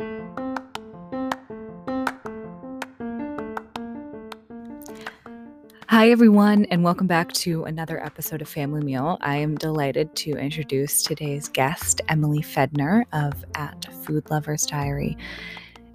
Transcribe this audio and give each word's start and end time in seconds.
Hi, 0.00 0.06
everyone, 6.10 6.66
and 6.66 6.84
welcome 6.84 7.08
back 7.08 7.32
to 7.32 7.64
another 7.64 8.00
episode 8.04 8.40
of 8.40 8.48
Family 8.48 8.84
Meal. 8.84 9.18
I 9.22 9.38
am 9.38 9.56
delighted 9.56 10.14
to 10.14 10.34
introduce 10.34 11.02
today's 11.02 11.48
guest, 11.48 12.00
Emily 12.08 12.42
Fedner 12.42 13.06
of 13.12 13.44
At 13.56 13.92
Food 14.04 14.30
Lovers 14.30 14.66
Diary. 14.66 15.16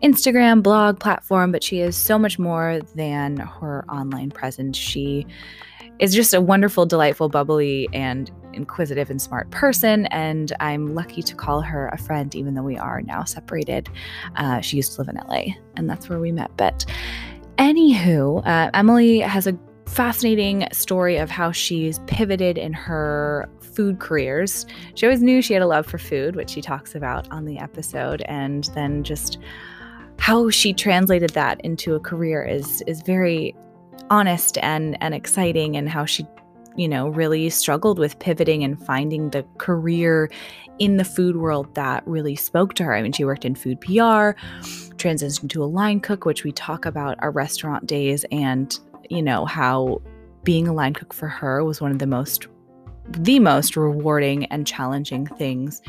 Instagram, 0.03 0.61
blog, 0.61 0.99
platform, 0.99 1.53
but 1.53 1.63
she 1.63 1.79
is 1.79 1.95
so 1.95 2.19
much 2.19 2.37
more 2.37 2.81
than 2.95 3.37
her 3.37 3.85
online 3.89 4.31
presence. 4.31 4.77
She 4.77 5.25
is 5.99 6.13
just 6.13 6.33
a 6.33 6.41
wonderful, 6.41 6.85
delightful, 6.85 7.29
bubbly, 7.29 7.87
and 7.93 8.31
inquisitive 8.53 9.09
and 9.09 9.21
smart 9.21 9.49
person. 9.51 10.05
And 10.07 10.53
I'm 10.59 10.95
lucky 10.95 11.21
to 11.23 11.35
call 11.35 11.61
her 11.61 11.89
a 11.89 11.97
friend, 11.97 12.33
even 12.35 12.53
though 12.53 12.63
we 12.63 12.77
are 12.77 13.01
now 13.01 13.23
separated. 13.23 13.89
Uh, 14.35 14.61
she 14.61 14.77
used 14.77 14.93
to 14.93 15.01
live 15.01 15.09
in 15.09 15.15
LA, 15.27 15.55
and 15.75 15.89
that's 15.89 16.09
where 16.09 16.19
we 16.19 16.31
met. 16.31 16.51
But 16.57 16.85
anywho, 17.57 18.45
uh, 18.45 18.71
Emily 18.73 19.19
has 19.19 19.47
a 19.47 19.57
fascinating 19.85 20.67
story 20.71 21.17
of 21.17 21.29
how 21.29 21.51
she's 21.51 21.99
pivoted 22.07 22.57
in 22.57 22.73
her 22.73 23.49
food 23.61 23.99
careers. 23.99 24.65
She 24.95 25.05
always 25.05 25.21
knew 25.21 25.41
she 25.41 25.53
had 25.53 25.61
a 25.61 25.67
love 25.67 25.85
for 25.85 25.97
food, 25.97 26.35
which 26.35 26.51
she 26.51 26.61
talks 26.61 26.95
about 26.95 27.29
on 27.31 27.45
the 27.45 27.59
episode, 27.59 28.21
and 28.23 28.65
then 28.75 29.03
just 29.03 29.37
how 30.19 30.49
she 30.49 30.73
translated 30.73 31.31
that 31.31 31.59
into 31.61 31.95
a 31.95 31.99
career 31.99 32.43
is 32.43 32.81
is 32.87 33.01
very 33.01 33.55
honest 34.09 34.57
and 34.59 34.97
and 35.01 35.13
exciting 35.13 35.75
and 35.75 35.89
how 35.89 36.05
she 36.05 36.25
you 36.75 36.87
know 36.87 37.09
really 37.09 37.49
struggled 37.49 37.99
with 37.99 38.17
pivoting 38.19 38.63
and 38.63 38.83
finding 38.85 39.29
the 39.29 39.43
career 39.57 40.29
in 40.79 40.97
the 40.97 41.05
food 41.05 41.37
world 41.37 41.73
that 41.75 42.05
really 42.07 42.35
spoke 42.35 42.73
to 42.73 42.83
her. 42.83 42.95
I 42.95 43.03
mean, 43.03 43.11
she 43.11 43.25
worked 43.25 43.45
in 43.45 43.53
food 43.53 43.79
PR, 43.79 44.33
transitioned 44.97 45.49
to 45.51 45.63
a 45.63 45.65
line 45.65 45.99
cook, 45.99 46.25
which 46.25 46.43
we 46.43 46.51
talk 46.51 46.85
about 46.85 47.15
our 47.19 47.29
restaurant 47.29 47.85
days 47.85 48.25
and 48.31 48.77
you 49.09 49.21
know, 49.21 49.45
how 49.45 50.01
being 50.43 50.67
a 50.67 50.73
line 50.73 50.93
cook 50.93 51.13
for 51.13 51.27
her 51.27 51.63
was 51.63 51.81
one 51.81 51.91
of 51.91 51.99
the 51.99 52.07
most 52.07 52.47
the 53.09 53.39
most 53.39 53.75
rewarding 53.75 54.45
and 54.45 54.65
challenging 54.65 55.27
things 55.27 55.81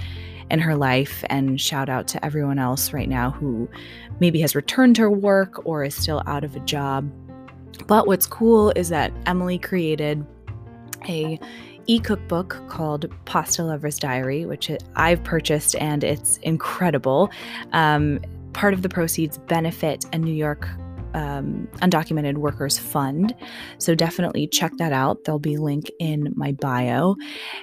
in 0.50 0.59
her 0.59 0.75
life 0.75 1.25
and 1.31 1.61
shout 1.61 1.89
out 1.89 2.09
to 2.09 2.25
everyone 2.25 2.59
else 2.59 2.93
right 2.93 3.09
now 3.09 3.31
who 3.31 3.69
maybe 4.21 4.41
has 4.41 4.55
returned 4.55 4.97
to 4.97 5.09
work 5.09 5.65
or 5.65 5.84
is 5.84 5.95
still 5.95 6.23
out 6.27 6.45
of 6.45 6.55
a 6.56 6.61
job. 6.61 7.11
But 7.86 8.06
what's 8.06 8.27
cool 8.27 8.72
is 8.77 8.89
that 8.89 9.12
Emily 9.27 9.58
created 9.58 10.25
a 11.08 11.39
e-cookbook 11.86 12.62
called 12.69 13.12
Pasta 13.27 13.62
Lover's 13.62 13.98
Diary, 13.98 14.47
which 14.47 14.70
I've 14.97 15.22
purchased 15.22 15.77
and 15.77 16.03
it's 16.03 16.39
incredible. 16.39 17.31
Um, 17.72 18.20
part 18.55 18.72
of 18.72 18.83
the 18.83 18.89
proceeds 18.89 19.39
benefit 19.39 20.06
a 20.12 20.19
New 20.19 20.33
York 20.33 20.69
um, 21.14 21.69
Undocumented 21.77 22.39
Workers 22.39 22.78
Fund. 22.78 23.34
So 23.78 23.94
definitely 23.94 24.47
check 24.48 24.72
that 24.78 24.92
out. 24.92 25.25
There'll 25.25 25.38
be 25.38 25.55
a 25.55 25.61
link 25.61 25.91
in 25.98 26.33
my 26.36 26.53
bio. 26.53 27.16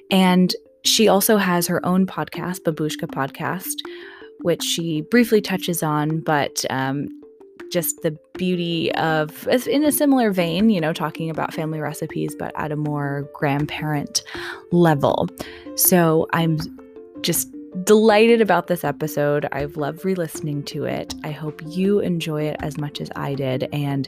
And 0.09 0.55
she 0.83 1.07
also 1.07 1.37
has 1.37 1.67
her 1.67 1.85
own 1.85 2.05
podcast, 2.07 2.61
Babushka 2.61 3.07
Podcast, 3.07 3.75
which 4.41 4.63
she 4.63 5.01
briefly 5.01 5.41
touches 5.41 5.83
on, 5.83 6.21
but 6.21 6.65
um, 6.69 7.07
just 7.71 8.01
the 8.01 8.17
beauty 8.37 8.93
of, 8.95 9.47
in 9.67 9.83
a 9.83 9.91
similar 9.91 10.31
vein, 10.31 10.69
you 10.69 10.81
know, 10.81 10.93
talking 10.93 11.29
about 11.29 11.53
family 11.53 11.79
recipes, 11.79 12.35
but 12.37 12.51
at 12.55 12.71
a 12.71 12.75
more 12.75 13.29
grandparent 13.33 14.21
level. 14.71 15.27
So 15.75 16.27
I'm 16.33 16.57
just 17.21 17.49
delighted 17.83 18.41
about 18.41 18.67
this 18.67 18.83
episode. 18.83 19.47
I've 19.53 19.77
loved 19.77 20.03
re 20.03 20.13
listening 20.13 20.63
to 20.63 20.83
it. 20.83 21.15
I 21.23 21.31
hope 21.31 21.61
you 21.65 21.99
enjoy 21.99 22.43
it 22.43 22.57
as 22.59 22.77
much 22.77 22.99
as 22.99 23.09
I 23.15 23.33
did. 23.33 23.69
And 23.71 24.07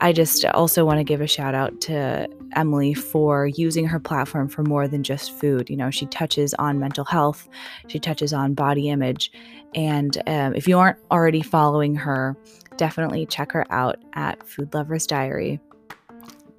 I 0.00 0.12
just 0.12 0.44
also 0.44 0.84
want 0.84 0.98
to 0.98 1.04
give 1.04 1.20
a 1.20 1.26
shout 1.26 1.54
out 1.54 1.80
to 1.82 2.28
Emily 2.54 2.94
for 2.94 3.46
using 3.46 3.86
her 3.86 3.98
platform 3.98 4.48
for 4.48 4.62
more 4.62 4.86
than 4.86 5.02
just 5.02 5.32
food. 5.38 5.68
You 5.68 5.76
know, 5.76 5.90
she 5.90 6.06
touches 6.06 6.54
on 6.54 6.78
mental 6.78 7.04
health, 7.04 7.48
she 7.88 7.98
touches 7.98 8.32
on 8.32 8.54
body 8.54 8.88
image. 8.88 9.32
And 9.74 10.16
um, 10.28 10.54
if 10.54 10.68
you 10.68 10.78
aren't 10.78 10.98
already 11.10 11.42
following 11.42 11.96
her, 11.96 12.36
definitely 12.82 13.24
check 13.24 13.52
her 13.52 13.64
out 13.70 13.96
at 14.14 14.44
Food 14.44 14.74
Lovers 14.74 15.06
Diary 15.06 15.60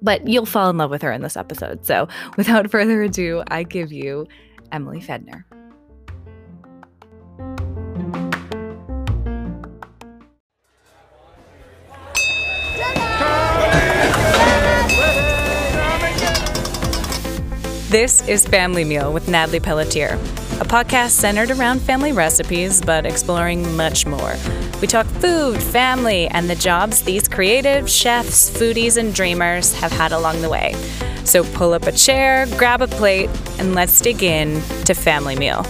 but 0.00 0.26
you'll 0.26 0.46
fall 0.46 0.70
in 0.70 0.78
love 0.78 0.90
with 0.90 1.02
her 1.02 1.12
in 1.12 1.20
this 1.22 1.36
episode. 1.36 1.84
So, 1.84 2.08
without 2.36 2.70
further 2.70 3.02
ado, 3.02 3.42
I 3.48 3.62
give 3.62 3.92
you 3.92 4.26
Emily 4.72 5.00
Fedner. 5.00 5.44
This 17.90 18.26
is 18.28 18.46
Family 18.46 18.84
Meal 18.84 19.12
with 19.12 19.28
Natalie 19.28 19.60
Pelletier, 19.60 20.18
a 20.60 20.64
podcast 20.64 21.10
centered 21.10 21.50
around 21.50 21.80
family 21.80 22.12
recipes 22.12 22.80
but 22.80 23.04
exploring 23.04 23.76
much 23.76 24.06
more. 24.06 24.36
We 24.80 24.86
talk 24.86 25.04
food, 25.04 25.60
family, 25.60 26.28
and 26.28 26.48
the 26.48 26.54
jobs 26.54 27.02
these 27.02 27.26
creative 27.26 27.90
chefs, 27.90 28.50
foodies, 28.50 28.96
and 28.96 29.12
dreamers 29.12 29.74
have 29.74 29.90
had 29.90 30.12
along 30.12 30.42
the 30.42 30.48
way. 30.48 30.74
So 31.24 31.42
pull 31.54 31.72
up 31.72 31.88
a 31.88 31.92
chair, 31.92 32.46
grab 32.56 32.82
a 32.82 32.86
plate, 32.86 33.30
and 33.58 33.74
let's 33.74 34.00
dig 34.00 34.22
in 34.22 34.62
to 34.84 34.94
Family 34.94 35.34
Meal. 35.34 35.66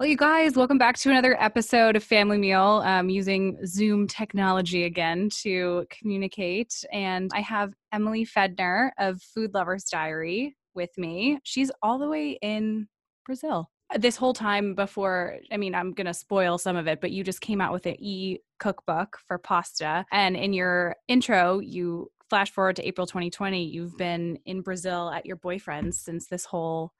Well, 0.00 0.08
you 0.08 0.16
guys, 0.16 0.56
welcome 0.56 0.78
back 0.78 0.96
to 0.98 1.10
another 1.10 1.36
episode 1.38 1.96
of 1.96 2.04
Family 2.04 2.38
Meal 2.38 2.82
um, 2.84 3.10
using 3.10 3.58
Zoom 3.66 4.06
technology 4.06 4.84
again 4.84 5.28
to 5.42 5.86
communicate. 5.90 6.82
And 6.92 7.30
I 7.34 7.40
have 7.40 7.74
Emily 7.92 8.24
Fedner 8.24 8.92
of 8.98 9.20
Food 9.20 9.52
Lovers 9.52 9.84
Diary 9.84 10.56
with 10.76 10.96
me. 10.96 11.40
She's 11.42 11.70
all 11.82 11.98
the 11.98 12.08
way 12.08 12.38
in 12.42 12.88
Brazil. 13.24 13.70
Uh, 13.92 13.98
this 13.98 14.16
whole 14.16 14.34
time 14.34 14.74
before, 14.74 15.36
I 15.50 15.56
mean, 15.56 15.74
I'm 15.74 15.92
going 15.92 16.06
to 16.06 16.14
spoil 16.14 16.58
some 16.58 16.76
of 16.76 16.86
it, 16.86 17.00
but 17.00 17.10
you 17.10 17.24
just 17.24 17.40
came 17.40 17.60
out 17.60 17.72
with 17.72 17.86
an 17.86 17.96
e 17.98 18.38
cookbook 18.58 19.18
for 19.26 19.38
pasta. 19.38 20.04
And 20.12 20.36
in 20.36 20.52
your 20.52 20.96
intro, 21.08 21.58
you 21.58 22.10
flash 22.28 22.50
forward 22.50 22.76
to 22.76 22.86
April 22.86 23.06
2020, 23.06 23.64
you've 23.64 23.96
been 23.96 24.38
in 24.44 24.60
Brazil 24.60 25.10
at 25.10 25.26
your 25.26 25.36
boyfriend's 25.36 25.98
since 25.98 26.26
this 26.26 26.44
whole 26.44 26.92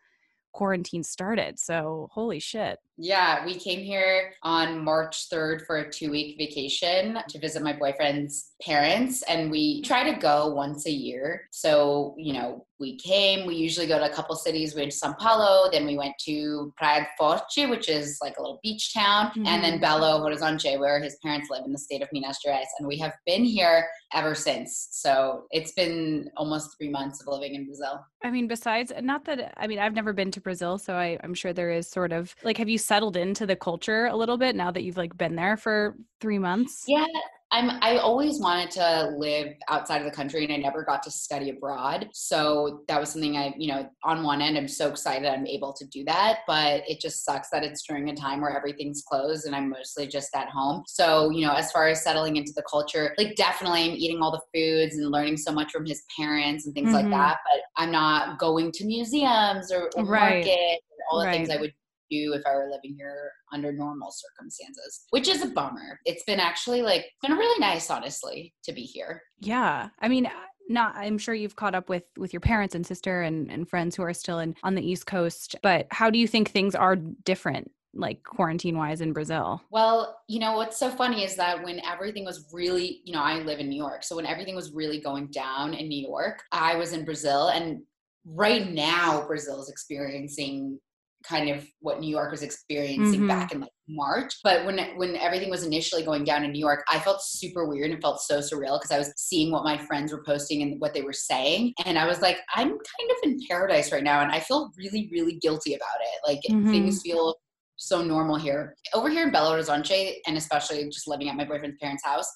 quarantine 0.53 1.03
started. 1.03 1.59
So, 1.59 2.09
holy 2.13 2.39
shit. 2.39 2.79
Yeah, 2.99 3.45
we 3.45 3.57
came 3.57 3.81
here 3.81 4.33
on 4.43 4.83
March 4.83 5.29
3rd 5.29 5.67
for 5.67 5.79
a 5.79 5.91
two 5.91 6.11
week 6.11 6.37
vacation 6.39 7.19
to 7.29 7.39
visit 7.39 7.63
my 7.63 7.75
boyfriend's 7.75 8.53
parents, 8.63 9.23
and 9.23 9.51
we 9.51 9.83
try 9.83 10.11
to 10.11 10.19
go 10.19 10.49
once 10.49 10.87
a 10.87 10.91
year. 10.91 11.49
So, 11.51 12.15
you 12.17 12.33
know, 12.33 12.67
we 12.79 12.97
came, 12.99 13.47
we 13.47 13.55
usually 13.55 13.87
go 13.87 13.99
to 13.99 14.11
a 14.11 14.15
couple 14.15 14.37
cities. 14.37 14.75
We 14.75 14.83
went 14.83 14.93
to 14.93 14.99
Sao 14.99 15.15
Paulo, 15.15 15.71
then 15.71 15.87
we 15.87 15.97
went 15.97 16.15
to 16.27 16.73
Praia 16.77 17.07
Forte, 17.17 17.67
which 17.67 17.89
is 17.89 18.19
like 18.23 18.37
a 18.37 18.43
little 18.43 18.61
beach 18.63 18.93
town, 18.93 19.29
mm-hmm. 19.29 19.47
and 19.47 19.65
then 19.65 19.81
Belo 19.81 20.21
Horizonte, 20.21 20.79
where 20.79 21.01
his 21.01 21.17
parents 21.23 21.49
live 21.51 21.65
in 21.65 21.73
the 21.73 21.79
state 21.79 22.03
of 22.03 22.09
Minas 22.13 22.39
Gerais. 22.45 22.67
And 22.79 22.87
we 22.87 22.99
have 22.99 23.13
been 23.25 23.45
here 23.45 23.87
ever 24.13 24.35
since. 24.35 24.89
So 24.91 25.45
it's 25.51 25.73
been 25.73 26.31
almost 26.37 26.77
three 26.77 26.91
months 26.91 27.21
of 27.21 27.29
living 27.29 27.55
in 27.55 27.67
Brazil. 27.67 28.05
I 28.23 28.31
mean, 28.31 28.47
besides, 28.47 28.93
not 29.01 29.25
that, 29.25 29.55
I 29.57 29.67
mean, 29.67 29.79
I've 29.79 29.95
never 29.95 30.13
been 30.13 30.31
to 30.33 30.41
Brazil, 30.41 30.79
so 30.79 30.95
I, 30.95 31.19
I'm 31.23 31.35
sure 31.35 31.53
there 31.53 31.71
is 31.71 31.89
sort 31.89 32.13
of 32.13 32.35
like, 32.43 32.59
have 32.59 32.69
you 32.69 32.79
settled 32.87 33.17
into 33.17 33.47
the 33.47 33.57
culture 33.57 34.07
a 34.07 34.17
little 34.17 34.39
bit 34.39 34.57
now 34.57 34.71
that 34.71 34.83
you've 34.83 34.97
like 34.97 35.17
been 35.17 35.37
there 35.37 35.57
for 35.57 35.97
three 36.21 36.39
months? 36.39 36.85
Yeah, 36.87 37.07
I'm 37.53 37.71
I 37.81 37.99
always 37.99 38.41
wanted 38.41 38.73
to 38.73 39.15
live 39.17 39.55
outside 39.69 39.99
of 39.99 40.05
the 40.05 40.11
country 40.11 40.45
and 40.45 40.53
I 40.53 40.57
never 40.57 40.85
got 40.85 41.03
to 41.05 41.11
study 41.11 41.51
abroad. 41.51 42.09
So 42.13 42.83
that 42.89 42.99
was 42.99 43.11
something 43.11 43.37
I, 43.37 43.55
you 43.57 43.69
know, 43.69 43.89
on 44.03 44.25
one 44.25 44.43
end 44.43 44.59
I'm 44.59 44.67
so 44.67 44.89
excited 44.89 45.29
I'm 45.29 45.47
able 45.47 45.73
to 45.75 45.87
do 45.87 46.03
that, 46.05 46.41
but 46.49 46.83
it 46.89 47.01
just 47.01 47.25
sucks 47.25 47.51
that 47.51 47.63
it's 47.63 47.87
during 47.87 48.09
a 48.09 48.17
time 48.17 48.41
where 48.41 48.57
everything's 48.57 49.03
closed 49.09 49.47
and 49.47 49.55
I'm 49.55 49.71
mostly 49.71 50.09
just 50.09 50.35
at 50.35 50.49
home. 50.49 50.83
So, 50.87 51.31
you 51.31 51.47
know, 51.47 51.55
as 51.55 51.71
far 51.71 51.87
as 51.87 52.03
settling 52.03 52.37
into 52.37 52.53
the 52.57 52.65
culture, 52.69 53.15
like 53.17 53.37
definitely 53.37 53.85
I'm 53.85 53.97
eating 53.97 54.21
all 54.23 54.33
the 54.33 54.43
foods 54.53 54.97
and 54.97 55.11
learning 55.13 55.37
so 55.37 55.53
much 55.53 55.71
from 55.71 55.87
his 55.87 56.03
parents 56.19 56.67
and 56.67 56.75
things 56.75 56.89
mm-hmm. 56.89 57.11
like 57.11 57.11
that, 57.11 57.39
but 57.45 57.63
I'm 57.83 57.93
not 57.93 58.41
going 58.41 58.73
to 58.73 58.85
museums 58.85 59.71
or, 59.71 59.89
or 59.97 60.05
right. 60.05 60.45
market 60.45 60.81
all 61.11 61.21
the 61.21 61.27
right. 61.27 61.33
things 61.33 61.51
I 61.51 61.57
would 61.57 61.73
do 62.11 62.33
if 62.35 62.43
I 62.47 62.55
were 62.55 62.69
living 62.71 62.97
here 62.97 63.31
under 63.53 63.73
normal 63.73 64.11
circumstances, 64.11 65.05
which 65.11 65.29
is 65.29 65.43
a 65.43 65.49
bummer. 65.49 66.01
It's 66.05 66.25
been 66.25 66.41
actually 66.41 66.83
like 66.83 67.07
been 67.23 67.33
really 67.33 67.61
nice, 67.61 67.91
honestly, 67.91 68.55
to 68.65 68.73
be 68.73 68.83
here. 68.83 69.23
Yeah. 69.41 69.89
I 70.01 70.09
mean, 70.09 70.29
not 70.69 70.97
i'm 70.97 71.17
sure 71.17 71.33
you've 71.33 71.55
caught 71.55 71.77
up 71.77 71.89
with 71.89 72.03
with 72.17 72.33
your 72.33 72.41
parents 72.41 72.75
and 72.75 72.85
sister 72.85 73.23
and, 73.23 73.53
and 73.53 73.69
friends 73.69 73.95
who 73.95 74.03
are 74.03 74.13
still 74.13 74.41
in 74.41 74.53
on 74.65 74.75
the 74.75 74.85
east 74.85 75.07
coast 75.07 75.55
but 75.63 75.87
how 75.93 76.11
do 76.11 76.19
you 76.19 76.27
think 76.27 76.51
things 76.51 76.75
are 76.75 76.97
different 76.97 77.71
like 77.99 78.23
quarantine 78.23 78.77
wise 78.77 79.01
in 79.01 79.13
Brazil? 79.13 79.63
Well, 79.71 80.19
you 80.29 80.39
know, 80.39 80.57
what's 80.57 80.79
so 80.79 80.91
funny 80.91 81.25
is 81.25 81.37
that 81.37 81.63
when 81.63 81.81
everything 81.85 82.25
was 82.25 82.47
really, 82.53 83.01
you 83.05 83.13
know, 83.13 83.23
I 83.23 83.39
live 83.41 83.59
in 83.59 83.69
New 83.69 83.77
York. 83.77 84.05
So 84.05 84.17
when 84.17 84.27
everything 84.27 84.55
was 84.55 84.73
really 84.73 85.01
going 85.01 85.29
down 85.29 85.75
in 85.75 85.89
New 85.89 86.07
York, 86.07 86.43
I 86.53 86.77
was 86.77 86.93
in 86.93 87.05
Brazil. 87.05 87.49
And 87.49 87.83
right 88.25 88.71
now, 88.71 89.27
Brazil 89.27 89.61
is 89.63 89.69
experiencing 89.69 90.79
kind 91.29 91.49
of 91.51 91.67
what 91.81 92.01
New 92.01 92.11
York 92.11 92.31
was 92.31 92.43
experiencing 92.43 93.21
mm-hmm. 93.21 93.29
back 93.29 93.53
in 93.53 93.61
like 93.61 93.71
March. 93.89 94.33
But 94.43 94.65
when 94.65 94.79
when 94.97 95.17
everything 95.17 95.51
was 95.51 95.65
initially 95.65 96.03
going 96.03 96.25
down 96.25 96.45
in 96.45 96.53
New 96.53 96.61
York, 96.61 96.85
I 96.91 96.99
felt 96.99 97.23
super 97.23 97.67
weird 97.67 97.91
and 97.91 98.01
felt 98.01 98.21
so 98.21 98.39
surreal 98.39 98.79
because 98.81 98.91
I 98.91 98.99
was 98.99 99.13
seeing 99.17 99.51
what 99.51 99.65
my 99.65 99.79
friends 99.79 100.13
were 100.13 100.23
posting 100.25 100.63
and 100.63 100.81
what 100.81 100.95
they 100.95 101.03
were 101.03 101.13
saying, 101.13 101.75
and 101.85 101.99
I 101.99 102.07
was 102.07 102.21
like, 102.21 102.39
I'm 102.55 102.69
kind 102.69 103.11
of 103.11 103.17
in 103.25 103.39
paradise 103.49 103.93
right 103.93 104.05
now, 104.05 104.23
and 104.23 104.33
I 104.33 104.41
feel 104.41 104.71
really 104.77 105.09
really 105.13 105.35
guilty 105.35 105.75
about 105.75 105.89
it. 106.01 106.29
Like 106.31 106.41
mm-hmm. 106.49 106.71
things 106.71 107.03
feel 107.03 107.35
so 107.77 108.03
normal 108.03 108.37
here. 108.37 108.75
Over 108.95 109.09
here 109.11 109.27
in 109.27 109.33
Belo 109.33 109.51
Horizonte, 109.51 110.15
and 110.27 110.37
especially 110.37 110.85
just 110.87 111.09
living 111.09 111.29
at 111.29 111.37
my 111.37 111.45
boyfriend's 111.45 111.77
parents' 111.81 112.05
house, 112.05 112.27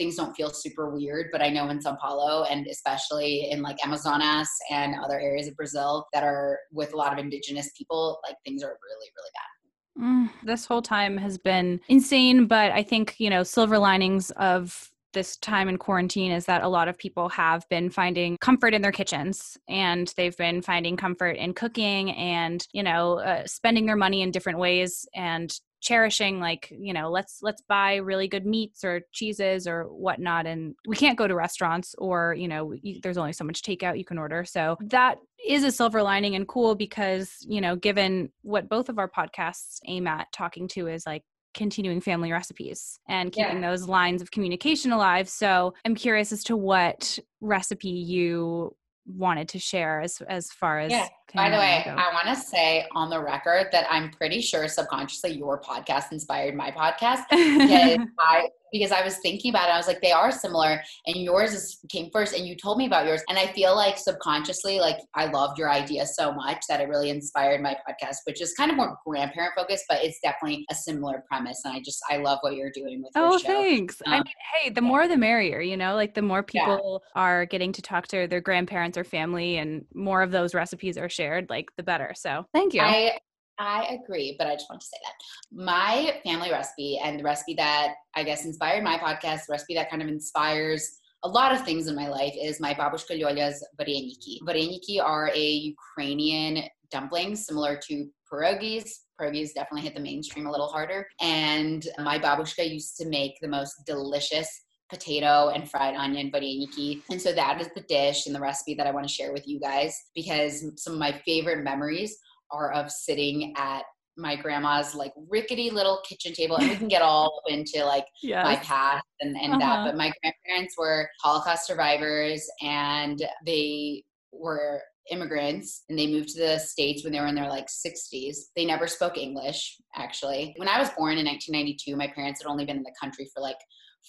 things 0.00 0.16
don't 0.16 0.34
feel 0.34 0.48
super 0.48 0.88
weird. 0.88 1.26
But 1.30 1.42
I 1.42 1.50
know 1.50 1.68
in 1.68 1.80
Sao 1.80 1.94
Paulo 2.00 2.44
and 2.44 2.66
especially 2.66 3.50
in 3.50 3.60
like 3.60 3.76
Amazonas 3.84 4.48
and 4.70 4.94
other 5.04 5.20
areas 5.20 5.46
of 5.46 5.54
Brazil 5.56 6.06
that 6.14 6.24
are 6.24 6.58
with 6.72 6.94
a 6.94 6.96
lot 6.96 7.12
of 7.12 7.18
indigenous 7.18 7.70
people, 7.76 8.18
like 8.26 8.36
things 8.44 8.62
are 8.62 8.78
really, 8.82 9.10
really 9.16 9.30
bad. 9.34 10.02
Mm, 10.02 10.46
this 10.46 10.64
whole 10.64 10.80
time 10.80 11.18
has 11.18 11.36
been 11.36 11.80
insane, 11.88 12.46
but 12.46 12.72
I 12.72 12.82
think, 12.82 13.16
you 13.18 13.28
know, 13.28 13.42
silver 13.42 13.78
linings 13.78 14.30
of 14.32 14.90
this 15.12 15.36
time 15.36 15.68
in 15.68 15.76
quarantine 15.76 16.32
is 16.32 16.46
that 16.46 16.62
a 16.62 16.68
lot 16.68 16.88
of 16.88 16.96
people 16.96 17.28
have 17.28 17.68
been 17.68 17.90
finding 17.90 18.38
comfort 18.40 18.72
in 18.72 18.80
their 18.80 18.92
kitchens 18.92 19.58
and 19.68 20.14
they've 20.16 20.36
been 20.36 20.62
finding 20.62 20.96
comfort 20.96 21.36
in 21.36 21.52
cooking 21.52 22.12
and 22.12 22.64
you 22.72 22.82
know 22.82 23.18
uh, 23.18 23.44
spending 23.44 23.86
their 23.86 23.96
money 23.96 24.22
in 24.22 24.30
different 24.30 24.60
ways 24.60 25.04
and 25.14 25.58
cherishing 25.80 26.40
like 26.40 26.70
you 26.70 26.92
know 26.92 27.10
let's 27.10 27.38
let's 27.42 27.62
buy 27.62 27.96
really 27.96 28.28
good 28.28 28.46
meats 28.46 28.84
or 28.84 29.00
cheeses 29.12 29.66
or 29.66 29.84
whatnot 29.84 30.46
and 30.46 30.74
we 30.86 30.96
can't 30.96 31.18
go 31.18 31.26
to 31.26 31.34
restaurants 31.34 31.94
or 31.98 32.34
you 32.34 32.48
know 32.48 32.74
there's 33.02 33.18
only 33.18 33.32
so 33.32 33.44
much 33.44 33.62
takeout 33.62 33.98
you 33.98 34.04
can 34.04 34.18
order 34.18 34.44
so 34.44 34.76
that 34.80 35.18
is 35.46 35.64
a 35.64 35.72
silver 35.72 36.02
lining 36.02 36.34
and 36.34 36.46
cool 36.48 36.74
because 36.74 37.36
you 37.40 37.60
know 37.60 37.76
given 37.76 38.30
what 38.42 38.68
both 38.68 38.88
of 38.88 38.98
our 38.98 39.08
podcasts 39.08 39.78
aim 39.86 40.06
at 40.06 40.30
talking 40.32 40.68
to 40.68 40.86
is 40.86 41.06
like 41.06 41.24
continuing 41.54 42.00
family 42.00 42.32
recipes 42.32 43.00
and 43.08 43.32
keeping 43.32 43.60
yeah. 43.60 43.70
those 43.70 43.88
lines 43.88 44.22
of 44.22 44.30
communication 44.30 44.92
alive. 44.92 45.28
So 45.28 45.74
I'm 45.84 45.94
curious 45.94 46.32
as 46.32 46.44
to 46.44 46.56
what 46.56 47.18
recipe 47.40 47.88
you 47.88 48.76
wanted 49.16 49.48
to 49.48 49.58
share 49.58 50.00
as 50.00 50.20
as 50.28 50.50
far 50.50 50.80
as 50.80 50.90
yeah. 50.90 51.08
by 51.34 51.50
the 51.50 51.56
way 51.56 51.82
go. 51.84 51.92
i 51.92 52.12
want 52.12 52.26
to 52.26 52.36
say 52.36 52.86
on 52.94 53.10
the 53.10 53.20
record 53.20 53.66
that 53.72 53.86
i'm 53.90 54.10
pretty 54.10 54.40
sure 54.40 54.68
subconsciously 54.68 55.30
your 55.30 55.60
podcast 55.60 56.12
inspired 56.12 56.54
my 56.54 56.70
podcast 56.70 57.22
because 57.30 58.06
i 58.18 58.48
because 58.72 58.92
I 58.92 59.04
was 59.04 59.18
thinking 59.18 59.50
about 59.50 59.68
it. 59.68 59.72
I 59.72 59.76
was 59.76 59.86
like, 59.86 60.00
they 60.00 60.12
are 60.12 60.30
similar, 60.30 60.80
and 61.06 61.16
yours 61.16 61.52
is, 61.52 61.78
came 61.88 62.10
first, 62.12 62.34
and 62.34 62.46
you 62.46 62.56
told 62.56 62.78
me 62.78 62.86
about 62.86 63.06
yours, 63.06 63.22
and 63.28 63.38
I 63.38 63.46
feel 63.52 63.74
like 63.74 63.98
subconsciously, 63.98 64.80
like 64.80 64.98
I 65.14 65.26
loved 65.26 65.58
your 65.58 65.70
idea 65.70 66.06
so 66.06 66.32
much 66.32 66.64
that 66.68 66.80
it 66.80 66.88
really 66.88 67.10
inspired 67.10 67.60
my 67.60 67.76
podcast, 67.88 68.16
which 68.24 68.40
is 68.40 68.52
kind 68.54 68.70
of 68.70 68.76
more 68.76 68.96
grandparent 69.06 69.54
focused, 69.56 69.84
but 69.88 70.02
it's 70.02 70.18
definitely 70.22 70.64
a 70.70 70.74
similar 70.74 71.24
premise, 71.28 71.60
and 71.64 71.74
I 71.74 71.80
just 71.80 72.00
I 72.10 72.18
love 72.18 72.38
what 72.42 72.54
you're 72.54 72.72
doing 72.72 73.02
with. 73.02 73.12
Oh, 73.14 73.38
show. 73.38 73.46
thanks. 73.46 74.00
Um, 74.06 74.12
I 74.12 74.16
mean, 74.18 74.34
hey, 74.54 74.70
the 74.70 74.82
more 74.82 75.08
the 75.08 75.16
merrier, 75.16 75.60
you 75.60 75.76
know, 75.76 75.94
like 75.94 76.14
the 76.14 76.22
more 76.22 76.42
people 76.42 77.02
yeah. 77.14 77.22
are 77.22 77.46
getting 77.46 77.72
to 77.72 77.82
talk 77.82 78.08
to 78.08 78.26
their 78.26 78.40
grandparents 78.40 78.96
or 78.96 79.04
family, 79.04 79.56
and 79.58 79.84
more 79.94 80.22
of 80.22 80.30
those 80.30 80.54
recipes 80.54 80.96
are 80.96 81.08
shared, 81.08 81.50
like 81.50 81.70
the 81.76 81.82
better. 81.82 82.12
So, 82.14 82.46
thank 82.52 82.74
you. 82.74 82.80
I 82.80 83.18
I 83.60 83.98
agree, 84.02 84.36
but 84.38 84.46
I 84.46 84.54
just 84.54 84.70
want 84.70 84.80
to 84.80 84.86
say 84.86 84.96
that 85.04 85.12
my 85.52 86.18
family 86.24 86.50
recipe 86.50 86.98
and 87.04 87.20
the 87.20 87.24
recipe 87.24 87.52
that 87.54 87.94
I 88.16 88.22
guess 88.24 88.46
inspired 88.46 88.82
my 88.82 88.96
podcast, 88.96 89.46
the 89.46 89.52
recipe 89.52 89.74
that 89.74 89.90
kind 89.90 90.00
of 90.00 90.08
inspires 90.08 90.98
a 91.24 91.28
lot 91.28 91.52
of 91.52 91.62
things 91.62 91.86
in 91.86 91.94
my 91.94 92.08
life 92.08 92.32
is 92.40 92.58
my 92.58 92.72
babushka 92.72 93.20
Lyolia's 93.20 93.62
vareniki. 93.78 94.38
Vareniki 94.48 94.98
are 94.98 95.30
a 95.34 95.74
Ukrainian 95.74 96.64
dumpling 96.90 97.36
similar 97.36 97.78
to 97.88 98.08
pierogis. 98.32 99.00
Pierogis 99.20 99.52
definitely 99.52 99.82
hit 99.82 99.94
the 99.94 100.00
mainstream 100.00 100.46
a 100.46 100.50
little 100.50 100.68
harder. 100.68 101.06
And 101.20 101.86
my 101.98 102.18
babushka 102.18 102.66
used 102.66 102.96
to 102.96 103.08
make 103.08 103.34
the 103.42 103.48
most 103.48 103.74
delicious 103.84 104.48
potato 104.88 105.50
and 105.50 105.70
fried 105.70 105.94
onion 105.94 106.30
vareniki. 106.30 107.02
And 107.10 107.20
so 107.20 107.34
that 107.34 107.60
is 107.60 107.68
the 107.74 107.82
dish 107.82 108.24
and 108.24 108.34
the 108.34 108.40
recipe 108.40 108.72
that 108.74 108.86
I 108.86 108.90
want 108.90 109.06
to 109.06 109.12
share 109.12 109.34
with 109.34 109.46
you 109.46 109.60
guys 109.60 109.94
because 110.14 110.64
some 110.76 110.94
of 110.94 110.98
my 110.98 111.12
favorite 111.26 111.62
memories 111.62 112.16
are 112.52 112.72
of 112.72 112.90
sitting 112.90 113.54
at 113.56 113.84
my 114.16 114.36
grandma's 114.36 114.94
like 114.94 115.12
rickety 115.28 115.70
little 115.70 116.00
kitchen 116.08 116.32
table 116.32 116.56
and 116.56 116.68
we 116.68 116.76
can 116.76 116.88
get 116.88 117.02
all 117.02 117.42
into 117.48 117.84
like 117.84 118.04
yes. 118.22 118.44
my 118.44 118.56
past 118.56 119.04
and, 119.20 119.36
and 119.36 119.54
uh-huh. 119.54 119.58
that 119.58 119.84
but 119.84 119.96
my 119.96 120.12
grandparents 120.22 120.76
were 120.76 121.08
holocaust 121.22 121.66
survivors 121.66 122.46
and 122.62 123.22
they 123.46 124.02
were 124.32 124.82
immigrants 125.10 125.84
and 125.88 125.98
they 125.98 126.06
moved 126.06 126.28
to 126.28 126.40
the 126.40 126.58
states 126.58 127.02
when 127.02 127.12
they 127.12 127.20
were 127.20 127.26
in 127.26 127.34
their 127.34 127.48
like 127.48 127.66
60s 127.66 128.36
they 128.54 128.64
never 128.64 128.86
spoke 128.86 129.16
english 129.16 129.76
actually 129.96 130.54
when 130.56 130.68
i 130.68 130.78
was 130.78 130.90
born 130.90 131.18
in 131.18 131.26
1992 131.26 131.96
my 131.96 132.08
parents 132.08 132.42
had 132.42 132.50
only 132.50 132.64
been 132.64 132.76
in 132.76 132.82
the 132.82 132.94
country 133.00 133.28
for 133.34 133.40
like 133.40 133.58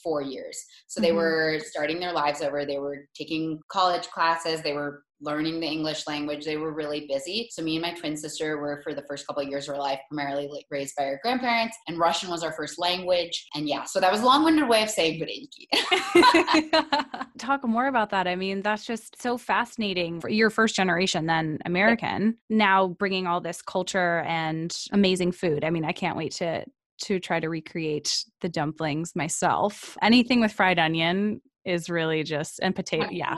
four 0.03 0.21
years 0.21 0.57
so 0.88 1.01
they 1.01 1.09
mm-hmm. 1.09 1.17
were 1.17 1.59
starting 1.63 1.99
their 1.99 2.13
lives 2.13 2.41
over 2.41 2.65
they 2.65 2.79
were 2.79 3.07
taking 3.15 3.59
college 3.71 4.07
classes 4.09 4.61
they 4.61 4.73
were 4.73 5.03
learning 5.21 5.59
the 5.59 5.67
English 5.67 6.07
language. 6.07 6.45
They 6.45 6.57
were 6.57 6.73
really 6.73 7.05
busy. 7.07 7.47
So 7.51 7.61
me 7.61 7.75
and 7.75 7.83
my 7.83 7.93
twin 7.93 8.17
sister 8.17 8.57
were 8.57 8.81
for 8.83 8.93
the 8.93 9.03
first 9.03 9.27
couple 9.27 9.43
of 9.43 9.49
years 9.49 9.69
of 9.69 9.75
our 9.75 9.81
life 9.81 9.99
primarily 10.09 10.49
raised 10.69 10.95
by 10.97 11.05
our 11.05 11.19
grandparents, 11.21 11.77
and 11.88 11.97
Russian 11.99 12.29
was 12.29 12.43
our 12.43 12.51
first 12.53 12.79
language. 12.79 13.47
And 13.55 13.67
yeah, 13.67 13.83
so 13.83 13.99
that 13.99 14.11
was 14.11 14.21
a 14.21 14.25
long-winded 14.25 14.67
way 14.67 14.83
of 14.83 14.89
saying 14.89 15.21
vareniki. 15.21 15.67
Talk 17.38 17.63
more 17.67 17.88
about 17.88 18.09
that. 18.09 18.27
I 18.27 18.35
mean, 18.35 18.61
that's 18.61 18.85
just 18.85 19.21
so 19.21 19.38
fascinating. 19.38 20.19
For 20.21 20.29
your 20.29 20.49
first 20.49 20.75
generation, 20.75 21.27
then 21.27 21.59
American, 21.65 22.38
now 22.49 22.88
bringing 22.88 23.27
all 23.27 23.41
this 23.41 23.61
culture 23.61 24.21
and 24.21 24.75
amazing 24.91 25.31
food. 25.31 25.63
I 25.63 25.69
mean, 25.69 25.85
I 25.85 25.91
can't 25.91 26.17
wait 26.17 26.31
to 26.33 26.65
to 27.01 27.19
try 27.19 27.39
to 27.39 27.50
recreate 27.50 28.25
the 28.42 28.50
dumplings 28.50 29.15
myself. 29.15 29.98
Anything 30.01 30.42
with 30.42 30.51
fried 30.51 30.80
onion 30.80 31.42
is 31.65 31.89
really 31.89 32.24
just 32.24 32.59
and 32.62 32.75
potato. 32.75 33.07
Yeah, 33.12 33.36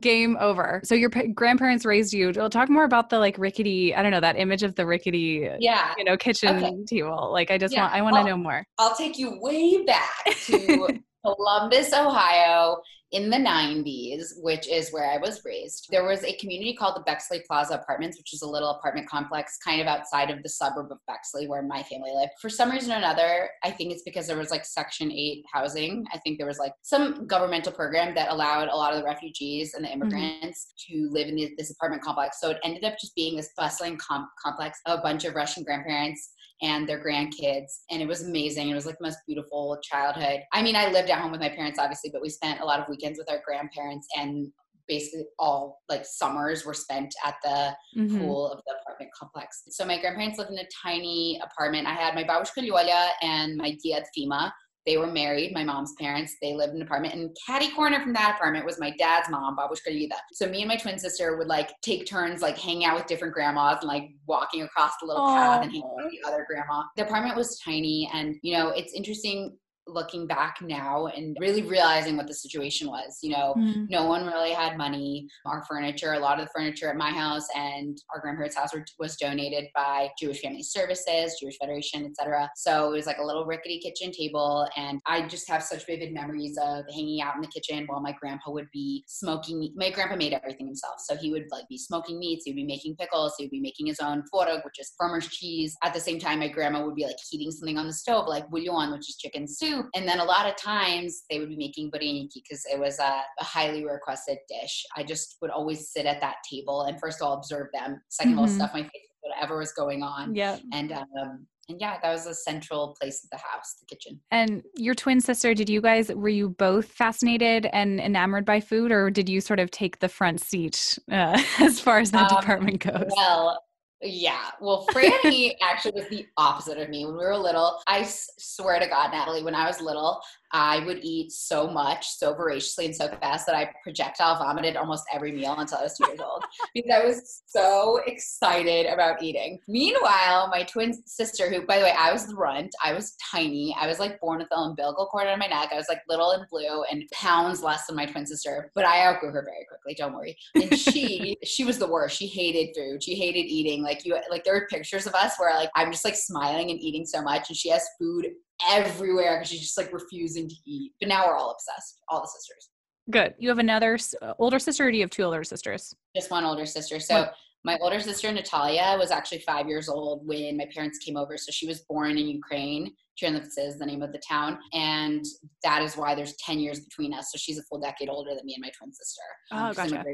game 0.00 0.36
over. 0.40 0.80
So 0.84 0.94
your 0.94 1.10
p- 1.10 1.28
grandparents 1.28 1.84
raised 1.84 2.12
you. 2.12 2.32
We'll 2.34 2.50
talk 2.50 2.68
more 2.68 2.84
about 2.84 3.10
the 3.10 3.18
like 3.18 3.38
rickety. 3.38 3.94
I 3.94 4.02
don't 4.02 4.10
know 4.10 4.20
that 4.20 4.38
image 4.38 4.62
of 4.62 4.74
the 4.74 4.86
rickety. 4.86 5.48
Yeah. 5.58 5.92
You 5.96 6.04
know, 6.04 6.16
kitchen 6.16 6.56
okay. 6.56 6.76
table. 6.86 7.30
Like 7.32 7.50
I 7.50 7.58
just 7.58 7.74
yeah. 7.74 7.82
want. 7.82 7.94
I 7.94 8.02
want 8.02 8.16
to 8.16 8.24
know 8.24 8.36
more. 8.36 8.64
I'll 8.78 8.94
take 8.94 9.18
you 9.18 9.38
way 9.40 9.84
back 9.84 10.24
to 10.46 11.00
Columbus, 11.34 11.92
Ohio, 11.92 12.78
in 13.12 13.30
the 13.30 13.36
90s, 13.36 14.32
which 14.38 14.68
is 14.68 14.92
where 14.92 15.08
I 15.08 15.16
was 15.18 15.44
raised, 15.44 15.86
there 15.90 16.04
was 16.04 16.24
a 16.24 16.36
community 16.36 16.74
called 16.74 16.96
the 16.96 17.02
Bexley 17.02 17.42
Plaza 17.46 17.74
Apartments, 17.74 18.18
which 18.18 18.34
is 18.34 18.42
a 18.42 18.48
little 18.48 18.70
apartment 18.70 19.08
complex 19.08 19.58
kind 19.64 19.80
of 19.80 19.86
outside 19.86 20.28
of 20.28 20.42
the 20.42 20.48
suburb 20.48 20.90
of 20.90 20.98
Bexley 21.06 21.46
where 21.46 21.62
my 21.62 21.84
family 21.84 22.10
lived. 22.12 22.32
For 22.40 22.50
some 22.50 22.70
reason 22.70 22.92
or 22.92 22.96
another, 22.96 23.48
I 23.62 23.70
think 23.70 23.92
it's 23.92 24.02
because 24.02 24.26
there 24.26 24.36
was 24.36 24.50
like 24.50 24.64
Section 24.64 25.12
8 25.12 25.44
housing. 25.52 26.04
I 26.12 26.18
think 26.18 26.38
there 26.38 26.48
was 26.48 26.58
like 26.58 26.72
some 26.82 27.26
governmental 27.28 27.72
program 27.72 28.14
that 28.16 28.30
allowed 28.30 28.68
a 28.68 28.76
lot 28.76 28.92
of 28.92 28.98
the 28.98 29.04
refugees 29.04 29.74
and 29.74 29.84
the 29.84 29.88
mm-hmm. 29.88 30.02
immigrants 30.02 30.74
mm-hmm. 30.90 31.06
to 31.06 31.12
live 31.12 31.28
in 31.28 31.36
this 31.56 31.70
apartment 31.70 32.02
complex. 32.02 32.40
So 32.40 32.50
it 32.50 32.58
ended 32.64 32.84
up 32.84 32.94
just 33.00 33.14
being 33.14 33.36
this 33.36 33.50
bustling 33.56 33.98
com- 33.98 34.28
complex 34.44 34.80
of 34.84 34.98
a 34.98 35.02
bunch 35.02 35.24
of 35.24 35.34
Russian 35.34 35.62
grandparents 35.62 36.32
and 36.62 36.88
their 36.88 37.02
grandkids. 37.02 37.80
And 37.90 38.00
it 38.00 38.08
was 38.08 38.22
amazing. 38.22 38.68
It 38.70 38.74
was 38.74 38.86
like 38.86 38.98
the 38.98 39.04
most 39.04 39.18
beautiful 39.26 39.78
childhood. 39.82 40.40
I 40.52 40.62
mean, 40.62 40.76
I 40.76 40.90
lived 40.90 41.10
at 41.10 41.20
home 41.20 41.30
with 41.30 41.40
my 41.40 41.48
parents, 41.48 41.78
obviously, 41.78 42.10
but 42.12 42.22
we 42.22 42.30
spent 42.30 42.60
a 42.60 42.64
lot 42.64 42.80
of 42.80 42.88
weekends 42.88 43.18
with 43.18 43.30
our 43.30 43.42
grandparents 43.44 44.06
and 44.16 44.52
basically 44.88 45.26
all 45.38 45.82
like 45.88 46.04
summers 46.04 46.64
were 46.64 46.74
spent 46.74 47.12
at 47.24 47.34
the 47.42 47.76
mm-hmm. 48.00 48.18
pool 48.18 48.50
of 48.50 48.60
the 48.66 48.74
apartment 48.80 49.10
complex. 49.18 49.64
So 49.70 49.84
my 49.84 50.00
grandparents 50.00 50.38
lived 50.38 50.52
in 50.52 50.58
a 50.58 50.68
tiny 50.82 51.40
apartment. 51.42 51.86
I 51.86 51.94
had 51.94 52.14
my 52.14 52.24
babushka 52.24 52.58
Lyolia 52.58 53.08
and 53.22 53.56
my 53.56 53.76
dad 53.84 54.04
Fima 54.16 54.52
they 54.86 54.96
were 54.96 55.08
married, 55.08 55.52
my 55.52 55.64
mom's 55.64 55.94
parents. 55.94 56.36
They 56.40 56.54
lived 56.54 56.74
in 56.74 56.80
an 56.80 56.86
apartment. 56.86 57.14
And 57.14 57.36
catty 57.44 57.70
corner 57.72 58.00
from 58.00 58.12
that 58.12 58.36
apartment 58.36 58.64
was 58.64 58.78
my 58.78 58.92
dad's 58.98 59.28
mom, 59.28 59.56
Babushka 59.56 59.88
Lida. 59.88 60.14
So 60.32 60.48
me 60.48 60.62
and 60.62 60.68
my 60.68 60.76
twin 60.76 60.98
sister 60.98 61.36
would 61.36 61.48
like 61.48 61.72
take 61.82 62.06
turns 62.06 62.40
like 62.40 62.56
hanging 62.56 62.84
out 62.84 62.96
with 62.96 63.06
different 63.06 63.34
grandmas 63.34 63.78
and 63.80 63.88
like 63.88 64.10
walking 64.26 64.62
across 64.62 64.92
the 65.00 65.06
little 65.06 65.26
Aww. 65.26 65.34
path 65.34 65.62
and 65.64 65.72
hanging 65.72 65.88
out 65.98 66.04
with 66.04 66.12
the 66.12 66.28
other 66.28 66.46
grandma. 66.48 66.84
The 66.96 67.04
apartment 67.04 67.36
was 67.36 67.58
tiny 67.58 68.08
and 68.14 68.36
you 68.42 68.56
know, 68.56 68.68
it's 68.68 68.92
interesting 68.94 69.56
looking 69.86 70.26
back 70.26 70.58
now 70.60 71.06
and 71.06 71.36
really 71.40 71.62
realizing 71.62 72.16
what 72.16 72.26
the 72.26 72.34
situation 72.34 72.88
was. 72.88 73.18
You 73.22 73.32
know, 73.32 73.54
mm-hmm. 73.56 73.84
no 73.88 74.06
one 74.06 74.26
really 74.26 74.52
had 74.52 74.76
money. 74.76 75.28
Our 75.44 75.64
furniture, 75.64 76.14
a 76.14 76.18
lot 76.18 76.40
of 76.40 76.46
the 76.46 76.52
furniture 76.54 76.90
at 76.90 76.96
my 76.96 77.10
house 77.10 77.46
and 77.54 77.96
our 78.14 78.20
grandparents' 78.20 78.56
house 78.56 78.74
were, 78.74 78.84
was 78.98 79.16
donated 79.16 79.66
by 79.74 80.08
Jewish 80.18 80.40
Family 80.40 80.62
Services, 80.62 81.36
Jewish 81.40 81.56
Federation, 81.58 82.04
etc. 82.04 82.50
So 82.56 82.92
it 82.92 82.96
was 82.96 83.06
like 83.06 83.18
a 83.18 83.24
little 83.24 83.46
rickety 83.46 83.78
kitchen 83.78 84.12
table, 84.12 84.68
and 84.76 85.00
I 85.06 85.26
just 85.26 85.48
have 85.48 85.62
such 85.62 85.86
vivid 85.86 86.12
memories 86.12 86.58
of 86.62 86.84
hanging 86.92 87.22
out 87.22 87.36
in 87.36 87.42
the 87.42 87.48
kitchen 87.48 87.84
while 87.86 88.00
my 88.00 88.12
grandpa 88.12 88.50
would 88.50 88.68
be 88.72 89.04
smoking. 89.06 89.72
My 89.76 89.90
grandpa 89.90 90.16
made 90.16 90.32
everything 90.32 90.66
himself, 90.66 90.96
so 90.98 91.16
he 91.16 91.30
would 91.30 91.44
like 91.50 91.64
be 91.68 91.78
smoking 91.78 92.18
meats, 92.18 92.44
he 92.44 92.52
would 92.52 92.56
be 92.56 92.64
making 92.64 92.96
pickles, 92.96 93.34
he 93.38 93.44
would 93.44 93.50
be 93.50 93.60
making 93.60 93.86
his 93.86 94.00
own 94.00 94.22
tvorog, 94.32 94.64
which 94.64 94.80
is 94.80 94.92
farmer's 94.98 95.28
cheese. 95.28 95.76
At 95.82 95.94
the 95.94 96.00
same 96.00 96.18
time, 96.18 96.40
my 96.40 96.48
grandma 96.48 96.84
would 96.84 96.94
be 96.94 97.04
like 97.04 97.16
heating 97.30 97.50
something 97.50 97.78
on 97.78 97.86
the 97.86 97.92
stove, 97.92 98.26
like 98.26 98.48
bouillon, 98.50 98.90
which 98.90 99.08
is 99.08 99.16
chicken 99.16 99.46
soup 99.46 99.75
soup. 99.76 99.86
And 99.94 100.06
then 100.06 100.20
a 100.20 100.24
lot 100.24 100.46
of 100.46 100.56
times 100.56 101.22
they 101.30 101.38
would 101.38 101.48
be 101.48 101.56
making 101.56 101.90
vareniki 101.90 102.30
because 102.34 102.64
it 102.72 102.78
was 102.78 102.98
a, 102.98 103.22
a, 103.40 103.44
highly 103.44 103.84
requested 103.84 104.38
dish. 104.48 104.84
I 104.96 105.02
just 105.02 105.36
would 105.40 105.50
always 105.50 105.90
sit 105.90 106.06
at 106.06 106.20
that 106.20 106.36
table 106.50 106.82
and 106.82 106.98
first 107.00 107.20
of 107.20 107.26
all 107.26 107.34
observe 107.34 107.68
them. 107.72 108.00
2nd 108.20 108.24
mm-hmm. 108.24 108.32
of 108.32 108.38
all, 108.38 108.46
mm-hmm. 108.46 108.56
stuff 108.56 108.70
my 108.74 108.82
face 108.82 109.06
whatever 109.26 109.58
was 109.58 109.72
going 109.72 110.02
on. 110.02 110.34
Yeah. 110.34 110.58
And 110.72 110.92
um, 110.92 111.46
and 111.68 111.80
yeah, 111.80 111.96
that 112.00 112.12
was 112.12 112.26
a 112.26 112.34
central 112.34 112.96
place 113.00 113.24
of 113.24 113.30
the 113.30 113.38
house, 113.38 113.74
the 113.80 113.86
kitchen. 113.86 114.20
And 114.30 114.62
your 114.76 114.94
twin 114.94 115.20
sister, 115.20 115.52
did 115.52 115.68
you 115.68 115.80
guys 115.80 116.08
were 116.08 116.28
you 116.28 116.50
both 116.50 116.86
fascinated 116.86 117.66
and 117.72 118.00
enamored 118.00 118.44
by 118.44 118.60
food, 118.60 118.92
or 118.92 119.10
did 119.10 119.28
you 119.28 119.40
sort 119.40 119.58
of 119.58 119.70
take 119.72 119.98
the 119.98 120.08
front 120.08 120.40
seat 120.40 120.96
uh, 121.10 121.40
as 121.58 121.80
far 121.80 121.98
as 121.98 122.12
that 122.12 122.30
um, 122.30 122.40
department 122.40 122.80
goes? 122.80 123.10
Well, 123.16 123.60
yeah. 124.02 124.50
Well, 124.60 124.86
Franny 124.92 125.52
actually 125.62 125.92
was 125.92 126.08
the 126.08 126.26
opposite 126.36 126.78
of 126.78 126.88
me 126.88 127.04
when 127.04 127.16
we 127.16 127.24
were 127.24 127.36
little. 127.36 127.78
I 127.86 128.04
swear 128.38 128.78
to 128.78 128.86
God, 128.86 129.12
Natalie, 129.12 129.42
when 129.42 129.54
I 129.54 129.66
was 129.66 129.80
little, 129.80 130.20
I 130.52 130.80
would 130.80 131.00
eat 131.02 131.32
so 131.32 131.68
much, 131.68 132.08
so 132.08 132.34
voraciously 132.34 132.86
and 132.86 132.96
so 132.96 133.08
fast 133.20 133.46
that 133.46 133.54
I 133.54 133.70
projectile 133.82 134.38
vomited 134.38 134.76
almost 134.76 135.04
every 135.12 135.32
meal 135.32 135.54
until 135.58 135.78
I 135.78 135.82
was 135.82 135.96
two 135.96 136.06
years 136.08 136.20
old 136.20 136.44
because 136.74 136.90
I 136.92 137.04
was 137.04 137.42
so 137.46 138.00
excited 138.06 138.86
about 138.86 139.22
eating. 139.22 139.58
Meanwhile, 139.68 140.48
my 140.48 140.62
twin 140.64 140.94
sister, 141.06 141.50
who, 141.50 141.66
by 141.66 141.78
the 141.78 141.84
way, 141.84 141.94
I 141.98 142.12
was 142.12 142.26
the 142.26 142.34
runt, 142.34 142.74
I 142.82 142.92
was 142.92 143.14
tiny. 143.30 143.76
I 143.78 143.86
was 143.86 143.98
like 143.98 144.20
born 144.20 144.38
with 144.38 144.48
the 144.50 144.56
umbilical 144.56 145.06
cord 145.06 145.26
on 145.26 145.38
my 145.38 145.46
neck. 145.46 145.70
I 145.72 145.76
was 145.76 145.88
like 145.88 146.02
little 146.08 146.32
and 146.32 146.46
blue 146.50 146.84
and 146.90 147.04
pounds 147.12 147.62
less 147.62 147.86
than 147.86 147.96
my 147.96 148.06
twin 148.06 148.26
sister, 148.26 148.70
but 148.74 148.84
I 148.84 149.06
outgrew 149.06 149.30
her 149.30 149.42
very 149.44 149.66
quickly. 149.68 149.94
Don't 149.94 150.14
worry. 150.14 150.36
And 150.54 150.76
she, 150.78 151.36
she 151.44 151.64
was 151.64 151.78
the 151.78 151.88
worst. 151.88 152.16
She 152.16 152.26
hated 152.26 152.74
food. 152.76 153.02
She 153.02 153.14
hated 153.14 153.46
eating. 153.46 153.82
Like 153.82 154.04
you, 154.04 154.16
like 154.30 154.44
there 154.44 154.54
were 154.54 154.66
pictures 154.70 155.06
of 155.06 155.14
us 155.14 155.34
where 155.38 155.54
like 155.54 155.70
I'm 155.74 155.90
just 155.90 156.04
like 156.04 156.16
smiling 156.16 156.70
and 156.70 156.80
eating 156.80 157.04
so 157.04 157.22
much, 157.22 157.48
and 157.48 157.56
she 157.56 157.70
has 157.70 157.86
food 157.98 158.26
everywhere 158.68 159.36
because 159.36 159.48
she's 159.48 159.60
just 159.60 159.78
like 159.78 159.92
refusing 159.92 160.48
to 160.48 160.54
eat. 160.66 160.92
But 161.00 161.08
now 161.08 161.26
we're 161.26 161.36
all 161.36 161.50
obsessed, 161.50 162.02
all 162.08 162.20
the 162.20 162.28
sisters. 162.28 162.70
Good. 163.10 163.34
You 163.38 163.48
have 163.50 163.58
another 163.58 163.98
uh, 164.20 164.34
older 164.38 164.58
sister, 164.58 164.86
or 164.86 164.90
do 164.90 164.96
you 164.96 165.04
have 165.04 165.10
two 165.10 165.22
older 165.22 165.44
sisters? 165.44 165.94
Just 166.14 166.30
one 166.30 166.44
older 166.44 166.66
sister. 166.66 166.98
So 166.98 167.20
what? 167.20 167.34
my 167.64 167.78
older 167.80 168.00
sister 168.00 168.32
Natalia 168.32 168.96
was 168.98 169.10
actually 169.10 169.40
five 169.40 169.68
years 169.68 169.88
old 169.88 170.26
when 170.26 170.56
my 170.56 170.66
parents 170.74 170.98
came 170.98 171.16
over. 171.16 171.36
So 171.36 171.52
she 171.52 171.66
was 171.66 171.80
born 171.88 172.18
in 172.18 172.26
Ukraine. 172.26 172.92
Chernivtsi 173.22 173.58
is 173.58 173.78
the 173.78 173.86
name 173.86 174.02
of 174.02 174.12
the 174.12 174.20
town, 174.28 174.58
and 174.74 175.24
that 175.62 175.82
is 175.82 175.96
why 175.96 176.14
there's 176.14 176.36
ten 176.36 176.58
years 176.58 176.80
between 176.80 177.14
us. 177.14 177.32
So 177.32 177.38
she's 177.38 177.58
a 177.58 177.62
full 177.62 177.80
decade 177.80 178.10
older 178.10 178.34
than 178.34 178.44
me 178.44 178.54
and 178.54 178.62
my 178.62 178.70
twin 178.76 178.92
sister. 178.92 179.22
Oh, 179.52 179.56
um, 179.56 179.72
gotcha. 179.72 180.04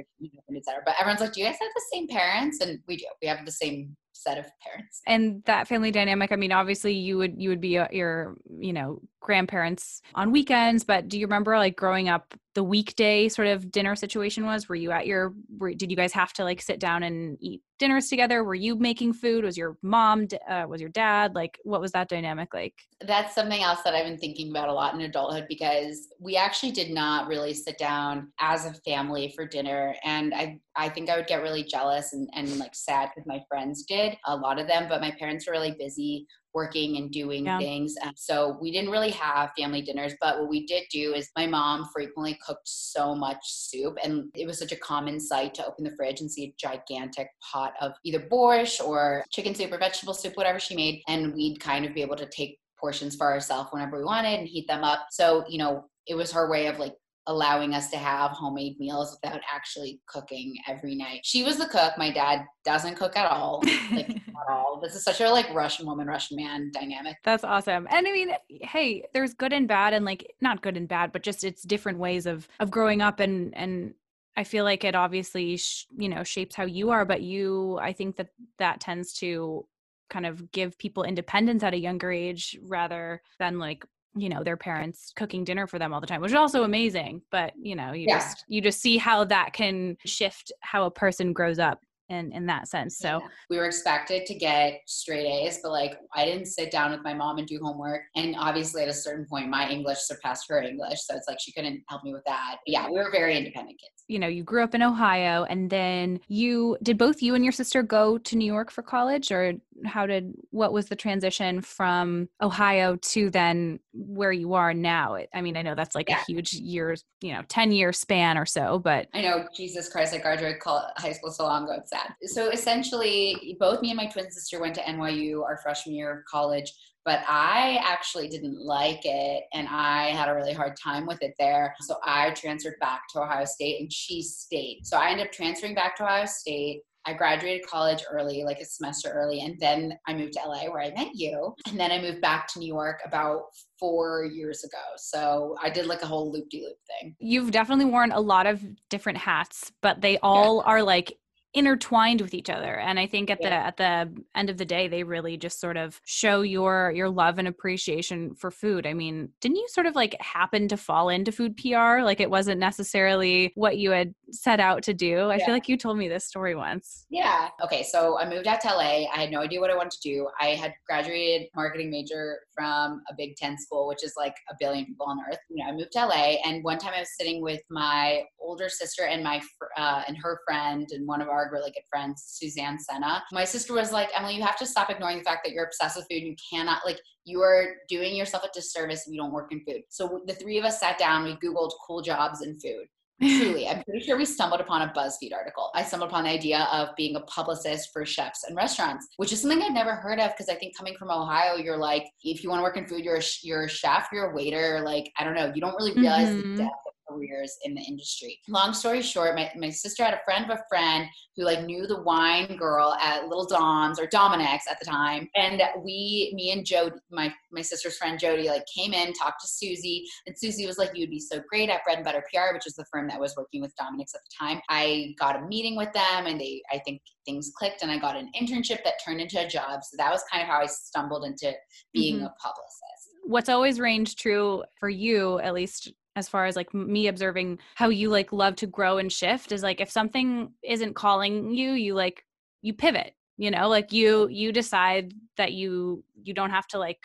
But 0.86 0.94
everyone's 1.00 1.20
like, 1.20 1.32
"Do 1.32 1.40
you 1.40 1.46
guys 1.46 1.56
have 1.60 1.70
the 1.74 1.84
same 1.92 2.06
parents?" 2.06 2.60
And 2.60 2.78
we 2.86 2.98
do. 2.98 3.06
We 3.20 3.26
have 3.26 3.44
the 3.44 3.50
same 3.50 3.96
set 4.22 4.38
of 4.38 4.46
parents 4.60 5.02
and 5.06 5.42
that 5.44 5.66
family 5.68 5.90
dynamic 5.90 6.32
i 6.32 6.36
mean 6.36 6.52
obviously 6.52 6.92
you 6.92 7.18
would 7.18 7.34
you 7.40 7.48
would 7.48 7.60
be 7.60 7.78
uh, 7.78 7.88
your 7.90 8.36
you 8.58 8.72
know 8.72 9.00
grandparents 9.20 10.02
on 10.14 10.30
weekends 10.30 10.84
but 10.84 11.08
do 11.08 11.18
you 11.18 11.26
remember 11.26 11.56
like 11.56 11.76
growing 11.76 12.08
up 12.08 12.34
the 12.54 12.62
weekday 12.62 13.28
sort 13.28 13.48
of 13.48 13.70
dinner 13.70 13.96
situation 13.96 14.44
was? 14.44 14.68
Were 14.68 14.74
you 14.74 14.90
at 14.90 15.06
your 15.06 15.34
were, 15.58 15.72
did 15.74 15.90
you 15.90 15.96
guys 15.96 16.12
have 16.12 16.32
to 16.34 16.44
like 16.44 16.60
sit 16.60 16.78
down 16.78 17.02
and 17.02 17.38
eat 17.40 17.62
dinners 17.78 18.08
together? 18.08 18.44
Were 18.44 18.54
you 18.54 18.76
making 18.76 19.14
food? 19.14 19.44
Was 19.44 19.56
your 19.56 19.76
mom 19.82 20.28
uh, 20.48 20.66
was 20.68 20.80
your 20.80 20.90
dad? 20.90 21.34
Like 21.34 21.58
what 21.64 21.80
was 21.80 21.92
that 21.92 22.08
dynamic 22.08 22.54
like? 22.54 22.74
That's 23.00 23.34
something 23.34 23.62
else 23.62 23.82
that 23.82 23.94
i've 23.94 24.06
been 24.06 24.18
thinking 24.18 24.50
about 24.50 24.68
a 24.68 24.72
lot 24.72 24.94
in 24.94 25.00
adulthood 25.00 25.46
because 25.48 26.08
we 26.20 26.36
actually 26.36 26.72
did 26.72 26.90
not 26.90 27.26
really 27.26 27.54
sit 27.54 27.78
down 27.78 28.32
as 28.40 28.64
a 28.66 28.74
family 28.84 29.32
for 29.34 29.46
dinner 29.46 29.94
and 30.04 30.32
i 30.34 30.58
i 30.76 30.88
think 30.88 31.10
i 31.10 31.16
would 31.16 31.26
get 31.26 31.42
really 31.42 31.64
jealous 31.64 32.12
and, 32.12 32.28
and 32.34 32.58
like 32.58 32.74
sad 32.74 33.10
because 33.10 33.26
my 33.26 33.42
friends 33.48 33.84
did 33.84 34.16
a 34.26 34.36
lot 34.36 34.58
of 34.58 34.66
them 34.66 34.86
but 34.88 35.00
my 35.00 35.10
parents 35.18 35.46
were 35.46 35.52
really 35.52 35.74
busy 35.78 36.26
working 36.54 36.96
and 36.96 37.10
doing 37.10 37.46
yeah. 37.46 37.58
things. 37.58 37.94
And 38.02 38.12
so 38.16 38.58
we 38.60 38.70
didn't 38.70 38.90
really 38.90 39.10
have 39.10 39.50
family 39.56 39.82
dinners, 39.82 40.14
but 40.20 40.40
what 40.40 40.48
we 40.48 40.66
did 40.66 40.84
do 40.90 41.14
is 41.14 41.30
my 41.36 41.46
mom 41.46 41.88
frequently 41.92 42.38
cooked 42.44 42.68
so 42.68 43.14
much 43.14 43.38
soup 43.42 43.96
and 44.02 44.30
it 44.34 44.46
was 44.46 44.58
such 44.58 44.72
a 44.72 44.76
common 44.76 45.20
sight 45.20 45.54
to 45.54 45.66
open 45.66 45.84
the 45.84 45.94
fridge 45.96 46.20
and 46.20 46.30
see 46.30 46.44
a 46.44 46.54
gigantic 46.58 47.28
pot 47.40 47.74
of 47.80 47.92
either 48.04 48.20
borscht 48.20 48.80
or 48.80 49.24
chicken 49.30 49.54
soup 49.54 49.72
or 49.72 49.78
vegetable 49.78 50.14
soup, 50.14 50.36
whatever 50.36 50.58
she 50.58 50.76
made. 50.76 51.02
And 51.08 51.34
we'd 51.34 51.60
kind 51.60 51.84
of 51.84 51.94
be 51.94 52.02
able 52.02 52.16
to 52.16 52.26
take 52.26 52.58
portions 52.78 53.14
for 53.14 53.30
ourselves 53.32 53.70
whenever 53.72 53.98
we 53.98 54.04
wanted 54.04 54.38
and 54.40 54.48
heat 54.48 54.66
them 54.66 54.84
up. 54.84 55.06
So, 55.10 55.44
you 55.48 55.58
know, 55.58 55.84
it 56.06 56.14
was 56.16 56.32
her 56.32 56.50
way 56.50 56.66
of 56.66 56.78
like 56.78 56.94
allowing 57.26 57.74
us 57.74 57.90
to 57.90 57.96
have 57.96 58.32
homemade 58.32 58.78
meals 58.78 59.16
without 59.22 59.40
actually 59.52 60.00
cooking 60.06 60.56
every 60.68 60.94
night. 60.94 61.20
She 61.22 61.44
was 61.44 61.56
the 61.56 61.66
cook. 61.66 61.92
My 61.96 62.10
dad 62.10 62.44
doesn't 62.64 62.96
cook 62.96 63.16
at 63.16 63.30
all. 63.30 63.62
Like 63.92 64.10
at 64.10 64.48
all. 64.48 64.80
This 64.82 64.94
is 64.94 65.04
such 65.04 65.20
a 65.20 65.30
like 65.30 65.52
Russian 65.54 65.86
woman, 65.86 66.06
Russian 66.06 66.36
man 66.36 66.70
dynamic. 66.72 67.16
That's 67.24 67.44
awesome. 67.44 67.86
And 67.90 68.06
I 68.06 68.12
mean, 68.12 68.32
hey, 68.48 69.04
there's 69.14 69.34
good 69.34 69.52
and 69.52 69.68
bad 69.68 69.94
and 69.94 70.04
like 70.04 70.34
not 70.40 70.62
good 70.62 70.76
and 70.76 70.88
bad, 70.88 71.12
but 71.12 71.22
just 71.22 71.44
it's 71.44 71.62
different 71.62 71.98
ways 71.98 72.26
of 72.26 72.48
of 72.60 72.70
growing 72.70 73.02
up 73.02 73.20
and 73.20 73.56
and 73.56 73.94
I 74.36 74.44
feel 74.44 74.64
like 74.64 74.84
it 74.84 74.94
obviously 74.94 75.56
sh- 75.58 75.86
you 75.96 76.08
know 76.08 76.24
shapes 76.24 76.56
how 76.56 76.64
you 76.64 76.90
are, 76.90 77.04
but 77.04 77.22
you 77.22 77.78
I 77.80 77.92
think 77.92 78.16
that 78.16 78.28
that 78.58 78.80
tends 78.80 79.12
to 79.14 79.66
kind 80.10 80.26
of 80.26 80.52
give 80.52 80.78
people 80.78 81.04
independence 81.04 81.62
at 81.62 81.72
a 81.72 81.78
younger 81.78 82.12
age 82.12 82.58
rather 82.62 83.22
than 83.38 83.58
like 83.58 83.86
you 84.14 84.28
know 84.28 84.42
their 84.42 84.56
parents 84.56 85.12
cooking 85.16 85.44
dinner 85.44 85.66
for 85.66 85.78
them 85.78 85.92
all 85.92 86.00
the 86.00 86.06
time 86.06 86.20
which 86.20 86.32
is 86.32 86.36
also 86.36 86.64
amazing 86.64 87.22
but 87.30 87.52
you 87.60 87.74
know 87.74 87.92
you 87.92 88.06
yeah. 88.08 88.18
just 88.18 88.44
you 88.48 88.60
just 88.60 88.80
see 88.80 88.96
how 88.96 89.24
that 89.24 89.52
can 89.52 89.96
shift 90.04 90.52
how 90.60 90.84
a 90.84 90.90
person 90.90 91.32
grows 91.32 91.58
up 91.58 91.80
in 92.08 92.30
in 92.32 92.46
that 92.46 92.68
sense 92.68 92.98
so 92.98 93.18
yeah. 93.20 93.28
we 93.48 93.56
were 93.56 93.64
expected 93.64 94.26
to 94.26 94.34
get 94.34 94.80
straight 94.86 95.26
a's 95.26 95.60
but 95.62 95.70
like 95.70 95.94
i 96.14 96.24
didn't 96.24 96.46
sit 96.46 96.70
down 96.70 96.90
with 96.90 97.00
my 97.02 97.14
mom 97.14 97.38
and 97.38 97.46
do 97.46 97.58
homework 97.62 98.02
and 98.16 98.34
obviously 98.38 98.82
at 98.82 98.88
a 98.88 98.92
certain 98.92 99.24
point 99.24 99.48
my 99.48 99.68
english 99.70 99.98
surpassed 99.98 100.44
her 100.48 100.60
english 100.60 101.00
so 101.04 101.16
it's 101.16 101.28
like 101.28 101.40
she 101.40 101.52
couldn't 101.52 101.82
help 101.88 102.04
me 102.04 102.12
with 102.12 102.24
that 102.26 102.56
but 102.66 102.72
yeah 102.72 102.86
we 102.86 102.98
were 102.98 103.10
very 103.10 103.36
independent 103.36 103.78
kids 103.80 104.04
you 104.08 104.18
know 104.18 104.28
you 104.28 104.42
grew 104.42 104.62
up 104.62 104.74
in 104.74 104.82
ohio 104.82 105.44
and 105.44 105.70
then 105.70 106.20
you 106.28 106.76
did 106.82 106.98
both 106.98 107.22
you 107.22 107.34
and 107.34 107.44
your 107.44 107.52
sister 107.52 107.82
go 107.82 108.18
to 108.18 108.36
new 108.36 108.44
york 108.44 108.70
for 108.70 108.82
college 108.82 109.32
or 109.32 109.54
how 109.84 110.06
did 110.06 110.32
what 110.50 110.72
was 110.72 110.86
the 110.86 110.96
transition 110.96 111.60
from 111.60 112.28
ohio 112.42 112.96
to 112.96 113.30
then 113.30 113.78
where 113.92 114.32
you 114.32 114.54
are 114.54 114.74
now 114.74 115.16
i 115.34 115.40
mean 115.40 115.56
i 115.56 115.62
know 115.62 115.74
that's 115.74 115.94
like 115.94 116.08
yeah. 116.08 116.20
a 116.20 116.24
huge 116.24 116.52
years 116.54 117.04
you 117.20 117.32
know 117.32 117.42
10 117.48 117.72
year 117.72 117.92
span 117.92 118.38
or 118.38 118.46
so 118.46 118.78
but 118.78 119.06
i 119.14 119.20
know 119.20 119.46
jesus 119.54 119.88
christ 119.88 120.14
i 120.14 120.18
graduated 120.18 120.60
high 120.96 121.12
school 121.12 121.30
so 121.30 121.44
long 121.44 121.64
ago 121.64 121.74
it's 121.78 121.90
sad 121.90 122.14
so 122.24 122.50
essentially 122.50 123.56
both 123.58 123.82
me 123.82 123.90
and 123.90 123.96
my 123.96 124.06
twin 124.06 124.30
sister 124.30 124.60
went 124.60 124.74
to 124.74 124.80
nyu 124.82 125.42
our 125.42 125.58
freshman 125.62 125.94
year 125.94 126.18
of 126.18 126.24
college 126.24 126.72
but 127.04 127.20
I 127.26 127.80
actually 127.82 128.28
didn't 128.28 128.60
like 128.64 129.00
it 129.04 129.44
and 129.52 129.66
I 129.68 130.10
had 130.10 130.28
a 130.28 130.34
really 130.34 130.52
hard 130.52 130.76
time 130.76 131.06
with 131.06 131.20
it 131.22 131.34
there. 131.38 131.74
So 131.80 131.96
I 132.04 132.30
transferred 132.30 132.76
back 132.80 133.02
to 133.10 133.22
Ohio 133.22 133.44
State 133.44 133.80
and 133.80 133.92
she 133.92 134.22
stayed. 134.22 134.82
So 134.84 134.96
I 134.96 135.10
ended 135.10 135.26
up 135.26 135.32
transferring 135.32 135.74
back 135.74 135.96
to 135.96 136.04
Ohio 136.04 136.26
State. 136.26 136.82
I 137.06 137.14
graduated 137.14 137.66
college 137.66 138.04
early, 138.10 138.44
like 138.44 138.60
a 138.60 138.64
semester 138.64 139.10
early, 139.10 139.40
and 139.40 139.58
then 139.58 139.98
I 140.06 140.14
moved 140.14 140.34
to 140.34 140.40
LA 140.46 140.70
where 140.70 140.82
I 140.82 140.90
met 140.90 141.14
you. 141.14 141.54
And 141.66 141.78
then 141.78 141.90
I 141.90 142.00
moved 142.00 142.20
back 142.20 142.46
to 142.48 142.58
New 142.58 142.66
York 142.66 143.00
about 143.04 143.42
four 143.78 144.24
years 144.24 144.62
ago. 144.64 144.82
So 144.96 145.56
I 145.62 145.70
did 145.70 145.86
like 145.86 146.02
a 146.02 146.06
whole 146.06 146.30
loop 146.30 146.48
de 146.50 146.62
loop 146.62 146.76
thing. 146.86 147.16
You've 147.18 147.50
definitely 147.50 147.86
worn 147.86 148.12
a 148.12 148.20
lot 148.20 148.46
of 148.46 148.62
different 148.90 149.18
hats, 149.18 149.72
but 149.80 150.00
they 150.00 150.18
all 150.18 150.58
yeah. 150.58 150.72
are 150.72 150.82
like 150.82 151.16
intertwined 151.54 152.20
with 152.20 152.34
each 152.34 152.48
other 152.48 152.78
and 152.78 152.98
i 152.98 153.06
think 153.06 153.30
at 153.30 153.38
yeah. 153.40 153.48
the 153.48 153.66
at 153.66 153.76
the 153.76 154.22
end 154.34 154.48
of 154.48 154.56
the 154.56 154.64
day 154.64 154.88
they 154.88 155.02
really 155.02 155.36
just 155.36 155.60
sort 155.60 155.76
of 155.76 156.00
show 156.04 156.42
your 156.42 156.92
your 156.94 157.10
love 157.10 157.38
and 157.38 157.48
appreciation 157.48 158.34
for 158.34 158.50
food. 158.50 158.86
I 158.86 158.94
mean 158.94 159.30
didn't 159.40 159.56
you 159.56 159.66
sort 159.68 159.86
of 159.86 159.94
like 159.94 160.16
happen 160.20 160.68
to 160.68 160.76
fall 160.76 161.08
into 161.08 161.32
food 161.32 161.56
pr 161.56 162.02
like 162.02 162.20
it 162.20 162.30
wasn't 162.30 162.60
necessarily 162.60 163.52
what 163.54 163.78
you 163.78 163.90
had 163.90 164.14
set 164.30 164.60
out 164.60 164.82
to 164.84 164.94
do? 164.94 165.30
I 165.30 165.36
yeah. 165.36 165.46
feel 165.46 165.54
like 165.54 165.68
you 165.68 165.76
told 165.76 165.98
me 165.98 166.08
this 166.08 166.26
story 166.26 166.54
once. 166.54 167.06
Yeah. 167.10 167.48
Okay 167.62 167.82
so 167.82 168.18
i 168.18 168.28
moved 168.28 168.46
out 168.46 168.60
to 168.62 168.68
la 168.68 168.80
i 168.80 169.08
had 169.14 169.30
no 169.30 169.40
idea 169.40 169.60
what 169.60 169.70
i 169.70 169.76
wanted 169.76 169.92
to 169.92 170.00
do. 170.02 170.28
I 170.40 170.48
had 170.48 170.74
graduated 170.86 171.48
marketing 171.54 171.90
major 171.90 172.38
from 172.54 173.02
a 173.10 173.14
big 173.16 173.36
10 173.36 173.58
school 173.58 173.86
which 173.86 174.04
is 174.04 174.14
like 174.16 174.34
a 174.50 174.54
billion 174.58 174.84
people 174.84 175.06
on 175.06 175.18
earth 175.30 175.38
you 175.48 175.56
know 175.56 175.70
i 175.70 175.72
moved 175.72 175.92
to 175.92 176.04
la 176.04 176.14
and 176.14 176.62
one 176.64 176.78
time 176.78 176.92
i 176.94 177.00
was 177.00 177.16
sitting 177.18 177.42
with 177.42 177.60
my 177.70 178.22
older 178.40 178.68
sister 178.68 179.04
and 179.04 179.22
my 179.22 179.40
uh, 179.76 180.02
and 180.06 180.16
her 180.16 180.40
friend 180.46 180.88
and 180.92 181.06
one 181.06 181.20
of 181.20 181.28
our 181.28 181.50
really 181.52 181.70
good 181.70 181.84
friends, 181.88 182.22
Suzanne 182.26 182.78
Senna. 182.78 183.22
My 183.32 183.44
sister 183.44 183.72
was 183.72 183.92
like, 183.92 184.10
Emily, 184.16 184.36
you 184.36 184.42
have 184.42 184.58
to 184.58 184.66
stop 184.66 184.90
ignoring 184.90 185.18
the 185.18 185.24
fact 185.24 185.40
that 185.44 185.52
you're 185.52 185.64
obsessed 185.64 185.96
with 185.96 186.06
food. 186.10 186.22
And 186.22 186.26
You 186.28 186.36
cannot, 186.52 186.82
like, 186.84 187.00
you 187.24 187.40
are 187.40 187.76
doing 187.88 188.14
yourself 188.14 188.44
a 188.44 188.48
disservice 188.52 189.06
if 189.06 189.12
you 189.12 189.20
don't 189.20 189.32
work 189.32 189.52
in 189.52 189.60
food. 189.64 189.82
So 189.88 190.22
the 190.26 190.34
three 190.34 190.58
of 190.58 190.64
us 190.64 190.80
sat 190.80 190.98
down, 190.98 191.24
we 191.24 191.36
Googled 191.36 191.72
cool 191.86 192.02
jobs 192.02 192.42
in 192.42 192.58
food. 192.58 192.86
Truly, 193.22 193.68
I'm 193.68 193.82
pretty 193.84 194.04
sure 194.04 194.16
we 194.16 194.24
stumbled 194.24 194.60
upon 194.60 194.82
a 194.82 194.92
BuzzFeed 194.92 195.32
article. 195.32 195.70
I 195.74 195.84
stumbled 195.84 196.10
upon 196.10 196.24
the 196.24 196.30
idea 196.30 196.68
of 196.72 196.88
being 196.96 197.14
a 197.16 197.20
publicist 197.20 197.90
for 197.92 198.04
chefs 198.04 198.44
and 198.44 198.56
restaurants, 198.56 199.08
which 199.16 199.32
is 199.32 199.40
something 199.40 199.62
I'd 199.62 199.72
never 199.72 199.94
heard 199.94 200.18
of 200.18 200.32
because 200.32 200.48
I 200.48 200.54
think 200.56 200.76
coming 200.76 200.94
from 200.98 201.10
Ohio, 201.10 201.56
you're 201.56 201.76
like, 201.76 202.06
if 202.24 202.42
you 202.42 202.50
want 202.50 202.58
to 202.58 202.64
work 202.64 202.76
in 202.76 202.86
food, 202.86 203.04
you're 203.04 203.16
a, 203.16 203.22
you're 203.42 203.64
a 203.64 203.68
chef, 203.68 204.08
you're 204.12 204.32
a 204.32 204.34
waiter. 204.34 204.80
Like, 204.84 205.12
I 205.18 205.24
don't 205.24 205.34
know, 205.34 205.52
you 205.54 205.60
don't 205.60 205.74
really 205.76 205.94
realize 205.94 206.28
mm-hmm. 206.28 206.56
the 206.56 206.64
depth 206.64 206.81
careers 207.12 207.56
in 207.64 207.74
the 207.74 207.80
industry. 207.82 208.38
Long 208.48 208.72
story 208.72 209.02
short, 209.02 209.34
my, 209.34 209.50
my 209.56 209.70
sister 209.70 210.04
had 210.04 210.14
a 210.14 210.20
friend 210.24 210.44
of 210.50 210.58
a 210.58 210.62
friend 210.68 211.06
who 211.36 211.44
like 211.44 211.64
knew 211.64 211.86
the 211.86 212.02
wine 212.02 212.56
girl 212.56 212.94
at 213.00 213.28
Little 213.28 213.46
Dom's 213.46 213.98
or 213.98 214.06
Dominick's 214.06 214.66
at 214.70 214.78
the 214.78 214.84
time. 214.84 215.28
And 215.34 215.62
we, 215.82 216.32
me 216.34 216.52
and 216.52 216.64
Jody, 216.64 216.96
my, 217.10 217.32
my 217.50 217.62
sister's 217.62 217.96
friend 217.96 218.18
Jody, 218.18 218.48
like 218.48 218.64
came 218.74 218.92
in, 218.92 219.12
talked 219.12 219.40
to 219.42 219.48
Susie, 219.48 220.04
and 220.26 220.36
Susie 220.38 220.66
was 220.66 220.78
like, 220.78 220.90
You'd 220.94 221.10
be 221.10 221.20
so 221.20 221.40
great 221.48 221.70
at 221.70 221.84
Bread 221.84 221.98
and 221.98 222.04
Butter 222.04 222.24
PR, 222.32 222.54
which 222.54 222.66
is 222.66 222.74
the 222.74 222.84
firm 222.92 223.08
that 223.08 223.20
was 223.20 223.34
working 223.36 223.62
with 223.62 223.74
Dominick's 223.76 224.14
at 224.14 224.20
the 224.20 224.46
time. 224.46 224.60
I 224.68 225.14
got 225.18 225.42
a 225.42 225.46
meeting 225.46 225.76
with 225.76 225.92
them 225.92 226.26
and 226.26 226.40
they, 226.40 226.62
I 226.70 226.78
think 226.84 227.00
things 227.24 227.50
clicked 227.56 227.82
and 227.82 227.90
I 227.90 227.98
got 227.98 228.16
an 228.16 228.30
internship 228.40 228.84
that 228.84 228.94
turned 229.04 229.20
into 229.20 229.44
a 229.44 229.48
job. 229.48 229.82
So 229.84 229.96
that 229.96 230.10
was 230.10 230.22
kind 230.30 230.42
of 230.42 230.48
how 230.48 230.60
I 230.60 230.66
stumbled 230.66 231.24
into 231.24 231.52
being 231.92 232.16
mm-hmm. 232.16 232.26
a 232.26 232.34
publicist. 232.40 233.10
What's 233.24 233.48
always 233.48 233.78
ranged 233.78 234.18
true 234.18 234.64
for 234.78 234.88
you, 234.88 235.38
at 235.38 235.54
least 235.54 235.92
as 236.16 236.28
far 236.28 236.46
as 236.46 236.56
like 236.56 236.72
me 236.74 237.06
observing 237.06 237.58
how 237.74 237.88
you 237.88 238.08
like 238.08 238.32
love 238.32 238.56
to 238.56 238.66
grow 238.66 238.98
and 238.98 239.12
shift 239.12 239.52
is 239.52 239.62
like 239.62 239.80
if 239.80 239.90
something 239.90 240.52
isn't 240.62 240.94
calling 240.94 241.52
you 241.54 241.72
you 241.72 241.94
like 241.94 242.24
you 242.62 242.72
pivot 242.72 243.14
you 243.36 243.50
know 243.50 243.68
like 243.68 243.92
you 243.92 244.28
you 244.28 244.52
decide 244.52 245.12
that 245.36 245.52
you 245.52 246.04
you 246.22 246.34
don't 246.34 246.50
have 246.50 246.66
to 246.66 246.78
like 246.78 246.98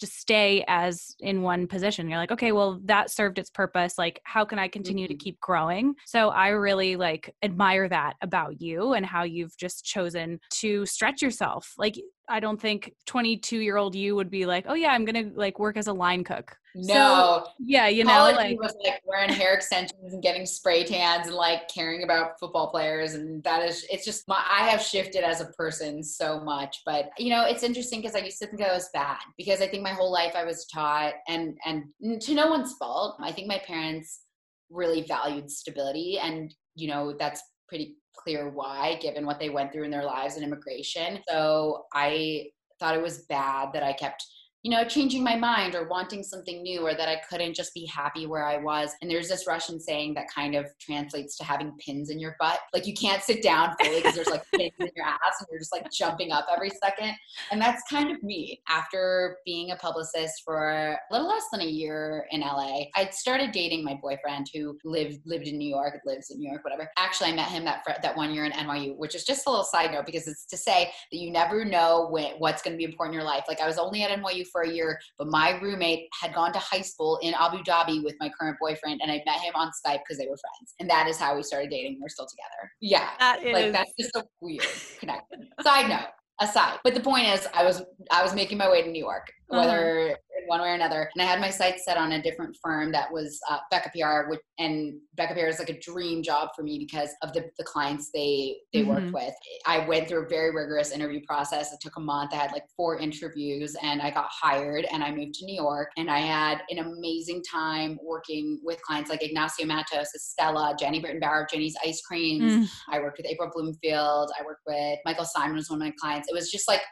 just 0.00 0.18
stay 0.18 0.64
as 0.66 1.14
in 1.20 1.42
one 1.42 1.68
position 1.68 2.08
you're 2.08 2.18
like 2.18 2.32
okay 2.32 2.50
well 2.50 2.80
that 2.84 3.08
served 3.08 3.38
its 3.38 3.50
purpose 3.50 3.96
like 3.98 4.20
how 4.24 4.44
can 4.44 4.58
i 4.58 4.66
continue 4.66 5.06
mm-hmm. 5.06 5.16
to 5.16 5.24
keep 5.24 5.38
growing 5.38 5.94
so 6.04 6.30
i 6.30 6.48
really 6.48 6.96
like 6.96 7.32
admire 7.44 7.88
that 7.88 8.14
about 8.20 8.60
you 8.60 8.94
and 8.94 9.06
how 9.06 9.22
you've 9.22 9.56
just 9.56 9.84
chosen 9.84 10.40
to 10.50 10.84
stretch 10.86 11.22
yourself 11.22 11.74
like 11.78 11.96
I 12.28 12.40
don't 12.40 12.60
think 12.60 12.94
22 13.06 13.58
year 13.58 13.76
old 13.76 13.94
you 13.94 14.16
would 14.16 14.30
be 14.30 14.46
like, 14.46 14.64
oh 14.66 14.74
yeah, 14.74 14.88
I'm 14.88 15.04
gonna 15.04 15.30
like 15.34 15.58
work 15.58 15.76
as 15.76 15.86
a 15.86 15.92
line 15.92 16.24
cook. 16.24 16.56
No. 16.74 17.44
So, 17.44 17.50
yeah, 17.58 17.88
you 17.88 18.04
know, 18.04 18.32
like 18.34 18.58
was 18.58 18.74
like 18.82 19.02
wearing 19.04 19.30
hair 19.30 19.54
extensions 19.54 20.12
and 20.12 20.22
getting 20.22 20.46
spray 20.46 20.84
tans 20.84 21.26
and 21.26 21.36
like 21.36 21.68
caring 21.68 22.02
about 22.02 22.38
football 22.40 22.70
players, 22.70 23.14
and 23.14 23.42
that 23.44 23.62
is 23.68 23.86
it's 23.90 24.04
just 24.04 24.26
my 24.26 24.42
I 24.50 24.68
have 24.68 24.80
shifted 24.80 25.22
as 25.22 25.40
a 25.40 25.46
person 25.52 26.02
so 26.02 26.40
much. 26.40 26.82
But 26.86 27.10
you 27.18 27.30
know, 27.30 27.44
it's 27.44 27.62
interesting 27.62 28.00
because 28.00 28.16
I 28.16 28.20
used 28.20 28.38
to 28.38 28.46
think 28.46 28.62
I 28.62 28.72
was 28.72 28.88
bad 28.94 29.18
because 29.36 29.60
I 29.60 29.66
think 29.66 29.82
my 29.82 29.92
whole 29.92 30.12
life 30.12 30.32
I 30.34 30.44
was 30.44 30.66
taught, 30.66 31.14
and 31.28 31.58
and 31.66 31.84
to 32.22 32.34
no 32.34 32.48
one's 32.48 32.74
fault. 32.74 33.16
I 33.20 33.32
think 33.32 33.48
my 33.48 33.58
parents 33.58 34.22
really 34.70 35.02
valued 35.02 35.50
stability, 35.50 36.18
and 36.22 36.54
you 36.74 36.88
know 36.88 37.14
that's 37.18 37.42
pretty 37.68 37.96
clear 38.16 38.50
why, 38.50 38.98
given 39.00 39.26
what 39.26 39.38
they 39.38 39.50
went 39.50 39.72
through 39.72 39.84
in 39.84 39.90
their 39.90 40.04
lives 40.04 40.36
and 40.36 40.44
immigration. 40.44 41.18
So 41.28 41.84
I 41.92 42.46
thought 42.78 42.96
it 42.96 43.02
was 43.02 43.26
bad 43.28 43.72
that 43.72 43.82
I 43.82 43.92
kept 43.92 44.24
you 44.62 44.70
know, 44.70 44.84
changing 44.84 45.24
my 45.24 45.34
mind 45.34 45.74
or 45.74 45.88
wanting 45.88 46.22
something 46.22 46.62
new 46.62 46.86
or 46.86 46.94
that 46.94 47.08
I 47.08 47.20
couldn't 47.28 47.54
just 47.54 47.74
be 47.74 47.84
happy 47.86 48.26
where 48.26 48.46
I 48.46 48.58
was. 48.58 48.92
And 49.02 49.10
there's 49.10 49.28
this 49.28 49.44
Russian 49.46 49.80
saying 49.80 50.14
that 50.14 50.26
kind 50.32 50.54
of 50.54 50.66
translates 50.80 51.36
to 51.38 51.44
having 51.44 51.72
pins 51.84 52.10
in 52.10 52.20
your 52.20 52.36
butt. 52.38 52.60
Like 52.72 52.86
you 52.86 52.94
can't 52.94 53.22
sit 53.24 53.42
down 53.42 53.74
fully 53.80 53.96
because 53.96 54.14
there's 54.14 54.28
like 54.28 54.44
pins 54.54 54.72
in 54.78 54.88
your 54.94 55.04
ass 55.04 55.40
and 55.40 55.48
you're 55.50 55.58
just 55.58 55.72
like 55.72 55.90
jumping 55.90 56.30
up 56.30 56.46
every 56.54 56.70
second. 56.70 57.12
And 57.50 57.60
that's 57.60 57.82
kind 57.90 58.12
of 58.12 58.22
me. 58.22 58.60
After 58.68 59.38
being 59.44 59.72
a 59.72 59.76
publicist 59.76 60.42
for 60.44 60.70
a 60.70 60.96
little 61.10 61.28
less 61.28 61.44
than 61.50 61.62
a 61.62 61.66
year 61.66 62.26
in 62.30 62.42
LA, 62.42 62.84
I 62.94 63.08
started 63.10 63.50
dating 63.50 63.82
my 63.82 63.98
boyfriend 64.00 64.46
who 64.54 64.78
lived 64.84 65.18
lived 65.24 65.48
in 65.48 65.58
New 65.58 65.68
York, 65.68 66.00
lives 66.06 66.30
in 66.30 66.38
New 66.38 66.48
York, 66.48 66.62
whatever. 66.62 66.88
Actually, 66.96 67.30
I 67.30 67.34
met 67.34 67.48
him 67.48 67.64
that 67.64 67.82
that 68.00 68.16
one 68.16 68.32
year 68.32 68.44
in 68.44 68.52
NYU, 68.52 68.96
which 68.96 69.16
is 69.16 69.24
just 69.24 69.46
a 69.46 69.50
little 69.50 69.64
side 69.64 69.90
note 69.90 70.06
because 70.06 70.28
it's 70.28 70.46
to 70.46 70.56
say 70.56 70.92
that 71.10 71.18
you 71.18 71.32
never 71.32 71.64
know 71.64 72.06
when, 72.10 72.34
what's 72.38 72.62
going 72.62 72.74
to 72.74 72.78
be 72.78 72.84
important 72.84 73.14
in 73.14 73.20
your 73.20 73.28
life. 73.28 73.44
Like 73.48 73.60
I 73.60 73.66
was 73.66 73.78
only 73.78 74.04
at 74.04 74.16
NYU 74.16 74.46
for 74.52 74.62
a 74.62 74.70
year, 74.70 74.98
but 75.18 75.28
my 75.28 75.58
roommate 75.60 76.08
had 76.20 76.34
gone 76.34 76.52
to 76.52 76.58
high 76.58 76.82
school 76.82 77.18
in 77.22 77.34
Abu 77.34 77.58
Dhabi 77.64 78.04
with 78.04 78.14
my 78.20 78.30
current 78.38 78.56
boyfriend, 78.60 79.00
and 79.02 79.10
I 79.10 79.22
met 79.26 79.40
him 79.40 79.54
on 79.54 79.68
Skype 79.68 80.00
because 80.06 80.18
they 80.18 80.26
were 80.26 80.36
friends. 80.36 80.74
And 80.78 80.88
that 80.90 81.08
is 81.08 81.16
how 81.18 81.34
we 81.34 81.42
started 81.42 81.70
dating. 81.70 81.98
We're 82.00 82.08
still 82.08 82.26
together. 82.26 82.70
Yeah. 82.80 83.08
That 83.18 83.42
is. 83.42 83.52
Like, 83.52 83.72
that's 83.72 83.92
just 83.98 84.14
a 84.14 84.24
weird 84.40 84.66
connection. 85.00 85.48
Side 85.62 85.88
note 85.88 86.08
aside. 86.40 86.78
But 86.84 86.94
the 86.94 87.00
point 87.00 87.26
is, 87.26 87.46
I 87.54 87.64
was 87.64 87.82
I 88.10 88.22
was 88.22 88.34
making 88.34 88.58
my 88.58 88.68
way 88.70 88.82
to 88.82 88.90
New 88.90 89.02
York, 89.02 89.32
whether 89.58 90.10
uh-huh 90.10 90.16
one 90.46 90.60
way 90.60 90.68
or 90.68 90.74
another. 90.74 91.10
And 91.14 91.22
I 91.22 91.24
had 91.24 91.40
my 91.40 91.50
sights 91.50 91.84
set 91.84 91.96
on 91.96 92.12
a 92.12 92.22
different 92.22 92.56
firm 92.62 92.92
that 92.92 93.10
was 93.10 93.40
uh, 93.50 93.58
Becca 93.70 93.90
PR, 93.90 94.28
which, 94.28 94.40
and 94.58 95.00
Becca 95.14 95.34
PR 95.34 95.46
is 95.46 95.58
like 95.58 95.70
a 95.70 95.78
dream 95.78 96.22
job 96.22 96.50
for 96.54 96.62
me 96.62 96.78
because 96.78 97.10
of 97.22 97.32
the, 97.32 97.50
the 97.58 97.64
clients 97.64 98.10
they 98.12 98.56
they 98.72 98.80
mm-hmm. 98.80 98.90
worked 98.90 99.12
with. 99.12 99.34
I 99.66 99.86
went 99.86 100.08
through 100.08 100.26
a 100.26 100.28
very 100.28 100.54
rigorous 100.54 100.90
interview 100.90 101.20
process. 101.26 101.72
It 101.72 101.80
took 101.80 101.96
a 101.96 102.00
month. 102.00 102.32
I 102.32 102.36
had 102.36 102.52
like 102.52 102.64
four 102.76 102.98
interviews, 102.98 103.76
and 103.82 104.02
I 104.02 104.10
got 104.10 104.28
hired. 104.30 104.86
And 104.92 105.02
I 105.02 105.10
moved 105.10 105.34
to 105.34 105.46
New 105.46 105.54
York, 105.54 105.88
and 105.96 106.10
I 106.10 106.18
had 106.18 106.62
an 106.70 106.78
amazing 106.78 107.42
time 107.50 107.98
working 108.02 108.60
with 108.62 108.80
clients 108.82 109.10
like 109.10 109.22
Ignacio 109.22 109.66
Mattos, 109.66 110.08
Estela, 110.16 110.76
Jeni 110.78 111.00
Britton 111.00 111.20
Bauer, 111.20 111.46
Jeni's 111.52 111.76
Ice 111.84 112.02
Creams. 112.02 112.42
Mm. 112.42 112.68
I 112.90 113.00
worked 113.00 113.18
with 113.18 113.26
April 113.26 113.50
Bloomfield. 113.54 114.30
I 114.38 114.44
worked 114.44 114.62
with 114.66 114.98
Michael 115.04 115.24
Symon 115.24 115.54
was 115.54 115.70
one 115.70 115.80
of 115.80 115.86
my 115.86 115.94
clients. 116.00 116.28
It 116.28 116.34
was 116.34 116.50
just 116.50 116.68
like 116.68 116.82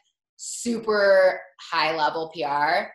super 0.43 1.39
high 1.61 1.95
level 1.95 2.33
PR 2.35 2.89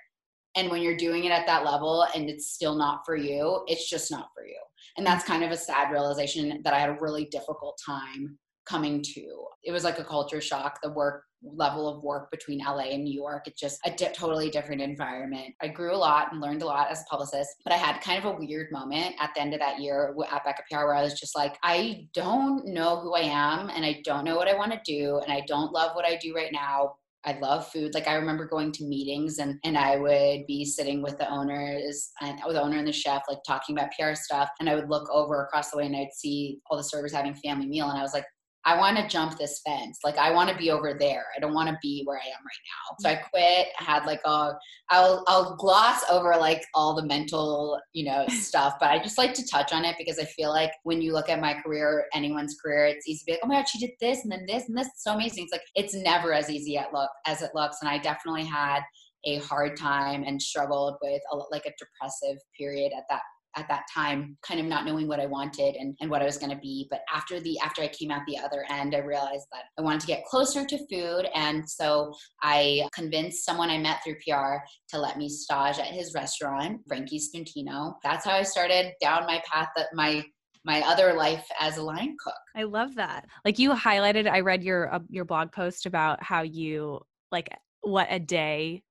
and 0.55 0.71
when 0.71 0.81
you're 0.81 0.97
doing 0.97 1.25
it 1.25 1.31
at 1.31 1.45
that 1.45 1.63
level 1.63 2.08
and 2.15 2.29
it's 2.29 2.51
still 2.51 2.75
not 2.75 3.05
for 3.05 3.15
you, 3.15 3.63
it's 3.67 3.89
just 3.89 4.10
not 4.10 4.29
for 4.34 4.45
you. 4.45 4.58
And 4.97 5.05
that's 5.05 5.25
kind 5.25 5.43
of 5.43 5.51
a 5.51 5.58
sad 5.58 5.91
realization 5.91 6.62
that 6.63 6.73
I 6.73 6.79
had 6.79 6.89
a 6.89 6.97
really 6.99 7.25
difficult 7.25 7.79
time 7.86 8.39
coming 8.65 9.03
to. 9.03 9.45
It 9.63 9.71
was 9.71 9.84
like 9.84 9.99
a 9.99 10.03
culture 10.03 10.41
shock, 10.41 10.79
the 10.81 10.91
work 10.91 11.23
level 11.43 11.88
of 11.88 12.01
work 12.03 12.31
between 12.31 12.60
LA 12.60 12.89
and 12.93 13.03
New 13.03 13.13
York. 13.13 13.43
It's 13.45 13.60
just 13.60 13.79
a 13.86 13.91
di- 13.91 14.12
totally 14.13 14.49
different 14.49 14.81
environment. 14.81 15.53
I 15.62 15.67
grew 15.67 15.93
a 15.93 15.97
lot 15.97 16.31
and 16.31 16.41
learned 16.41 16.63
a 16.63 16.65
lot 16.65 16.89
as 16.89 17.01
a 17.01 17.05
publicist, 17.05 17.51
but 17.63 17.73
I 17.73 17.77
had 17.77 18.01
kind 18.01 18.17
of 18.17 18.34
a 18.34 18.38
weird 18.38 18.71
moment 18.71 19.15
at 19.19 19.31
the 19.36 19.41
end 19.41 19.53
of 19.53 19.60
that 19.60 19.79
year 19.79 20.15
at 20.31 20.43
Becca 20.43 20.63
PR 20.71 20.86
where 20.86 20.95
I 20.95 21.03
was 21.03 21.19
just 21.19 21.36
like, 21.36 21.58
I 21.62 22.08
don't 22.15 22.65
know 22.65 23.01
who 23.01 23.13
I 23.13 23.21
am 23.21 23.69
and 23.69 23.86
I 23.86 24.01
don't 24.03 24.23
know 24.23 24.38
what 24.38 24.47
I 24.47 24.55
want 24.55 24.71
to 24.71 24.79
do 24.84 25.19
and 25.19 25.31
I 25.31 25.41
don't 25.45 25.71
love 25.71 25.95
what 25.95 26.05
I 26.05 26.15
do 26.15 26.34
right 26.34 26.51
now, 26.51 26.95
I 27.25 27.38
love 27.39 27.67
food. 27.69 27.93
Like 27.93 28.07
I 28.07 28.15
remember 28.15 28.45
going 28.45 28.71
to 28.73 28.85
meetings 28.85 29.39
and 29.39 29.59
and 29.63 29.77
I 29.77 29.97
would 29.97 30.45
be 30.45 30.63
sitting 30.63 31.01
with 31.01 31.17
the 31.17 31.29
owners 31.29 32.11
and 32.21 32.39
with 32.45 32.55
the 32.55 32.61
owner 32.61 32.77
and 32.77 32.88
the 32.88 32.93
chef, 32.93 33.23
like 33.27 33.39
talking 33.45 33.75
about 33.75 33.91
PR 33.97 34.13
stuff. 34.13 34.49
And 34.59 34.69
I 34.69 34.75
would 34.75 34.89
look 34.89 35.09
over 35.11 35.43
across 35.43 35.71
the 35.71 35.77
way 35.77 35.85
and 35.88 35.95
I'd 35.95 36.13
see 36.13 36.59
all 36.69 36.77
the 36.77 36.83
servers 36.83 37.13
having 37.13 37.33
family 37.35 37.67
meal. 37.67 37.89
And 37.89 37.97
I 37.97 38.03
was 38.03 38.13
like, 38.13 38.25
I 38.65 38.78
want 38.78 38.97
to 38.97 39.08
jump 39.08 39.38
this 39.38 39.62
fence. 39.65 39.99
Like 40.04 40.17
I 40.17 40.32
want 40.32 40.49
to 40.49 40.58
be 40.58 40.71
over 40.71 40.95
there. 40.99 41.25
I 41.36 41.39
don't 41.39 41.54
want 41.54 41.69
to 41.69 41.78
be 41.82 42.01
where 42.06 42.17
I 42.17 42.28
am 42.28 42.43
right 42.43 42.65
now. 42.65 42.95
So 42.99 43.10
I 43.10 43.15
quit. 43.15 43.67
I 43.80 43.84
had 43.84 44.06
like 44.06 44.21
a 44.25 44.54
I'll 44.89 45.23
I'll 45.28 45.56
gloss 45.56 46.01
over 46.10 46.36
like 46.38 46.63
all 46.73 46.95
the 46.95 47.06
mental, 47.06 47.80
you 47.93 48.06
know, 48.06 48.25
stuff, 48.30 48.75
but 48.80 48.89
I 48.89 48.97
just 48.97 49.17
like 49.17 49.34
to 49.36 49.47
touch 49.47 49.71
on 49.71 49.86
it 49.86 49.95
because 49.97 50.19
I 50.19 50.25
feel 50.25 50.49
like 50.49 50.71
when 50.84 51.01
you 51.01 51.13
look 51.13 51.30
at 51.30 51.39
my 51.39 51.54
career, 51.54 52.06
anyone's 52.13 52.56
career, 52.63 52.88
it's 52.88 53.08
easy 53.08 53.19
to 53.19 53.25
be 53.25 53.32
like, 53.34 53.41
oh 53.43 53.47
my 53.47 53.56
god, 53.56 53.69
she 53.69 53.80
did 53.80 53.91
this 54.01 54.23
and 54.23 54.32
then 54.32 54.45
this 54.47 54.67
and 54.67 54.78
this. 54.78 54.88
It's 54.88 55.04
so 55.04 55.13
amazing. 55.13 55.43
It's 55.43 55.51
like 55.51 55.63
it's 55.75 55.93
never 55.95 56.34
as 56.34 56.49
easy 56.49 56.78
at 56.78 56.93
look 56.93 57.12
as 57.28 57.41
it 57.41 57.51
looks. 57.54 57.78
And 57.82 57.89
I 57.89 57.99
definitely 57.99 58.45
had 58.45 58.82
a 59.25 59.38
hard 59.39 59.75
time 59.78 60.23
and 60.23 60.41
struggled 60.41 60.97
with 61.01 61.21
a, 61.32 61.38
like 61.51 61.65
a 61.65 61.73
depressive 61.80 62.38
period 62.58 62.91
at 62.95 63.04
that 63.10 63.21
at 63.55 63.67
that 63.67 63.83
time 63.93 64.37
kind 64.41 64.59
of 64.59 64.65
not 64.65 64.85
knowing 64.85 65.07
what 65.07 65.19
i 65.19 65.25
wanted 65.25 65.75
and, 65.75 65.95
and 66.01 66.09
what 66.09 66.21
i 66.21 66.25
was 66.25 66.37
going 66.37 66.49
to 66.49 66.57
be 66.57 66.87
but 66.89 67.01
after 67.13 67.39
the 67.39 67.57
after 67.59 67.81
i 67.81 67.87
came 67.87 68.11
out 68.11 68.21
the 68.27 68.37
other 68.37 68.65
end 68.69 68.95
i 68.95 68.99
realized 68.99 69.45
that 69.51 69.63
i 69.77 69.81
wanted 69.81 70.01
to 70.01 70.07
get 70.07 70.25
closer 70.25 70.65
to 70.65 70.77
food 70.87 71.27
and 71.33 71.67
so 71.69 72.13
i 72.41 72.87
convinced 72.93 73.45
someone 73.45 73.69
i 73.69 73.77
met 73.77 73.99
through 74.03 74.15
pr 74.15 74.55
to 74.89 74.99
let 74.99 75.17
me 75.17 75.29
stage 75.29 75.79
at 75.79 75.87
his 75.87 76.13
restaurant 76.13 76.79
Frankies 76.87 77.31
Spuntino. 77.31 77.95
that's 78.03 78.25
how 78.25 78.33
i 78.33 78.43
started 78.43 78.93
down 79.01 79.25
my 79.25 79.41
path 79.51 79.69
that 79.75 79.87
my 79.93 80.23
my 80.65 80.81
other 80.81 81.13
life 81.13 81.45
as 81.59 81.77
a 81.77 81.83
line 81.83 82.15
cook. 82.19 82.33
I 82.55 82.63
love 82.63 82.95
that. 82.95 83.25
Like 83.45 83.59
you 83.59 83.71
highlighted, 83.71 84.27
I 84.27 84.39
read 84.39 84.63
your 84.63 84.93
uh, 84.93 84.99
your 85.09 85.23
blog 85.23 85.51
post 85.51 85.85
about 85.85 86.21
how 86.23 86.41
you 86.41 87.01
like 87.31 87.49
what 87.81 88.07
a 88.09 88.19
day 88.19 88.81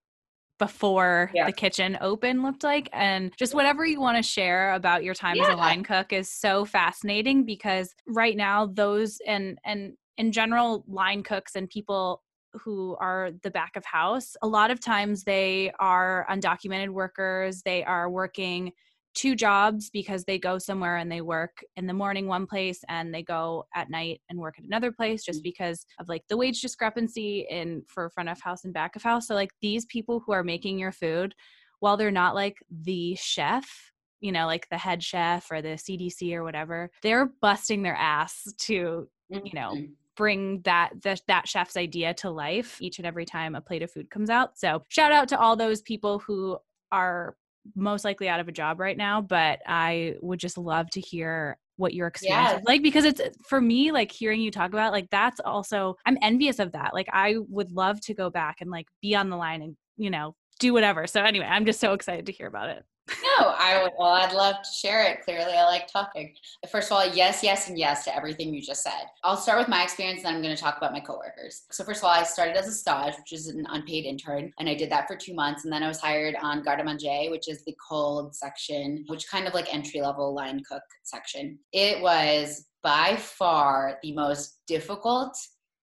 before 0.59 1.31
yeah. 1.35 1.47
the 1.47 1.53
kitchen 1.53 1.99
open 2.01 2.43
looked 2.43 2.63
like 2.63 2.89
and 2.93 3.33
just 3.37 3.55
whatever 3.55 3.85
you 3.85 4.01
want 4.01 4.17
to 4.17 4.23
share 4.23 4.73
about 4.75 5.03
your 5.03 5.15
time 5.15 5.37
yeah. 5.37 5.45
as 5.45 5.49
a 5.49 5.57
line 5.57 5.83
cook 5.83 6.13
is 6.13 6.31
so 6.31 6.65
fascinating 6.65 7.45
because 7.45 7.93
right 8.07 8.37
now 8.37 8.67
those 8.67 9.19
and 9.27 9.59
and 9.65 9.95
in 10.17 10.31
general 10.31 10.85
line 10.87 11.23
cooks 11.23 11.57
and 11.57 11.69
people 11.69 12.23
who 12.53 12.97
are 13.01 13.31
the 13.43 13.51
back 13.51 13.75
of 13.75 13.85
house 13.85 14.37
a 14.43 14.47
lot 14.47 14.71
of 14.71 14.79
times 14.79 15.25
they 15.25 15.73
are 15.81 16.25
undocumented 16.31 16.89
workers 16.89 17.63
they 17.63 17.83
are 17.83 18.09
working 18.09 18.71
two 19.15 19.37
jobs 19.37 19.91
because 19.91 20.25
they 20.25 20.39
go 20.39 20.59
somewhere 20.59 20.97
and 20.97 21.11
they 21.11 21.21
work 21.21 21.65
in 21.77 21.87
the 21.87 21.93
morning 21.93 22.27
one 22.27 22.47
place 22.47 22.81
and 22.89 23.15
they 23.15 23.23
go 23.23 23.65
at 23.75 23.89
night 23.89 24.21
and 24.29 24.39
work 24.39 24.57
at 24.59 24.65
another 24.65 24.91
place 24.91 25.25
just 25.25 25.41
mm. 25.41 25.45
because 25.45 25.87
of 26.01 26.09
like 26.09 26.23
the 26.29 26.37
wage 26.37 26.61
discrepancy 26.61 27.47
in 27.49 27.83
for 27.87 28.11
front 28.11 28.29
of 28.29 28.41
house 28.41 28.65
and 28.65 28.75
back 28.75 28.97
of 28.97 29.03
house 29.03 29.29
so 29.29 29.35
like 29.35 29.53
these 29.63 29.87
people 29.87 30.21
who 30.21 30.33
are 30.33 30.45
making 30.45 30.79
your 30.79 30.93
food 30.93 31.35
while 31.81 31.97
they're 31.97 32.11
not 32.11 32.35
like 32.35 32.57
the 32.71 33.15
chef 33.15 33.93
you 34.21 34.33
know 34.33 34.47
like 34.47 34.69
the 34.71 34.79
head 34.79 35.03
chef 35.03 35.51
or 35.51 35.63
the 35.63 35.69
cdc 35.69 36.35
or 36.35 36.43
whatever 36.43 36.91
they're 37.03 37.31
busting 37.41 37.83
their 37.83 37.97
ass 37.97 38.53
to 38.59 39.09
you 39.29 39.53
know 39.55 39.73
mm-hmm. 39.75 39.93
bring 40.17 40.61
that 40.63 40.91
the, 41.03 41.19
that 41.29 41.47
chef's 41.47 41.77
idea 41.77 42.13
to 42.15 42.31
life 42.31 42.79
each 42.81 42.99
and 42.99 43.07
every 43.07 43.25
time 43.25 43.55
a 43.55 43.61
plate 43.61 43.83
of 43.83 43.91
food 43.91 44.11
comes 44.11 44.31
out 44.31 44.59
so 44.59 44.83
shout 44.89 45.13
out 45.13 45.29
to 45.29 45.39
all 45.39 45.57
those 45.57 45.83
people 45.83 46.19
who 46.19 46.59
are 46.91 47.37
most 47.75 48.05
likely 48.05 48.29
out 48.29 48.41
of 48.41 48.49
a 48.49 48.53
job 48.53 48.81
right 48.81 48.97
now, 48.97 49.21
but 49.21 49.61
I 49.67 50.15
would 50.21 50.39
just 50.39 50.59
love 50.59 50.91
to 50.91 51.01
hear 51.01 51.59
what 51.77 51.93
your 51.93 52.07
experience 52.07 52.51
yes. 52.51 52.61
is 52.61 52.65
like 52.67 52.83
because 52.83 53.05
it's 53.05 53.21
for 53.49 53.61
me 53.61 53.91
like 53.91 54.13
hearing 54.13 54.41
you 54.41 54.51
talk 54.51 54.73
about 54.73 54.93
like 54.93 55.11
that's 55.11 55.41
also 55.41 55.97
I'm 56.07 56.19
envious 56.23 56.59
of 56.61 56.73
that. 56.73 56.95
Like 56.95 57.09
I 57.13 57.37
would 57.49 57.73
love 57.73 58.01
to 58.03 58.15
go 58.15 58.31
back 58.31 58.61
and 58.61 58.71
like 58.71 58.87
be 59.03 59.17
on 59.17 59.29
the 59.29 59.37
line 59.37 59.61
and 59.61 59.77
you 59.97 60.11
know 60.11 60.37
do 60.61 60.73
whatever. 60.73 61.07
So 61.07 61.23
anyway, 61.23 61.47
I'm 61.47 61.67
just 61.67 61.81
so 61.81 61.93
excited 61.93 62.27
to 62.27 62.33
hear 62.33 62.47
about 62.47 62.71
it. 62.71 62.85
No, 63.23 63.49
I 63.59 63.83
would. 63.83 63.93
Well, 63.99 64.09
I'd 64.09 64.33
love 64.33 64.57
to 64.63 64.71
share 64.71 65.03
it. 65.05 65.23
Clearly, 65.23 65.53
I 65.53 65.65
like 65.65 65.87
talking. 65.89 66.35
First 66.71 66.91
of 66.91 66.97
all, 66.97 67.07
yes, 67.07 67.43
yes, 67.43 67.69
and 67.69 67.79
yes 67.79 68.05
to 68.05 68.17
everything 68.17 68.55
you 68.55 68.63
just 68.63 68.83
said. 68.83 69.09
I'll 69.23 69.37
start 69.37 69.59
with 69.59 69.69
my 69.69 69.83
experience, 69.83 70.19
and 70.19 70.27
then 70.27 70.35
I'm 70.37 70.43
going 70.43 70.57
to 70.57 70.61
talk 70.61 70.79
about 70.79 70.93
my 70.93 71.01
coworkers. 71.01 71.65
So, 71.71 71.85
first 71.85 72.01
of 72.01 72.05
all, 72.05 72.11
I 72.11 72.23
started 72.23 72.57
as 72.57 72.67
a 72.67 72.73
stage, 72.73 73.15
which 73.19 73.33
is 73.33 73.49
an 73.49 73.67
unpaid 73.69 74.07
intern, 74.07 74.53
and 74.59 74.69
I 74.69 74.75
did 74.75 74.91
that 74.91 75.07
for 75.07 75.17
two 75.17 75.35
months, 75.35 75.65
and 75.65 75.73
then 75.73 75.83
I 75.83 75.89
was 75.89 76.01
hired 76.01 76.35
on 76.41 76.63
garde 76.63 76.85
manger, 76.85 77.31
which 77.31 77.49
is 77.49 77.63
the 77.65 77.77
cold 77.89 78.35
section, 78.35 79.05
which 79.09 79.29
kind 79.29 79.47
of 79.47 79.53
like 79.53 79.73
entry 79.73 80.01
level 80.01 80.35
line 80.35 80.63
cook 80.67 80.83
section. 81.03 81.59
It 81.73 82.01
was 82.01 82.67
by 82.83 83.17
far 83.17 83.99
the 84.03 84.13
most 84.13 84.61
difficult, 84.67 85.37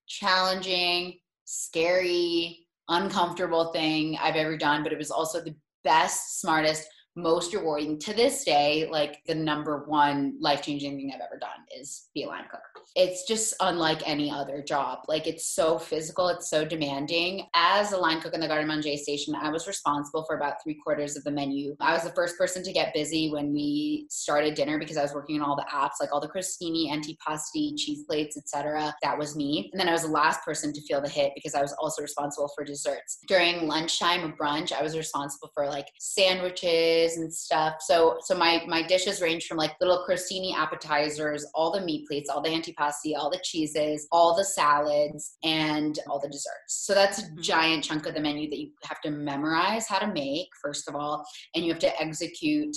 challenging, 0.08 1.20
scary, 1.46 2.68
uncomfortable 2.90 3.72
thing 3.72 4.18
I've 4.20 4.36
ever 4.36 4.58
done, 4.58 4.82
but 4.84 4.92
it 4.92 4.98
was 4.98 5.12
also 5.12 5.42
the 5.42 5.56
best, 5.84 6.40
smartest, 6.42 6.88
most 7.16 7.54
rewarding 7.54 8.00
to 8.00 8.14
this 8.14 8.44
day 8.44 8.88
like 8.90 9.22
the 9.28 9.36
number 9.36 9.84
one 9.86 10.34
life-changing 10.40 10.96
thing 10.96 11.12
i've 11.14 11.22
ever 11.22 11.38
done 11.38 11.50
is 11.78 12.10
be 12.14 12.24
a 12.24 12.28
line 12.28 12.46
cook. 12.50 12.62
It's 12.96 13.26
just 13.26 13.54
unlike 13.62 14.02
any 14.06 14.30
other 14.30 14.62
job. 14.62 15.00
Like 15.08 15.26
it's 15.26 15.50
so 15.50 15.80
physical 15.80 16.28
it's 16.28 16.50
so 16.50 16.66
demanding. 16.66 17.48
As 17.54 17.94
a 17.94 17.98
line 17.98 18.20
cook 18.20 18.34
in 18.34 18.42
the 18.42 18.48
garde 18.48 18.68
manger 18.68 18.96
station 18.98 19.34
i 19.36 19.50
was 19.50 19.68
responsible 19.68 20.24
for 20.26 20.36
about 20.36 20.56
three 20.64 20.78
quarters 20.84 21.16
of 21.18 21.24
the 21.24 21.32
menu. 21.32 21.76
I 21.80 21.94
was 21.94 22.04
the 22.04 22.12
first 22.12 22.38
person 22.38 22.64
to 22.64 22.72
get 22.72 22.94
busy 22.94 23.30
when 23.32 23.54
we 23.54 24.08
started 24.10 24.56
dinner 24.56 24.80
because 24.80 24.98
i 24.98 25.02
was 25.02 25.14
working 25.14 25.42
on 25.42 25.50
all 25.50 25.56
the 25.56 25.66
apps 25.74 26.00
like 26.00 26.14
all 26.14 26.22
the 26.22 26.30
crostini 26.30 26.90
antipasti 26.92 27.78
cheese 27.78 28.04
plates 28.04 28.38
etc 28.38 28.94
that 29.02 29.18
was 29.18 29.36
me. 29.36 29.70
And 29.72 29.80
then 29.80 29.90
i 29.90 29.94
was 29.94 30.04
the 30.04 30.10
last 30.10 30.44
person 30.44 30.74
to 30.74 30.82
feel 30.82 31.02
the 31.02 31.10
hit 31.10 31.32
because 31.36 31.56
i 31.56 31.62
was 31.62 31.74
also 31.80 32.02
responsible 32.02 32.50
for 32.56 32.64
desserts. 32.64 33.20
During 33.28 33.68
lunchtime 33.68 34.24
or 34.24 34.36
brunch 34.36 34.72
i 34.72 34.82
was 34.82 34.98
responsible 34.98 35.52
for 35.54 35.68
like 35.68 35.88
sandwiches 36.00 37.01
and 37.18 37.34
stuff. 37.34 37.76
So 37.82 38.18
so 38.22 38.36
my 38.36 38.64
my 38.68 38.82
dishes 38.82 39.22
range 39.22 39.48
from 39.48 39.58
like 39.58 39.74
little 39.80 40.06
crostini 40.08 40.56
appetizers, 40.56 41.46
all 41.54 41.72
the 41.72 41.82
meat 41.82 42.08
plates, 42.08 42.30
all 42.30 42.42
the 42.42 42.50
antipasti, 42.50 43.16
all 43.16 43.30
the 43.30 43.42
cheeses, 43.44 44.08
all 44.12 44.36
the 44.36 44.46
salads, 44.46 45.38
and 45.44 46.00
all 46.08 46.20
the 46.20 46.30
desserts. 46.30 46.86
So 46.86 46.94
that's 46.94 47.20
a 47.20 47.24
mm-hmm. 47.24 47.42
giant 47.42 47.84
chunk 47.84 48.06
of 48.06 48.14
the 48.14 48.22
menu 48.22 48.50
that 48.50 48.60
you 48.60 48.72
have 48.84 49.02
to 49.02 49.12
memorize 49.12 49.88
how 49.88 50.00
to 50.00 50.08
make 50.08 50.48
first 50.62 50.88
of 50.88 50.96
all, 50.96 51.26
and 51.56 51.66
you 51.66 51.72
have 51.72 51.82
to 51.82 52.02
execute 52.02 52.76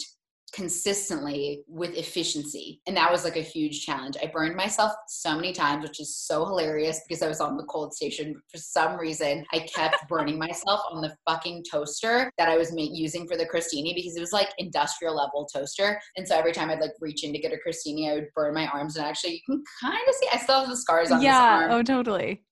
consistently 0.55 1.63
with 1.67 1.97
efficiency. 1.97 2.81
And 2.87 2.97
that 2.97 3.11
was 3.11 3.25
like 3.25 3.37
a 3.37 3.41
huge 3.41 3.85
challenge. 3.85 4.17
I 4.23 4.27
burned 4.27 4.55
myself 4.55 4.93
so 5.09 5.35
many 5.35 5.53
times, 5.53 5.83
which 5.83 6.01
is 6.01 6.17
so 6.17 6.45
hilarious 6.45 7.01
because 7.09 7.23
I 7.23 7.29
was 7.29 7.41
on 7.41 7.57
the 7.57 7.65
cold 7.65 7.93
station. 7.93 8.41
For 8.51 8.59
some 8.59 8.97
reason, 8.97 9.45
I 9.53 9.61
kept 9.61 9.97
burning 10.09 10.39
myself 10.39 10.81
on 10.91 11.03
the 11.03 11.15
fucking 11.29 11.65
toaster 11.71 12.31
that 12.39 12.49
I 12.49 12.57
was 12.57 12.73
ma- 12.73 12.83
using 12.83 13.27
for 13.27 13.37
the 13.37 13.47
crostini 13.47 13.95
because 13.95 14.17
it 14.17 14.21
was 14.21 14.33
like 14.33 14.49
industrial 14.59 15.17
level 15.17 15.47
toaster. 15.53 16.01
And 16.17 16.27
so 16.27 16.37
every 16.37 16.53
time 16.53 16.71
I'd 16.71 16.81
like 16.81 16.93
reach 17.01 17.25
in 17.25 17.33
to 17.33 17.39
get 17.39 17.53
a 17.53 17.57
crostini, 17.57 18.11
I 18.11 18.15
would 18.15 18.29
burn 18.37 18.55
my 18.55 18.67
arms. 18.69 18.97
And 18.97 19.05
actually, 19.05 19.35
you 19.35 19.41
can 19.47 19.63
kind 19.83 20.09
of 20.09 20.15
see, 20.15 20.29
I 20.33 20.39
still 20.39 20.61
have 20.61 20.69
the 20.69 20.77
scars 20.77 21.11
on 21.11 21.21
yeah, 21.21 21.69
oh, 21.71 21.83
totally 21.83 22.43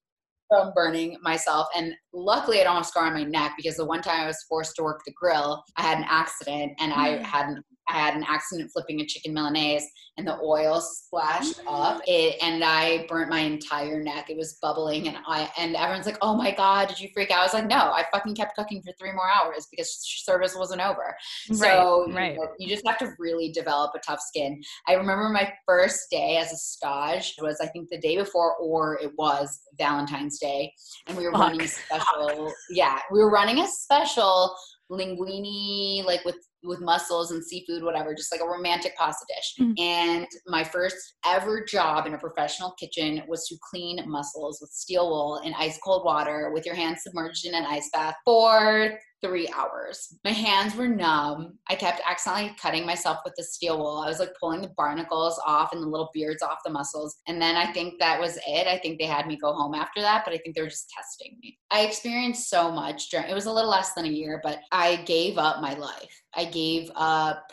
from 0.48 0.72
burning 0.74 1.16
myself. 1.22 1.66
And 1.74 1.94
luckily, 2.12 2.60
I 2.60 2.64
don't 2.64 2.74
have 2.74 2.84
a 2.84 2.86
scar 2.86 3.06
on 3.06 3.14
my 3.14 3.24
neck 3.24 3.52
because 3.56 3.76
the 3.76 3.86
one 3.86 4.02
time 4.02 4.20
I 4.20 4.26
was 4.26 4.44
forced 4.48 4.76
to 4.76 4.82
work 4.82 5.00
the 5.06 5.12
grill, 5.12 5.62
I 5.78 5.82
had 5.82 5.98
an 5.98 6.04
accident 6.06 6.72
and 6.78 6.92
I 6.92 7.16
mm. 7.16 7.22
had 7.22 7.46
an 7.46 7.62
I 7.88 7.94
had 7.94 8.14
an 8.14 8.24
accident 8.26 8.70
flipping 8.72 9.00
a 9.00 9.06
chicken 9.06 9.34
milanese 9.34 9.84
and 10.18 10.26
the 10.26 10.38
oil 10.40 10.80
splashed 10.80 11.60
up 11.66 12.02
it 12.06 12.36
and 12.42 12.62
I 12.62 13.06
burnt 13.08 13.30
my 13.30 13.40
entire 13.40 14.02
neck. 14.02 14.28
It 14.28 14.36
was 14.36 14.58
bubbling 14.60 15.08
and 15.08 15.16
I 15.26 15.50
and 15.56 15.74
everyone's 15.74 16.06
like, 16.06 16.18
"Oh 16.20 16.36
my 16.36 16.50
god, 16.50 16.88
did 16.88 17.00
you 17.00 17.08
freak 17.14 17.30
out?" 17.30 17.40
I 17.40 17.44
was 17.44 17.54
like, 17.54 17.66
"No, 17.66 17.76
I 17.76 18.04
fucking 18.12 18.34
kept 18.34 18.54
cooking 18.56 18.82
for 18.82 18.92
3 18.98 19.12
more 19.12 19.30
hours 19.30 19.66
because 19.70 19.90
service 20.24 20.54
wasn't 20.54 20.82
over." 20.82 21.14
Right, 21.50 21.58
so, 21.58 22.12
right. 22.12 22.34
You, 22.34 22.38
know, 22.38 22.48
you 22.58 22.68
just 22.68 22.86
have 22.86 22.98
to 22.98 23.12
really 23.18 23.52
develop 23.52 23.92
a 23.94 24.00
tough 24.00 24.20
skin. 24.20 24.60
I 24.86 24.94
remember 24.94 25.28
my 25.28 25.52
first 25.66 26.10
day 26.10 26.36
as 26.36 26.52
a 26.52 26.56
stage 26.56 27.34
was 27.40 27.58
I 27.60 27.66
think 27.68 27.88
the 27.90 27.98
day 27.98 28.16
before 28.16 28.56
or 28.56 28.98
it 29.00 29.12
was 29.16 29.60
Valentine's 29.78 30.38
Day 30.38 30.72
and 31.06 31.16
we 31.16 31.24
were 31.24 31.32
Fuck. 31.32 31.40
running 31.40 31.62
a 31.62 31.68
special 31.68 32.52
yeah, 32.70 32.98
we 33.10 33.20
were 33.20 33.30
running 33.30 33.60
a 33.60 33.68
special 33.68 34.54
linguine 34.92 36.04
like 36.04 36.24
with 36.24 36.36
with 36.64 36.80
mussels 36.80 37.32
and 37.32 37.44
seafood, 37.44 37.82
whatever, 37.82 38.14
just 38.14 38.32
like 38.32 38.40
a 38.40 38.46
romantic 38.46 38.96
pasta 38.96 39.24
dish. 39.28 39.54
Mm-hmm. 39.60 39.82
And 39.82 40.26
my 40.46 40.62
first 40.62 41.14
ever 41.26 41.64
job 41.64 42.06
in 42.06 42.14
a 42.14 42.18
professional 42.18 42.72
kitchen 42.78 43.22
was 43.26 43.46
to 43.48 43.56
clean 43.68 44.00
mussels 44.06 44.58
with 44.60 44.70
steel 44.70 45.08
wool 45.08 45.40
in 45.44 45.54
ice 45.54 45.78
cold 45.84 46.04
water 46.04 46.52
with 46.54 46.64
your 46.64 46.74
hands 46.74 47.02
submerged 47.02 47.46
in 47.46 47.54
an 47.54 47.64
ice 47.66 47.90
bath 47.92 48.14
for 48.24 48.92
three 49.22 49.48
hours. 49.56 50.16
My 50.24 50.30
hands 50.30 50.74
were 50.74 50.88
numb. 50.88 51.58
I 51.68 51.74
kept 51.74 52.00
accidentally 52.06 52.54
cutting 52.60 52.84
myself 52.84 53.18
with 53.24 53.34
the 53.36 53.44
steel 53.44 53.78
wool. 53.78 53.98
I 53.98 54.08
was 54.08 54.18
like 54.18 54.34
pulling 54.38 54.62
the 54.62 54.72
barnacles 54.76 55.40
off 55.46 55.72
and 55.72 55.82
the 55.82 55.86
little 55.86 56.10
beards 56.12 56.42
off 56.42 56.58
the 56.64 56.70
mussels. 56.70 57.16
And 57.28 57.40
then 57.40 57.56
I 57.56 57.72
think 57.72 57.98
that 57.98 58.20
was 58.20 58.38
it. 58.46 58.66
I 58.66 58.78
think 58.78 58.98
they 58.98 59.06
had 59.06 59.26
me 59.26 59.36
go 59.36 59.52
home 59.52 59.74
after 59.74 60.00
that, 60.00 60.24
but 60.24 60.34
I 60.34 60.38
think 60.38 60.54
they 60.56 60.62
were 60.62 60.68
just 60.68 60.90
testing 60.90 61.38
me. 61.42 61.58
I 61.70 61.82
experienced 61.82 62.50
so 62.50 62.70
much 62.70 63.10
during 63.10 63.30
it 63.30 63.34
was 63.34 63.46
a 63.46 63.52
little 63.52 63.70
less 63.70 63.92
than 63.94 64.04
a 64.04 64.08
year, 64.08 64.40
but 64.42 64.60
I 64.72 64.96
gave 65.04 65.38
up 65.38 65.62
my 65.62 65.74
life. 65.74 66.22
I 66.34 66.46
gave 66.46 66.90
up 66.96 67.52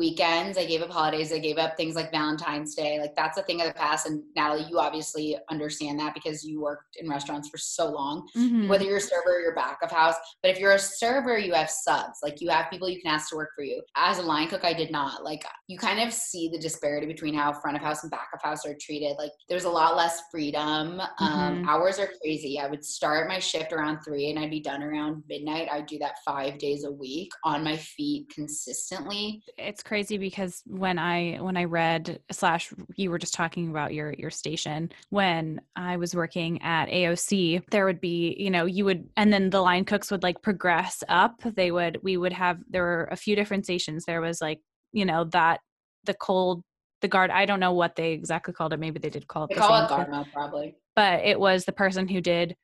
weekends. 0.00 0.56
I 0.56 0.64
gave 0.64 0.80
up 0.80 0.90
holidays. 0.90 1.30
I 1.30 1.38
gave 1.38 1.58
up 1.58 1.76
things 1.76 1.94
like 1.94 2.10
Valentine's 2.10 2.74
Day. 2.74 2.98
Like 2.98 3.14
that's 3.14 3.36
a 3.36 3.42
thing 3.42 3.60
of 3.60 3.68
the 3.68 3.74
past. 3.74 4.06
And 4.06 4.22
Natalie, 4.34 4.66
you 4.68 4.78
obviously 4.78 5.36
understand 5.50 6.00
that 6.00 6.14
because 6.14 6.42
you 6.42 6.62
worked 6.62 6.96
in 6.96 7.08
restaurants 7.08 7.50
for 7.50 7.58
so 7.58 7.90
long. 7.90 8.26
Mm-hmm. 8.34 8.66
Whether 8.66 8.84
you're 8.84 8.96
a 8.96 9.00
server 9.00 9.36
or 9.36 9.40
you're 9.40 9.54
back 9.54 9.78
of 9.82 9.90
house, 9.90 10.14
but 10.42 10.50
if 10.50 10.58
you're 10.58 10.72
a 10.72 10.78
server, 10.78 11.38
you 11.38 11.52
have 11.52 11.68
subs. 11.70 12.18
Like 12.22 12.40
you 12.40 12.48
have 12.48 12.70
people 12.70 12.88
you 12.88 13.00
can 13.00 13.12
ask 13.12 13.28
to 13.28 13.36
work 13.36 13.50
for 13.54 13.62
you. 13.62 13.82
As 13.94 14.18
a 14.18 14.22
line 14.22 14.48
cook, 14.48 14.64
I 14.64 14.72
did 14.72 14.90
not. 14.90 15.22
Like 15.22 15.44
you 15.68 15.78
kind 15.78 16.00
of 16.00 16.14
see 16.14 16.48
the 16.48 16.58
disparity 16.58 17.06
between 17.06 17.34
how 17.34 17.52
front 17.52 17.76
of 17.76 17.82
house 17.82 18.02
and 18.02 18.10
back 18.10 18.30
of 18.32 18.40
house 18.42 18.64
are 18.64 18.76
treated. 18.80 19.16
Like 19.18 19.32
there's 19.50 19.64
a 19.64 19.70
lot 19.70 19.96
less 19.96 20.22
freedom. 20.30 21.00
Um, 21.00 21.00
mm-hmm. 21.20 21.40
Um, 21.40 21.68
hours 21.68 21.98
are 21.98 22.08
crazy. 22.22 22.58
I 22.58 22.68
would 22.68 22.84
start 22.84 23.28
my 23.28 23.38
shift 23.38 23.74
around 23.74 24.00
three 24.02 24.30
and 24.30 24.38
I'd 24.38 24.50
be 24.50 24.60
done 24.60 24.82
around 24.82 25.22
midnight. 25.28 25.68
I'd 25.70 25.86
do 25.86 25.98
that 25.98 26.14
five 26.24 26.58
days 26.58 26.84
a 26.84 26.90
week 26.90 27.30
on 27.44 27.62
my 27.62 27.76
feet 27.76 28.30
consistently. 28.30 29.42
It's 29.58 29.82
crazy 29.90 30.18
because 30.18 30.62
when 30.66 31.00
I 31.00 31.38
when 31.40 31.56
I 31.56 31.64
read 31.64 32.20
slash 32.30 32.72
you 32.94 33.10
were 33.10 33.18
just 33.18 33.34
talking 33.34 33.70
about 33.70 33.92
your 33.92 34.12
your 34.12 34.30
station 34.30 34.92
when 35.08 35.60
I 35.74 35.96
was 35.96 36.14
working 36.14 36.62
at 36.62 36.88
AOC 36.88 37.68
there 37.72 37.86
would 37.86 38.00
be 38.00 38.36
you 38.38 38.50
know 38.52 38.66
you 38.66 38.84
would 38.84 39.08
and 39.16 39.32
then 39.32 39.50
the 39.50 39.60
line 39.60 39.84
cooks 39.84 40.08
would 40.12 40.22
like 40.22 40.42
progress 40.42 41.02
up. 41.08 41.40
They 41.42 41.72
would 41.72 41.98
we 42.04 42.16
would 42.16 42.32
have 42.32 42.58
there 42.68 42.84
were 42.84 43.08
a 43.10 43.16
few 43.16 43.34
different 43.34 43.64
stations. 43.64 44.04
There 44.04 44.20
was 44.20 44.40
like 44.40 44.60
you 44.92 45.04
know 45.04 45.24
that 45.24 45.58
the 46.04 46.14
cold 46.14 46.62
the 47.00 47.08
guard 47.08 47.30
i 47.30 47.44
don't 47.44 47.60
know 47.60 47.72
what 47.72 47.96
they 47.96 48.12
exactly 48.12 48.54
called 48.54 48.72
it. 48.72 48.78
Maybe 48.78 49.00
they 49.00 49.10
did 49.10 49.26
call 49.26 49.44
it 49.44 49.48
they 49.48 49.56
the 49.56 49.60
call 49.60 49.84
it 49.84 49.88
guard 49.88 50.26
probably. 50.32 50.76
But 50.94 51.24
it 51.24 51.40
was 51.40 51.64
the 51.64 51.72
person 51.72 52.06
who 52.06 52.20
did 52.20 52.54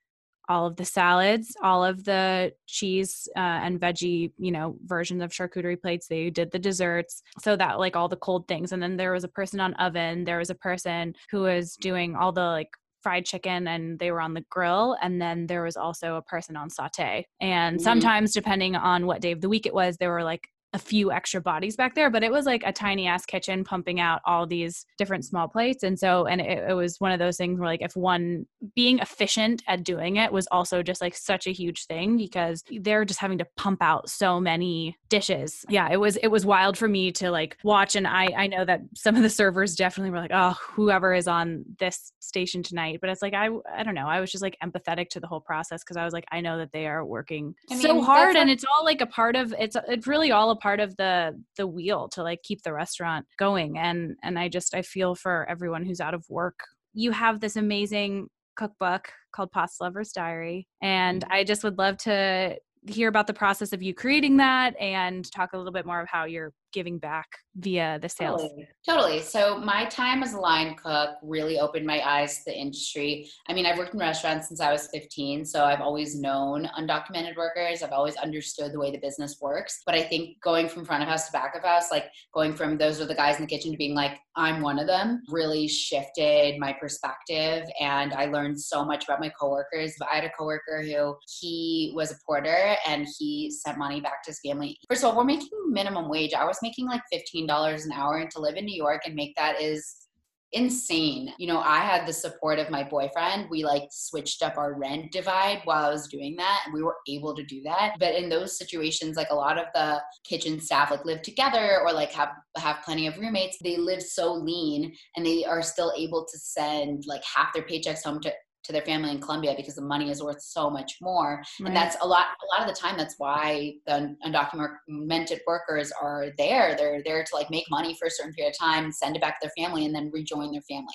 all 0.49 0.67
of 0.67 0.77
the 0.77 0.85
salads, 0.85 1.57
all 1.63 1.85
of 1.85 2.05
the 2.05 2.53
cheese 2.67 3.29
uh, 3.37 3.41
and 3.41 3.81
veggie, 3.81 4.33
you 4.39 4.53
know, 4.53 4.77
versions 4.85 5.23
of 5.23 5.31
charcuterie 5.31 5.81
plates. 5.81 6.07
They 6.07 6.31
did 6.31 6.53
the 6.53 6.59
desserts. 6.59 7.23
So 7.43 7.57
that 7.57 7.79
like 7.79 7.97
all 7.97 8.09
the 8.09 8.17
cold 8.17 8.47
things. 8.49 8.73
And 8.73 8.83
then 8.83 8.97
there 8.97 9.13
was 9.13 9.25
a 9.25 9.29
person 9.29 9.61
on 9.61 9.75
oven. 9.75 10.25
There 10.25 10.39
was 10.39 10.51
a 10.51 10.55
person 10.55 11.15
who 11.31 11.43
was 11.43 11.77
doing 11.77 12.15
all 12.15 12.33
the 12.33 12.43
like 12.43 12.71
fried 13.03 13.25
chicken 13.25 13.69
and 13.69 14.01
they 14.01 14.11
were 14.11 14.21
on 14.21 14.35
the 14.35 14.45
grill 14.51 14.97
and 15.01 15.23
then 15.23 15.47
there 15.47 15.63
was 15.63 15.77
also 15.77 16.17
a 16.17 16.23
person 16.23 16.57
on 16.57 16.69
saute 16.69 17.25
and 17.41 17.77
mm-hmm. 17.77 17.85
sometimes 17.85 18.33
depending 18.33 18.75
on 18.75 19.07
what 19.07 19.21
day 19.21 19.31
of 19.31 19.41
the 19.41 19.49
week 19.49 19.65
it 19.65 19.73
was 19.73 19.97
there 19.99 20.11
were 20.11 20.25
like 20.25 20.49
a 20.72 20.79
few 20.79 21.11
extra 21.11 21.40
bodies 21.40 21.76
back 21.76 21.94
there, 21.94 22.11
but 22.11 22.22
it 22.22 22.31
was 22.31 22.44
like 22.44 22.62
a 22.66 22.72
tiny 22.72 23.07
ass 23.07 23.24
kitchen 23.24 23.64
pumping 23.64 24.00
out 24.00 24.20
all 24.26 24.46
these 24.46 24.85
different 24.98 25.24
small 25.24 25.48
plates. 25.48 25.83
And 25.83 25.98
so, 25.98 26.26
and 26.26 26.40
it, 26.40 26.70
it, 26.70 26.74
was 26.74 27.00
one 27.00 27.12
of 27.12 27.18
those 27.18 27.37
things 27.37 27.59
where 27.59 27.68
like 27.68 27.83
if 27.83 27.96
one 27.96 28.46
being 28.74 28.98
efficient 28.98 29.62
at 29.68 29.85
doing 29.85 30.16
it 30.16 30.33
was 30.33 30.46
also 30.48 30.83
just 30.83 31.00
like 31.00 31.14
such 31.14 31.46
a 31.46 31.52
huge 31.52 31.87
thing 31.87 32.16
because 32.16 32.62
they're 32.81 33.05
just 33.05 33.20
having 33.20 33.38
to 33.38 33.46
pump 33.57 33.81
out 33.81 34.11
so 34.11 34.38
many 34.38 34.96
dishes. 35.09 35.64
Yeah, 35.68 35.88
it 35.90 35.98
was, 35.98 36.16
it 36.16 36.29
was 36.29 36.44
wild 36.44 36.76
for 36.76 36.88
me 36.88 37.11
to 37.12 37.31
like 37.31 37.57
watch. 37.62 37.94
And 37.94 38.07
I, 38.07 38.29
I 38.37 38.46
know 38.46 38.64
that 38.64 38.81
some 38.94 39.16
of 39.16 39.22
the 39.22 39.31
servers 39.31 39.76
definitely 39.76 40.11
were 40.11 40.20
like, 40.20 40.33
oh, 40.35 40.57
whoever 40.74 41.14
is 41.14 41.29
on 41.29 41.64
this 41.79 42.12
station 42.18 42.62
tonight. 42.62 42.98
But 43.00 43.09
it's 43.09 43.22
like, 43.22 43.35
I, 43.35 43.48
I 43.72 43.83
don't 43.83 43.94
know. 43.94 44.09
I 44.09 44.20
was 44.20 44.31
just 44.31 44.42
like 44.42 44.59
empathetic 44.62 45.09
to 45.11 45.20
the 45.20 45.26
whole 45.26 45.40
process 45.40 45.83
because 45.83 45.96
I 45.96 46.05
was 46.05 46.12
like, 46.12 46.26
I 46.31 46.40
know 46.40 46.59
that 46.59 46.72
they 46.72 46.87
are 46.87 47.05
working 47.05 47.55
I 47.70 47.74
mean, 47.74 47.83
so 47.83 48.02
hard 48.02 48.37
and 48.37 48.50
it's 48.50 48.64
all 48.64 48.85
like 48.85 49.00
a 49.00 49.07
part 49.07 49.37
of, 49.37 49.55
it's, 49.59 49.76
it's 49.88 50.07
really 50.07 50.33
all 50.33 50.50
part 50.57 50.81
of 50.81 50.97
the 50.97 51.40
the 51.57 51.66
wheel 51.66 52.09
to 52.09 52.23
like 52.23 52.42
keep 52.42 52.62
the 52.62 52.73
restaurant 52.73 53.27
going 53.38 53.79
and 53.79 54.16
and 54.23 54.38
i 54.38 54.49
just 54.49 54.75
i 54.75 54.83
feel 54.83 55.14
for 55.14 55.47
everyone 55.49 55.85
who's 55.85 56.01
out 56.01 56.14
of 56.14 56.25
work 56.29 56.59
you 56.95 57.11
have 57.11 57.40
this 57.40 57.57
amazing 57.57 58.29
cookbook 58.57 59.11
called 59.33 59.51
pasta 59.53 59.83
lovers 59.83 60.12
diary 60.12 60.66
and 60.83 61.23
mm-hmm. 61.23 61.33
i 61.33 61.45
just 61.45 61.62
would 61.64 61.79
love 61.79 61.97
to 61.97 62.57
hear 62.88 63.09
about 63.09 63.27
the 63.27 63.35
process 63.35 63.73
of 63.73 63.83
you 63.83 63.92
creating 63.92 64.37
that 64.37 64.79
and 64.81 65.31
talk 65.33 65.53
a 65.53 65.57
little 65.57 65.73
bit 65.73 65.87
more 65.87 66.01
of 66.01 66.09
how 66.09 66.25
you're 66.25 66.53
giving 66.77 66.99
back 66.99 67.27
via 67.55 67.99
the 68.03 68.09
sales. 68.09 68.43
Totally. 68.43 68.69
totally. 68.87 69.21
So 69.21 69.59
my 69.59 69.87
time 69.87 70.23
as 70.23 70.35
a 70.35 70.39
line 70.39 70.77
cook 70.77 71.12
really 71.23 71.59
opened 71.59 71.87
my 71.87 72.07
eyes 72.07 72.37
to 72.37 72.51
the 72.51 72.55
industry. 72.55 73.31
I 73.49 73.55
mean, 73.55 73.65
I've 73.65 73.79
worked 73.79 73.95
in 73.95 74.01
restaurants 74.01 74.49
since 74.49 74.61
I 74.61 74.71
was 74.71 74.87
15, 74.93 75.47
so 75.47 75.65
I've 75.65 75.81
always 75.81 76.21
known 76.21 76.69
undocumented 76.79 77.35
workers. 77.35 77.83
I've 77.83 77.93
always 77.93 78.15
understood 78.17 78.73
the 78.75 78.79
way 78.79 78.91
the 78.91 78.99
business 78.99 79.39
works. 79.41 79.81
But 79.87 79.95
I 79.95 80.03
think 80.03 80.39
going 80.43 80.69
from 80.69 80.85
front 80.85 81.03
of 81.03 81.09
house 81.09 81.25
to 81.27 81.33
back 81.33 81.57
of 81.57 81.62
house, 81.62 81.91
like 81.91 82.05
going 82.35 82.53
from 82.53 82.77
those 82.77 83.01
are 83.01 83.07
the 83.07 83.15
guys 83.15 83.37
in 83.37 83.43
the 83.43 83.49
kitchen 83.49 83.73
to 83.73 83.79
being 83.79 83.95
like, 83.95 84.19
I'm 84.37 84.61
one 84.61 84.79
of 84.79 84.87
them, 84.87 85.23
really 85.31 85.67
shifted 85.67 86.59
my 86.59 86.75
perspective. 86.75 87.65
And 87.81 88.12
I 88.12 88.27
learned 88.27 88.61
so 88.61 88.85
much 88.85 89.05
about 89.05 89.21
my 89.21 89.31
coworkers. 89.41 89.95
I 90.12 90.17
had 90.17 90.25
a 90.25 90.31
coworker 90.39 90.83
who 90.83 91.17
he 91.41 91.93
was 91.97 92.12
a 92.12 92.17
porter 92.27 92.77
and 92.87 93.07
he 93.19 93.51
sent 93.51 93.79
money 93.79 94.03
back 94.03 94.23
to 94.25 94.31
his 94.31 94.41
family. 94.45 94.79
First 94.91 95.05
of 95.05 95.11
all, 95.11 95.17
we're 95.17 95.25
making 95.25 95.49
minimum 95.71 96.11
wage. 96.11 96.35
I 96.35 96.45
was 96.45 96.59
making 96.66 96.87
like 96.87 97.02
$15 97.12 97.85
an 97.85 97.92
hour 97.92 98.18
and 98.18 98.31
to 98.33 98.40
live 98.40 98.57
in 98.57 98.64
New 98.64 98.76
York 98.76 99.02
and 99.07 99.14
make 99.14 99.35
that 99.37 99.61
is 99.61 100.07
insane. 100.52 101.33
You 101.38 101.48
know, 101.48 101.61
I 101.61 101.81
had 101.81 102.07
the 102.07 102.12
support 102.12 102.59
of 102.59 102.70
my 102.70 102.83
boyfriend. 102.83 103.48
We 103.50 103.64
like 103.64 103.88
switched 103.90 104.42
up 104.42 104.57
our 104.57 104.74
rent 104.74 105.12
divide 105.12 105.61
while 105.64 105.85
I 105.85 105.90
was 105.90 106.09
doing 106.09 106.35
that 106.37 106.62
and 106.64 106.74
we 106.74 106.83
were 106.83 106.96
able 107.09 107.35
to 107.37 107.44
do 107.44 107.61
that. 107.64 107.96
But 108.00 108.14
in 108.14 108.29
those 108.29 108.57
situations 108.57 109.16
like 109.16 109.31
a 109.31 109.35
lot 109.35 109.59
of 109.59 109.66
the 109.74 110.00
kitchen 110.24 110.61
staff 110.61 110.90
like 110.90 111.05
live 111.05 111.22
together 111.22 111.81
or 111.81 111.92
like 111.92 112.12
have 112.12 112.31
have 112.57 112.83
plenty 112.85 113.07
of 113.07 113.18
roommates. 113.18 113.59
They 113.62 113.76
live 113.76 114.02
so 114.02 114.33
lean 114.33 114.94
and 115.16 115.26
they 115.26 115.44
are 115.44 115.62
still 115.62 115.92
able 115.96 116.24
to 116.24 116.38
send 116.38 117.05
like 117.07 117.22
half 117.24 117.52
their 117.52 117.64
paychecks 117.64 118.05
home 118.05 118.20
to 118.20 118.33
to 118.66 118.72
their 118.72 118.83
family 118.83 119.11
in 119.11 119.20
Colombia 119.20 119.55
because 119.57 119.74
the 119.74 119.83
money 119.83 120.11
is 120.11 120.22
worth 120.22 120.42
so 120.42 120.68
much 120.68 120.96
more. 121.00 121.42
Right. 121.61 121.68
And 121.68 121.76
that's 121.76 121.96
a 122.02 122.07
lot 122.07 122.26
a 122.42 122.46
lot 122.61 122.68
of 122.68 122.74
the 122.74 122.81
time 122.81 122.96
that's 122.96 123.14
why 123.18 123.74
the 123.87 124.16
undocumented 124.24 125.40
workers 125.46 125.92
are 126.00 126.26
there. 126.37 126.74
They're 126.76 127.02
there 127.05 127.24
to 127.24 127.35
like 127.35 127.50
make 127.50 127.64
money 127.70 127.96
for 127.98 128.07
a 128.07 128.11
certain 128.11 128.33
period 128.33 128.55
of 128.55 128.59
time, 128.59 128.92
send 128.92 129.16
it 129.16 129.22
back 129.22 129.40
to 129.40 129.48
their 129.48 129.64
family 129.64 129.87
and 129.87 129.94
then 129.94 130.11
rejoin 130.12 130.52
their 130.52 130.62
family. 130.62 130.87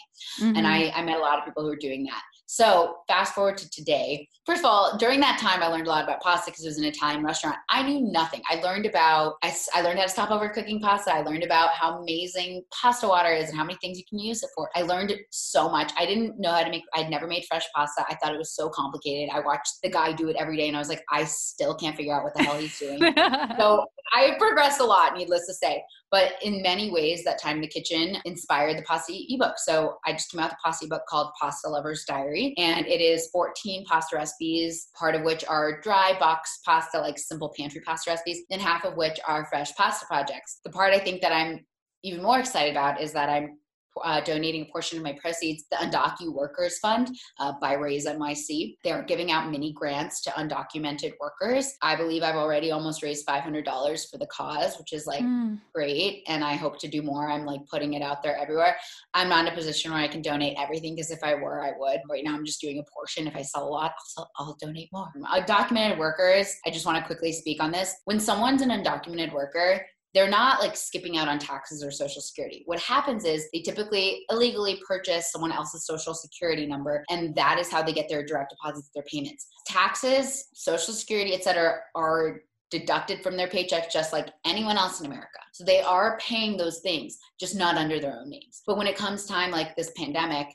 Mm-hmm. 0.42 0.58
And 0.58 0.68
I, 0.68 0.92
I 0.96 1.04
met 1.04 1.18
a 1.18 1.22
lot 1.22 1.40
of 1.40 1.46
people 1.46 1.64
who 1.64 1.70
are 1.70 1.78
doing 1.78 2.04
that. 2.06 2.22
So 2.52 2.98
fast 3.08 3.34
forward 3.34 3.58
to 3.60 3.70
today. 3.70 4.28
First 4.46 4.60
of 4.60 4.66
all, 4.66 4.98
during 4.98 5.22
that 5.22 5.40
time, 5.40 5.64
I 5.64 5.68
learned 5.68 5.88
a 5.88 5.90
lot 5.90 6.04
about 6.04 6.20
pasta 6.20 6.52
because 6.52 6.66
it 6.66 6.68
was 6.68 6.80
an 6.80 6.84
Italian 6.84 7.24
restaurant. 7.24 7.56
I 7.70 7.82
knew 7.82 8.02
nothing. 8.12 8.42
I 8.50 8.56
learned 8.56 8.86
about, 8.86 9.36
I, 9.42 9.56
I 9.74 9.82
learned 9.82 10.00
how 10.00 10.04
to 10.04 10.12
stop 10.12 10.32
over 10.32 10.50
cooking 10.50 10.82
pasta. 10.82 11.16
I 11.16 11.22
learned 11.22 11.44
about 11.44 11.70
how 11.70 12.00
amazing 12.00 12.64
pasta 12.74 13.08
water 13.08 13.32
is 13.32 13.48
and 13.48 13.58
how 13.58 13.64
many 13.64 13.78
things 13.80 13.98
you 13.98 14.04
can 14.04 14.20
use 14.20 14.44
it 14.44 14.50
for. 14.54 14.70
I 14.76 14.82
learned 14.82 15.14
so 15.30 15.70
much. 15.70 15.94
I 15.98 16.06
didn't 16.06 16.42
know 16.42 16.52
how 16.52 16.64
to 16.64 16.70
make, 16.70 16.84
I'd 16.94 17.10
never 17.10 17.26
made 17.26 17.46
fresh 17.48 17.64
pasta. 17.74 18.04
I 18.10 18.16
thought 18.16 18.36
it 18.36 18.38
was 18.38 18.54
so 18.54 18.68
complicated. 18.68 19.34
I 19.34 19.40
watched 19.40 19.76
the 19.82 19.90
guy 19.90 20.12
do 20.12 20.28
it 20.28 20.36
every 20.38 20.58
day 20.58 20.68
and 20.68 20.76
I 20.76 20.80
was 20.80 20.90
like, 20.90 21.06
I 21.10 21.24
still 21.24 21.74
can't 21.74 21.96
figure 21.96 22.14
out 22.14 22.26
what 22.26 22.34
the 22.34 22.44
hell 22.44 22.58
he's 22.58 22.78
doing. 22.78 23.00
so 23.58 23.86
I 24.14 24.36
progressed 24.38 24.82
a 24.82 24.86
lot, 24.86 25.16
needless 25.16 25.48
to 25.48 25.54
say. 25.54 25.82
But 26.12 26.34
in 26.42 26.62
many 26.62 26.92
ways, 26.92 27.24
that 27.24 27.42
time 27.42 27.58
in 27.58 27.62
the 27.62 27.68
kitchen 27.68 28.18
inspired 28.26 28.78
the 28.78 28.82
pasta 28.82 29.14
ebook. 29.30 29.54
So 29.58 29.98
I 30.06 30.12
just 30.12 30.30
came 30.30 30.42
out 30.42 30.50
with 30.50 30.58
a 30.60 30.68
pasta 30.68 30.86
ebook 30.86 31.04
called 31.08 31.32
Pasta 31.40 31.70
Lover's 31.70 32.04
Diary, 32.06 32.41
and 32.58 32.86
it 32.88 33.02
is 33.02 33.30
14 33.32 33.86
pasta 33.86 34.16
recipes, 34.16 34.88
part 34.98 35.16
of 35.16 35.24
which 35.24 35.46
are 35.46 35.82
dry 35.82 36.18
box 36.20 36.60
pasta, 36.66 37.00
like 37.00 37.18
simple 37.18 37.54
pantry 37.58 37.82
pasta 37.82 38.12
recipes, 38.12 38.42
and 38.52 38.62
half 38.62 38.84
of 38.86 38.96
which 38.98 39.20
are 39.28 39.46
fresh 39.46 39.74
pasta 39.76 40.06
projects. 40.06 40.60
The 40.64 40.72
part 40.72 40.94
I 40.94 41.00
think 41.00 41.22
that 41.22 41.32
I'm 41.32 41.66
even 42.04 42.22
more 42.22 42.40
excited 42.40 42.72
about 42.72 43.02
is 43.02 43.14
that 43.14 43.30
I'm 43.30 43.58
uh, 44.04 44.22
donating 44.22 44.64
a 44.64 44.72
portion 44.72 44.98
of 44.98 45.04
my 45.04 45.16
proceeds 45.22 45.66
the 45.70 45.78
Undocu 45.78 46.34
Workers 46.34 46.80
Fund 46.80 47.16
uh, 47.40 47.54
by 47.62 47.74
Raise 47.74 48.06
NYC. 48.06 48.76
They're 48.84 49.04
giving 49.04 49.32
out 49.32 49.50
mini 49.50 49.74
grants 49.74 50.22
to 50.22 50.30
undocumented 50.32 51.14
workers. 51.20 51.74
I 51.82 51.96
believe 51.96 52.24
I've 52.24 52.36
already 52.36 52.72
almost 52.72 53.04
raised 53.04 53.26
$500 53.28 53.66
for 54.10 54.18
the 54.18 54.28
cause, 54.28 54.78
which 54.78 54.94
is 54.94 55.06
like 55.06 55.24
mm. 55.24 55.60
great. 55.74 56.24
And 56.28 56.44
I 56.44 56.54
hope 56.54 56.80
to 56.80 56.88
do 56.88 57.02
more. 57.02 57.30
I'm 57.30 57.46
like 57.46 57.62
putting 57.70 57.94
it 57.94 58.02
out 58.02 58.24
there 58.24 58.38
everywhere. 58.38 58.78
I'm 59.14 59.30
not 59.30 59.46
in 59.46 59.54
a 59.54 59.56
position 59.56 59.92
where 59.92 60.02
I 60.02 60.08
can 60.08 60.22
donate 60.22 60.58
everything 60.58 60.96
because 60.96 61.12
if 61.12 61.24
I 61.24 61.36
were, 61.36 61.64
I 61.64 61.72
would. 61.78 62.00
Right 62.10 62.24
now, 62.24 62.36
I'm 62.36 62.46
just 62.46 62.62
doing 62.62 62.80
a 62.80 62.84
portion. 62.92 63.28
If 63.28 63.36
I 63.36 63.42
sell 63.42 63.68
a 63.68 63.70
lot, 63.70 63.92
I'll, 63.92 64.06
sell, 64.06 64.32
I'll 64.38 64.58
donate 64.60 64.90
more. 64.92 65.12
Undocumented 65.34 65.98
workers, 65.98 66.56
I 66.66 66.70
just 66.70 66.86
want 66.86 66.98
to 66.98 67.06
quickly 67.06 67.32
speak 67.32 67.62
on 67.62 67.72
this. 67.72 67.94
When 68.06 68.20
someone's 68.20 68.62
an 68.62 68.70
undocumented 68.70 69.34
worker, 69.34 69.86
they're 70.14 70.30
not 70.30 70.60
like 70.60 70.76
skipping 70.76 71.18
out 71.18 71.28
on 71.28 71.40
taxes 71.40 71.84
or 71.84 71.92
social 71.92 72.22
security. 72.22 72.64
What 72.66 72.80
happens 72.80 73.24
is 73.24 73.48
they 73.54 73.62
typically 73.62 74.26
illegally 74.30 74.82
purchase 74.86 75.32
someone 75.32 75.52
else's 75.52 75.86
social 75.86 76.14
security 76.14 76.66
number, 76.66 77.04
and 77.10 77.34
that 77.36 77.60
is 77.60 77.72
how 77.72 77.82
they 77.82 77.94
get 77.94 78.10
their 78.10 78.26
direct 78.26 78.52
deposits, 78.52 78.90
their 78.94 79.04
payments. 79.04 79.48
Taxes, 79.66 80.48
social 80.54 80.94
security, 80.94 81.34
etc., 81.34 81.80
are 81.96 82.42
deducted 82.72 83.22
from 83.22 83.36
their 83.36 83.48
paycheck 83.48 83.92
just 83.92 84.14
like 84.14 84.30
anyone 84.46 84.78
else 84.78 85.00
in 85.00 85.06
America. 85.06 85.28
So 85.54 85.64
they 85.64 85.82
are 85.82 86.18
paying 86.20 86.58
those 86.58 86.80
things, 86.80 87.18
just 87.40 87.56
not 87.56 87.76
under 87.76 88.00
their 88.00 88.18
own 88.18 88.30
names. 88.30 88.64
But 88.66 88.78
when 88.78 88.88
it 88.88 88.96
comes 88.96 89.26
time 89.26 89.52
like 89.52 89.76
this 89.76 89.92
pandemic 89.98 90.48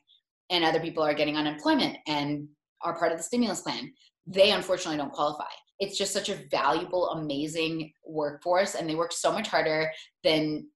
and 0.51 0.65
other 0.65 0.81
people 0.81 1.03
are 1.03 1.15
getting 1.15 1.37
unemployment 1.37 1.99
and 2.07 2.49
are 2.83 2.99
part 2.99 3.13
of 3.13 3.19
the 3.19 3.25
stimulus 3.25 3.61
plan, 3.63 3.93
they 4.27 4.51
unfortunately 4.51 4.97
don't 4.97 5.13
qualify 5.13 5.45
it's 5.79 5.99
just 5.99 6.13
such 6.13 6.29
a 6.29 6.39
valuable, 6.51 7.11
amazing 7.11 7.93
workforce, 8.05 8.75
and 8.75 8.89
they 8.89 8.95
work 8.95 9.13
so 9.13 9.33
much 9.33 9.49
harder 9.49 9.91
than 10.25 10.69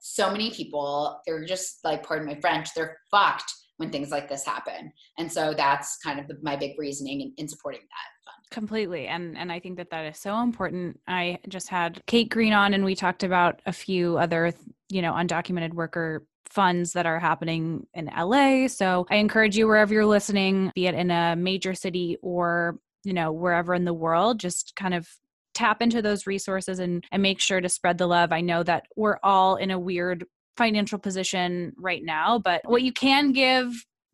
so 0.00 0.30
many 0.30 0.50
people. 0.50 1.20
They're 1.26 1.44
just 1.44 1.78
like, 1.84 2.02
pardon 2.02 2.26
my 2.26 2.38
French, 2.40 2.74
they're 2.74 2.98
fucked 3.10 3.50
when 3.78 3.90
things 3.90 4.10
like 4.10 4.28
this 4.28 4.44
happen. 4.44 4.92
And 5.18 5.30
so 5.30 5.52
that's 5.56 5.96
kind 5.98 6.20
of 6.20 6.28
the, 6.28 6.38
my 6.42 6.56
big 6.56 6.78
reasoning 6.78 7.20
in, 7.20 7.32
in 7.36 7.48
supporting 7.48 7.80
that 7.80 8.30
fund. 8.30 8.50
Completely. 8.50 9.08
And 9.08 9.36
and 9.36 9.50
I 9.50 9.58
think 9.58 9.78
that 9.78 9.90
that 9.90 10.06
is 10.06 10.18
so 10.18 10.40
important. 10.40 11.00
I 11.08 11.38
just 11.48 11.68
had 11.68 12.00
Kate 12.06 12.28
Green 12.28 12.52
on 12.52 12.74
and 12.74 12.84
we 12.84 12.94
talked 12.94 13.24
about 13.24 13.60
a 13.66 13.72
few 13.72 14.16
other, 14.16 14.52
you 14.90 15.02
know, 15.02 15.12
undocumented 15.12 15.74
worker 15.74 16.24
funds 16.48 16.92
that 16.92 17.06
are 17.06 17.18
happening 17.18 17.86
in 17.94 18.08
LA. 18.16 18.68
So 18.68 19.06
I 19.10 19.16
encourage 19.16 19.56
you 19.56 19.66
wherever 19.66 19.92
you're 19.92 20.06
listening, 20.06 20.70
be 20.74 20.86
it 20.86 20.94
in 20.94 21.10
a 21.10 21.34
major 21.34 21.74
city 21.74 22.16
or 22.22 22.78
you 23.04 23.12
know 23.12 23.32
wherever 23.32 23.74
in 23.74 23.84
the 23.84 23.94
world 23.94 24.40
just 24.40 24.74
kind 24.76 24.94
of 24.94 25.08
tap 25.54 25.80
into 25.80 26.02
those 26.02 26.26
resources 26.26 26.78
and 26.78 27.04
and 27.12 27.22
make 27.22 27.40
sure 27.40 27.60
to 27.60 27.68
spread 27.68 27.98
the 27.98 28.06
love. 28.06 28.32
I 28.32 28.40
know 28.40 28.62
that 28.64 28.86
we're 28.96 29.18
all 29.22 29.56
in 29.56 29.70
a 29.70 29.78
weird 29.78 30.24
financial 30.56 30.98
position 30.98 31.72
right 31.76 32.02
now 32.04 32.38
but 32.38 32.60
what 32.64 32.82
you 32.82 32.92
can 32.92 33.32
give 33.32 33.72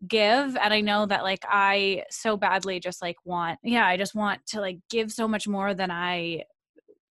give. 0.09 0.57
And 0.57 0.73
i 0.73 0.81
know 0.81 1.05
that 1.07 1.23
like 1.23 1.45
i 1.47 2.05
so 2.11 2.37
badly 2.37 2.81
just 2.81 3.03
like 3.03 3.17
want 3.25 3.59
yeah 3.63 3.87
i 3.87 3.99
just 3.99 4.15
want 4.15 4.45
to 4.47 4.61
like 4.61 4.79
give 4.89 5.13
so 5.13 5.29
much 5.29 5.47
more 5.47 5.75
than 5.75 5.91
i 5.91 6.43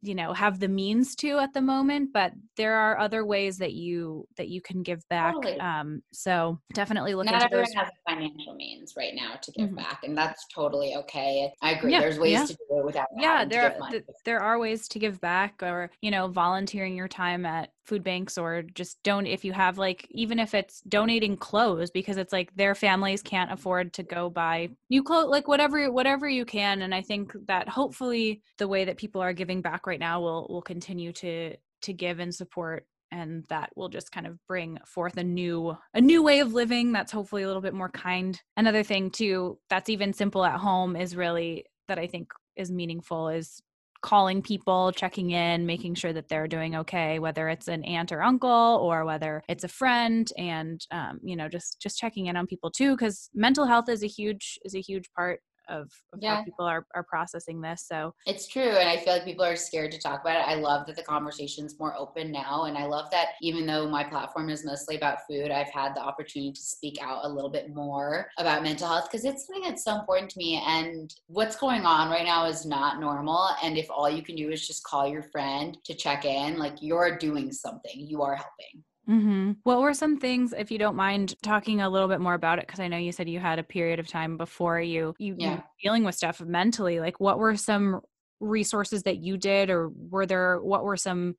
you 0.02 0.14
know 0.14 0.32
have 0.32 0.60
the 0.60 0.68
means 0.68 1.16
to 1.16 1.38
at 1.38 1.52
the 1.52 1.60
moment 1.60 2.12
but 2.12 2.32
there 2.56 2.74
are 2.74 2.98
other 2.98 3.24
ways 3.24 3.58
that 3.58 3.72
you 3.72 4.26
that 4.36 4.48
you 4.48 4.60
can 4.60 4.82
give 4.82 5.06
back 5.08 5.34
totally. 5.34 5.58
um 5.60 6.00
so 6.12 6.58
definitely 6.72 7.14
look 7.14 7.26
not 7.26 7.34
into 7.34 7.46
everyone 7.46 7.64
those. 7.64 7.74
has 7.74 7.88
financial 8.08 8.54
means 8.54 8.94
right 8.96 9.14
now 9.14 9.34
to 9.42 9.50
give 9.52 9.66
mm-hmm. 9.66 9.76
back 9.76 10.00
and 10.04 10.16
that's 10.16 10.46
totally 10.54 10.94
okay 10.94 11.52
i 11.62 11.72
agree 11.72 11.92
yeah, 11.92 12.00
there's 12.00 12.18
ways 12.18 12.32
yeah. 12.32 12.44
to 12.44 12.54
do 12.54 12.78
it 12.78 12.84
without 12.84 13.08
yeah 13.16 13.44
there 13.44 13.76
th- 13.90 14.04
there 14.24 14.40
are 14.40 14.58
ways 14.58 14.86
to 14.86 14.98
give 14.98 15.20
back 15.20 15.62
or 15.62 15.90
you 16.00 16.10
know 16.10 16.28
volunteering 16.28 16.94
your 16.94 17.08
time 17.08 17.44
at 17.44 17.70
food 17.88 18.04
banks 18.04 18.36
or 18.36 18.62
just 18.74 19.02
don't 19.02 19.26
if 19.26 19.44
you 19.44 19.52
have 19.52 19.78
like 19.78 20.06
even 20.10 20.38
if 20.38 20.54
it's 20.54 20.82
donating 20.82 21.36
clothes 21.36 21.90
because 21.90 22.18
it's 22.18 22.32
like 22.32 22.54
their 22.54 22.74
families 22.74 23.22
can't 23.22 23.50
afford 23.50 23.94
to 23.94 24.02
go 24.02 24.28
buy 24.28 24.68
new 24.90 25.02
clothes 25.02 25.30
like 25.30 25.48
whatever 25.48 25.90
whatever 25.90 26.28
you 26.28 26.44
can. 26.44 26.82
And 26.82 26.94
i 26.94 27.00
think 27.00 27.32
that 27.46 27.68
hopefully 27.68 28.42
the 28.58 28.68
way 28.68 28.84
that 28.84 28.98
people 28.98 29.22
are 29.22 29.32
giving 29.32 29.62
back 29.62 29.86
right 29.86 29.98
now 29.98 30.20
will 30.20 30.46
will 30.50 30.62
continue 30.62 31.12
to 31.14 31.56
to 31.82 31.92
give 31.92 32.18
and 32.18 32.34
support 32.34 32.86
and 33.10 33.44
that 33.48 33.70
will 33.74 33.88
just 33.88 34.12
kind 34.12 34.26
of 34.26 34.38
bring 34.46 34.78
forth 34.84 35.16
a 35.16 35.24
new 35.24 35.74
a 35.94 36.00
new 36.00 36.22
way 36.22 36.40
of 36.40 36.52
living 36.52 36.92
that's 36.92 37.12
hopefully 37.12 37.42
a 37.42 37.46
little 37.46 37.62
bit 37.62 37.74
more 37.74 37.88
kind. 37.88 38.40
Another 38.56 38.82
thing 38.82 39.10
too 39.10 39.58
that's 39.70 39.88
even 39.88 40.12
simple 40.12 40.44
at 40.44 40.60
home 40.60 40.94
is 40.94 41.16
really 41.16 41.64
that 41.88 41.98
i 41.98 42.06
think 42.06 42.30
is 42.54 42.70
meaningful 42.70 43.28
is 43.28 43.62
calling 44.00 44.42
people, 44.42 44.92
checking 44.92 45.30
in, 45.30 45.66
making 45.66 45.94
sure 45.94 46.12
that 46.12 46.28
they're 46.28 46.48
doing 46.48 46.76
okay, 46.76 47.18
whether 47.18 47.48
it's 47.48 47.68
an 47.68 47.84
aunt 47.84 48.12
or 48.12 48.22
uncle 48.22 48.78
or 48.82 49.04
whether 49.04 49.42
it's 49.48 49.64
a 49.64 49.68
friend, 49.68 50.30
and 50.38 50.80
um, 50.90 51.18
you 51.22 51.36
know, 51.36 51.48
just 51.48 51.80
just 51.80 51.98
checking 51.98 52.26
in 52.26 52.36
on 52.36 52.46
people 52.46 52.70
too, 52.70 52.94
because 52.96 53.30
mental 53.34 53.66
health 53.66 53.88
is 53.88 54.02
a 54.02 54.06
huge 54.06 54.58
is 54.64 54.74
a 54.74 54.80
huge 54.80 55.10
part 55.16 55.40
of, 55.68 55.90
of 56.12 56.20
yeah. 56.20 56.36
how 56.36 56.44
people 56.44 56.64
are, 56.64 56.86
are 56.94 57.04
processing 57.04 57.60
this. 57.60 57.86
So 57.86 58.14
it's 58.26 58.46
true. 58.46 58.62
And 58.62 58.88
I 58.88 58.96
feel 58.96 59.12
like 59.12 59.24
people 59.24 59.44
are 59.44 59.56
scared 59.56 59.92
to 59.92 59.98
talk 59.98 60.20
about 60.20 60.36
it. 60.36 60.48
I 60.48 60.54
love 60.54 60.86
that 60.86 60.96
the 60.96 61.02
conversation's 61.02 61.78
more 61.78 61.94
open 61.96 62.32
now. 62.32 62.64
And 62.64 62.76
I 62.76 62.86
love 62.86 63.10
that 63.10 63.28
even 63.42 63.66
though 63.66 63.88
my 63.88 64.04
platform 64.04 64.50
is 64.50 64.64
mostly 64.64 64.96
about 64.96 65.18
food, 65.28 65.50
I've 65.50 65.70
had 65.70 65.94
the 65.94 66.00
opportunity 66.00 66.52
to 66.52 66.60
speak 66.60 66.98
out 67.02 67.24
a 67.24 67.28
little 67.28 67.50
bit 67.50 67.74
more 67.74 68.28
about 68.38 68.62
mental 68.62 68.88
health 68.88 69.08
because 69.10 69.24
it's 69.24 69.46
something 69.46 69.64
that's 69.68 69.84
so 69.84 69.98
important 69.98 70.30
to 70.30 70.38
me. 70.38 70.62
And 70.66 71.12
what's 71.26 71.56
going 71.56 71.84
on 71.84 72.10
right 72.10 72.24
now 72.24 72.46
is 72.46 72.66
not 72.66 73.00
normal. 73.00 73.50
And 73.62 73.76
if 73.76 73.86
all 73.90 74.10
you 74.10 74.22
can 74.22 74.36
do 74.36 74.50
is 74.50 74.66
just 74.66 74.84
call 74.84 75.06
your 75.06 75.22
friend 75.22 75.76
to 75.84 75.94
check 75.94 76.24
in, 76.24 76.58
like 76.58 76.74
you're 76.80 77.18
doing 77.18 77.52
something, 77.52 77.92
you 77.94 78.22
are 78.22 78.36
helping. 78.36 78.84
Mm-hmm. 79.08 79.52
What 79.62 79.80
were 79.80 79.94
some 79.94 80.18
things, 80.18 80.52
if 80.56 80.70
you 80.70 80.78
don't 80.78 80.96
mind 80.96 81.34
talking 81.42 81.80
a 81.80 81.88
little 81.88 82.08
bit 82.08 82.20
more 82.20 82.34
about 82.34 82.58
it? 82.58 82.66
Because 82.66 82.80
I 82.80 82.88
know 82.88 82.98
you 82.98 83.12
said 83.12 83.28
you 83.28 83.40
had 83.40 83.58
a 83.58 83.62
period 83.62 83.98
of 83.98 84.06
time 84.06 84.36
before 84.36 84.80
you 84.80 85.14
you, 85.18 85.34
yeah. 85.38 85.62
dealing 85.82 86.04
with 86.04 86.14
stuff 86.14 86.40
mentally. 86.40 87.00
Like, 87.00 87.18
what 87.18 87.38
were 87.38 87.56
some 87.56 88.00
resources 88.40 89.02
that 89.04 89.18
you 89.18 89.36
did 89.36 89.70
or 89.70 89.88
were 89.88 90.26
there 90.26 90.60
what 90.60 90.84
were 90.84 90.96
some 90.96 91.34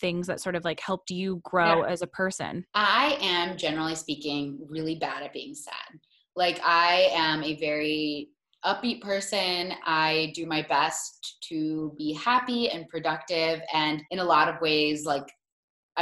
things 0.00 0.26
that 0.26 0.40
sort 0.40 0.56
of 0.56 0.64
like 0.64 0.80
helped 0.80 1.10
you 1.10 1.40
grow 1.44 1.82
yeah. 1.82 1.90
as 1.90 2.02
a 2.02 2.06
person? 2.06 2.64
I 2.74 3.18
am 3.20 3.56
generally 3.56 3.94
speaking 3.94 4.58
really 4.68 4.96
bad 4.96 5.22
at 5.22 5.32
being 5.32 5.54
sad. 5.54 5.98
Like 6.36 6.60
I 6.64 7.08
am 7.12 7.42
a 7.42 7.58
very 7.58 8.28
upbeat 8.64 9.02
person. 9.02 9.72
I 9.84 10.32
do 10.34 10.46
my 10.46 10.62
best 10.62 11.38
to 11.48 11.94
be 11.98 12.12
happy 12.12 12.70
and 12.70 12.88
productive 12.88 13.60
and 13.74 14.02
in 14.10 14.20
a 14.20 14.24
lot 14.24 14.48
of 14.48 14.60
ways 14.60 15.04
like 15.04 15.26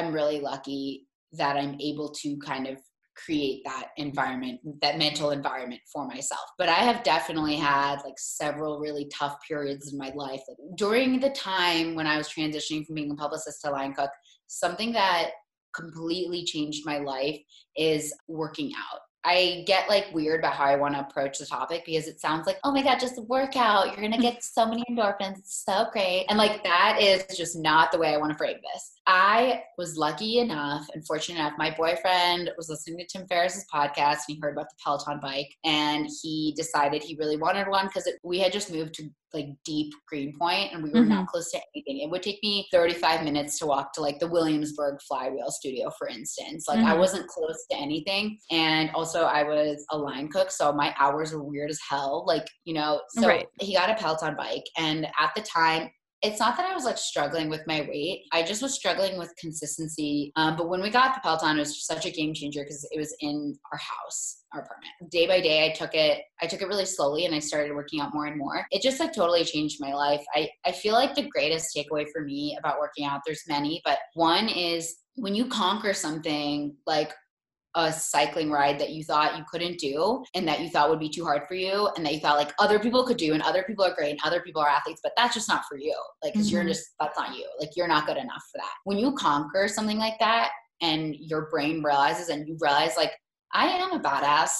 I'm 0.00 0.12
really 0.12 0.40
lucky 0.40 1.06
that 1.32 1.56
I'm 1.56 1.76
able 1.80 2.10
to 2.22 2.36
kind 2.38 2.66
of 2.66 2.78
create 3.24 3.62
that 3.64 3.88
environment, 3.96 4.60
that 4.80 4.98
mental 4.98 5.30
environment 5.30 5.80
for 5.92 6.06
myself. 6.06 6.40
But 6.58 6.68
I 6.68 6.76
have 6.76 7.02
definitely 7.02 7.56
had 7.56 7.96
like 8.04 8.18
several 8.18 8.80
really 8.80 9.10
tough 9.12 9.36
periods 9.46 9.92
in 9.92 9.98
my 9.98 10.10
life. 10.14 10.40
During 10.76 11.20
the 11.20 11.30
time 11.30 11.94
when 11.94 12.06
I 12.06 12.16
was 12.16 12.28
transitioning 12.28 12.86
from 12.86 12.94
being 12.94 13.10
a 13.10 13.14
publicist 13.14 13.60
to 13.62 13.70
line 13.70 13.92
cook, 13.92 14.10
something 14.46 14.92
that 14.92 15.30
completely 15.74 16.44
changed 16.44 16.86
my 16.86 16.98
life 16.98 17.38
is 17.76 18.12
working 18.26 18.72
out. 18.76 19.00
I 19.24 19.64
get 19.66 19.88
like 19.88 20.06
weird 20.12 20.40
about 20.40 20.54
how 20.54 20.64
I 20.64 20.76
want 20.76 20.94
to 20.94 21.00
approach 21.00 21.38
the 21.38 21.46
topic 21.46 21.84
because 21.84 22.06
it 22.06 22.20
sounds 22.20 22.46
like, 22.46 22.58
oh 22.64 22.72
my 22.72 22.82
God, 22.82 22.98
just 22.98 23.18
work 23.24 23.56
out. 23.56 23.86
You're 23.88 24.08
going 24.08 24.12
to 24.12 24.18
get 24.18 24.42
so 24.42 24.66
many 24.66 24.82
endorphins. 24.90 25.38
It's 25.38 25.64
so 25.64 25.86
great. 25.92 26.26
And 26.28 26.38
like 26.38 26.64
that 26.64 26.98
is 27.00 27.24
just 27.36 27.56
not 27.58 27.92
the 27.92 27.98
way 27.98 28.14
I 28.14 28.16
want 28.16 28.32
to 28.32 28.38
frame 28.38 28.56
this. 28.72 28.92
I 29.06 29.62
was 29.76 29.96
lucky 29.96 30.38
enough 30.38 30.86
and 30.94 31.06
fortunate 31.06 31.40
enough. 31.40 31.54
My 31.58 31.74
boyfriend 31.76 32.50
was 32.56 32.68
listening 32.68 32.98
to 32.98 33.06
Tim 33.06 33.26
Ferriss's 33.26 33.66
podcast 33.72 34.20
and 34.28 34.36
he 34.36 34.38
heard 34.40 34.54
about 34.54 34.68
the 34.70 34.76
Peloton 34.82 35.20
bike 35.20 35.54
and 35.64 36.08
he 36.22 36.54
decided 36.56 37.02
he 37.02 37.16
really 37.16 37.36
wanted 37.36 37.68
one 37.68 37.86
because 37.86 38.08
we 38.22 38.38
had 38.38 38.52
just 38.52 38.72
moved 38.72 38.94
to 38.94 39.10
like 39.32 39.46
deep 39.64 39.92
Greenpoint 40.08 40.72
and 40.72 40.82
we 40.82 40.90
were 40.90 41.00
mm-hmm. 41.00 41.10
not 41.10 41.26
close 41.26 41.50
to 41.52 41.60
anything. 41.74 42.00
It 42.00 42.10
would 42.10 42.22
take 42.22 42.38
me 42.42 42.66
35 42.72 43.24
minutes 43.24 43.58
to 43.58 43.66
walk 43.66 43.92
to 43.94 44.00
like 44.00 44.18
the 44.18 44.26
Williamsburg 44.26 44.98
flywheel 45.06 45.50
studio, 45.50 45.90
for 45.98 46.08
instance. 46.08 46.66
Like 46.68 46.78
mm-hmm. 46.78 46.88
I 46.88 46.94
wasn't 46.94 47.26
close 47.28 47.66
to 47.70 47.76
anything. 47.76 48.38
And 48.50 48.90
also 48.94 49.22
I 49.22 49.42
was 49.42 49.84
a 49.90 49.98
line 49.98 50.28
cook. 50.28 50.50
So 50.50 50.72
my 50.72 50.94
hours 50.98 51.32
were 51.32 51.42
weird 51.42 51.70
as 51.70 51.80
hell. 51.88 52.24
Like, 52.26 52.46
you 52.64 52.74
know, 52.74 53.00
so 53.10 53.26
right. 53.26 53.46
he 53.60 53.74
got 53.74 53.90
a 53.90 53.94
Peloton 53.94 54.36
bike. 54.36 54.64
And 54.76 55.06
at 55.18 55.30
the 55.34 55.42
time, 55.42 55.90
it's 56.22 56.38
not 56.38 56.56
that 56.56 56.70
I 56.70 56.74
was 56.74 56.84
like 56.84 56.98
struggling 56.98 57.48
with 57.48 57.66
my 57.66 57.80
weight. 57.82 58.24
I 58.32 58.42
just 58.42 58.62
was 58.62 58.74
struggling 58.74 59.16
with 59.16 59.34
consistency. 59.38 60.32
Um, 60.36 60.56
but 60.56 60.68
when 60.68 60.82
we 60.82 60.90
got 60.90 61.14
the 61.14 61.20
Peloton, 61.20 61.56
it 61.56 61.60
was 61.60 61.86
such 61.86 62.04
a 62.04 62.10
game 62.10 62.34
changer 62.34 62.62
because 62.62 62.86
it 62.90 62.98
was 62.98 63.14
in 63.20 63.58
our 63.72 63.78
house, 63.78 64.42
our 64.52 64.60
apartment. 64.60 65.10
Day 65.10 65.26
by 65.26 65.40
day, 65.40 65.64
I 65.64 65.70
took 65.70 65.94
it. 65.94 66.22
I 66.42 66.46
took 66.46 66.60
it 66.60 66.68
really 66.68 66.84
slowly, 66.84 67.24
and 67.24 67.34
I 67.34 67.38
started 67.38 67.74
working 67.74 68.00
out 68.00 68.12
more 68.12 68.26
and 68.26 68.36
more. 68.36 68.66
It 68.70 68.82
just 68.82 69.00
like 69.00 69.12
totally 69.12 69.44
changed 69.44 69.78
my 69.80 69.94
life. 69.94 70.22
I 70.34 70.50
I 70.66 70.72
feel 70.72 70.94
like 70.94 71.14
the 71.14 71.28
greatest 71.28 71.74
takeaway 71.74 72.06
for 72.12 72.22
me 72.22 72.56
about 72.58 72.80
working 72.80 73.06
out. 73.06 73.22
There's 73.24 73.44
many, 73.48 73.80
but 73.84 73.98
one 74.14 74.48
is 74.48 74.96
when 75.14 75.34
you 75.34 75.46
conquer 75.46 75.94
something 75.94 76.76
like 76.86 77.12
a 77.76 77.92
cycling 77.92 78.50
ride 78.50 78.78
that 78.78 78.90
you 78.90 79.04
thought 79.04 79.38
you 79.38 79.44
couldn't 79.50 79.78
do 79.78 80.24
and 80.34 80.46
that 80.48 80.60
you 80.60 80.68
thought 80.68 80.90
would 80.90 80.98
be 80.98 81.08
too 81.08 81.24
hard 81.24 81.42
for 81.46 81.54
you 81.54 81.88
and 81.96 82.04
that 82.04 82.12
you 82.12 82.20
thought 82.20 82.36
like 82.36 82.52
other 82.58 82.78
people 82.78 83.06
could 83.06 83.16
do 83.16 83.32
and 83.32 83.42
other 83.42 83.62
people 83.62 83.84
are 83.84 83.94
great 83.94 84.10
and 84.10 84.20
other 84.24 84.40
people 84.40 84.60
are 84.60 84.68
athletes 84.68 85.00
but 85.02 85.12
that's 85.16 85.34
just 85.34 85.48
not 85.48 85.62
for 85.68 85.78
you. 85.78 85.96
Like 86.22 86.32
because 86.32 86.48
mm-hmm. 86.48 86.56
you're 86.56 86.64
just 86.66 86.90
that's 86.98 87.18
not 87.18 87.36
you. 87.36 87.46
Like 87.60 87.70
you're 87.76 87.88
not 87.88 88.06
good 88.06 88.16
enough 88.16 88.42
for 88.52 88.58
that. 88.58 88.72
When 88.84 88.98
you 88.98 89.12
conquer 89.12 89.68
something 89.68 89.98
like 89.98 90.18
that 90.18 90.50
and 90.80 91.14
your 91.16 91.48
brain 91.50 91.82
realizes 91.82 92.28
and 92.28 92.46
you 92.46 92.56
realize 92.60 92.96
like 92.96 93.12
i 93.52 93.66
am 93.66 93.92
a 93.92 94.00
badass 94.00 94.50